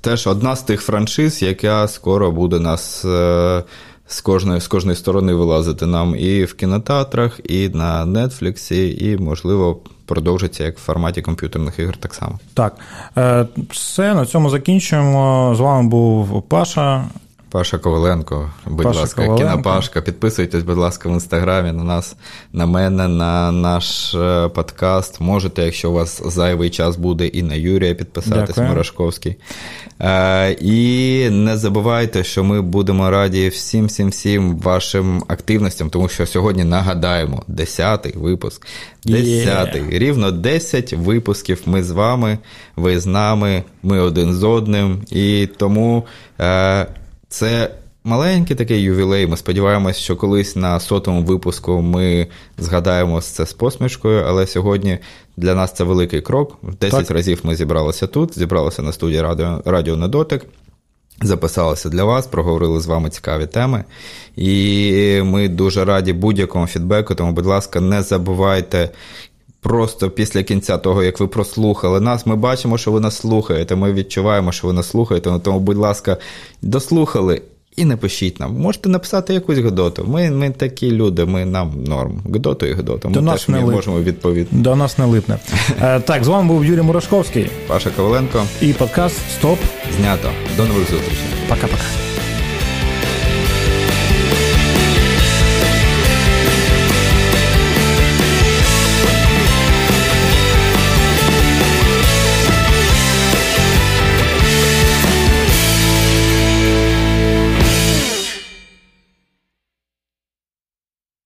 теж 0.00 0.26
одна 0.26 0.56
з 0.56 0.62
тих 0.62 0.80
франшиз, 0.80 1.42
яка 1.42 1.88
скоро 1.88 2.32
буде 2.32 2.60
нас 2.60 3.04
е, 3.04 3.62
з 4.06 4.20
кожної 4.20 4.60
з 4.60 4.68
кожної 4.68 4.96
сторони 4.96 5.34
вилазити 5.34 5.86
нам 5.86 6.16
і 6.16 6.44
в 6.44 6.54
кінотеатрах, 6.54 7.40
і 7.44 7.68
на 7.68 8.06
Нетфліксі, 8.06 8.96
і, 9.00 9.16
можливо, 9.16 9.80
продовжиться 10.06 10.64
як 10.64 10.78
в 10.78 10.80
форматі 10.80 11.22
комп'ютерних 11.22 11.78
ігор 11.78 11.96
так 11.96 12.14
само. 12.14 12.38
Так, 12.54 12.76
е, 13.18 13.46
все, 13.70 14.14
на 14.14 14.26
цьому 14.26 14.50
закінчуємо. 14.50 15.54
З 15.56 15.60
вами 15.60 15.88
був 15.88 16.42
Паша. 16.42 17.04
Паша 17.52 17.78
Коваленко, 17.78 18.50
будь 18.66 18.84
Паша 18.84 19.00
ласка, 19.00 19.22
Коваленко. 19.26 19.50
кінопашка. 19.50 20.02
Підписуйтесь, 20.02 20.62
будь 20.62 20.78
ласка, 20.78 21.08
в 21.08 21.12
інстаграмі 21.12 21.72
на 21.72 21.84
нас, 21.84 22.16
на 22.52 22.66
мене, 22.66 23.08
на 23.08 23.52
наш 23.52 24.14
е, 24.14 24.48
подкаст. 24.48 25.20
Можете, 25.20 25.64
якщо 25.64 25.90
у 25.90 25.92
вас 25.92 26.22
зайвий 26.26 26.70
час 26.70 26.96
буде, 26.96 27.26
і 27.26 27.42
на 27.42 27.54
Юрія 27.54 27.94
підписатись, 27.94 28.56
Морошковський. 28.56 29.36
Е, 30.00 30.52
І 30.52 31.28
не 31.30 31.56
забувайте, 31.56 32.24
що 32.24 32.44
ми 32.44 32.62
будемо 32.62 33.10
раді 33.10 33.48
всім 33.48 33.86
всім 33.86 34.08
всім 34.08 34.58
вашим 34.58 35.24
активностям, 35.28 35.90
тому 35.90 36.08
що 36.08 36.26
сьогодні 36.26 36.64
нагадаємо 36.64 37.42
10-й 37.48 38.18
випуск. 38.18 38.66
10-й. 39.06 39.80
Yeah. 39.80 39.98
Рівно 39.98 40.30
10 40.30 40.92
випусків. 40.92 41.62
Ми 41.66 41.82
з 41.82 41.90
вами, 41.90 42.38
ви 42.76 43.00
з 43.00 43.06
нами, 43.06 43.62
ми 43.82 44.00
один 44.00 44.34
з 44.34 44.44
одним. 44.44 45.02
І 45.10 45.48
тому. 45.58 46.06
Е, 46.40 46.86
це 47.32 47.70
маленький 48.04 48.56
такий 48.56 48.80
ювілей. 48.80 49.26
Ми 49.26 49.36
сподіваємось, 49.36 49.96
що 49.96 50.16
колись 50.16 50.56
на 50.56 50.80
сотому 50.80 51.22
випуску 51.22 51.82
ми 51.82 52.26
згадаємо 52.58 53.20
це 53.20 53.46
з 53.46 53.52
посмішкою, 53.52 54.24
але 54.26 54.46
сьогодні 54.46 54.98
для 55.36 55.54
нас 55.54 55.72
це 55.72 55.84
великий 55.84 56.20
крок. 56.20 56.58
Десять 56.80 57.10
разів 57.10 57.40
ми 57.42 57.56
зібралися 57.56 58.06
тут, 58.06 58.38
зібралися 58.38 58.82
на 58.82 58.92
студії 58.92 59.22
Радіо, 59.22 59.62
Радіо 59.64 59.96
на 59.96 60.08
дотик. 60.08 60.46
Записалися 61.22 61.88
для 61.88 62.04
вас, 62.04 62.26
проговорили 62.26 62.80
з 62.80 62.86
вами 62.86 63.10
цікаві 63.10 63.46
теми. 63.46 63.84
І 64.36 65.20
ми 65.24 65.48
дуже 65.48 65.84
раді 65.84 66.12
будь-якому 66.12 66.66
фідбеку. 66.66 67.14
Тому, 67.14 67.32
будь 67.32 67.46
ласка, 67.46 67.80
не 67.80 68.02
забувайте 68.02 68.90
просто 69.62 70.10
після 70.10 70.42
кінця 70.42 70.78
того, 70.78 71.02
як 71.02 71.20
ви 71.20 71.26
прослухали 71.26 72.00
нас, 72.00 72.26
ми 72.26 72.36
бачимо, 72.36 72.78
що 72.78 72.92
ви 72.92 73.00
нас 73.00 73.16
слухаєте. 73.16 73.76
Ми 73.76 73.92
відчуваємо, 73.92 74.52
що 74.52 74.66
ви 74.66 74.72
нас 74.72 74.88
слухаєте. 74.90 75.40
Тому, 75.44 75.60
будь 75.60 75.76
ласка, 75.76 76.16
дослухали. 76.62 77.42
І 77.76 77.84
напишіть 77.84 78.40
нам. 78.40 78.54
Можете 78.54 78.88
написати 78.88 79.34
якусь 79.34 79.58
Гдоту. 79.58 80.04
Ми 80.08 80.30
ми 80.30 80.50
такі 80.50 80.90
люди, 80.90 81.24
ми 81.24 81.44
нам 81.44 81.84
норм. 81.84 82.22
Гдоту 82.34 82.66
і 82.66 82.72
Гдоту. 82.72 83.08
Ми 83.08 83.20
До 83.20 83.32
теж 83.32 83.48
не 83.48 83.60
можемо 83.60 84.00
відповісти. 84.00 84.56
До 84.56 84.76
нас 84.76 84.98
не 84.98 85.04
липне. 85.04 85.38
Е, 85.82 86.00
так, 86.00 86.24
з 86.24 86.28
вами 86.28 86.48
був 86.48 86.64
Юрій 86.64 86.82
Мурашковський, 86.82 87.50
Паша 87.68 87.90
Коваленко 87.90 88.44
і 88.60 88.72
подкаст 88.72 89.16
Стоп. 89.38 89.58
Знято. 89.96 90.28
До 90.56 90.64
нових 90.64 90.90
зустрічей. 90.90 91.26
Пока-пока. 91.48 92.11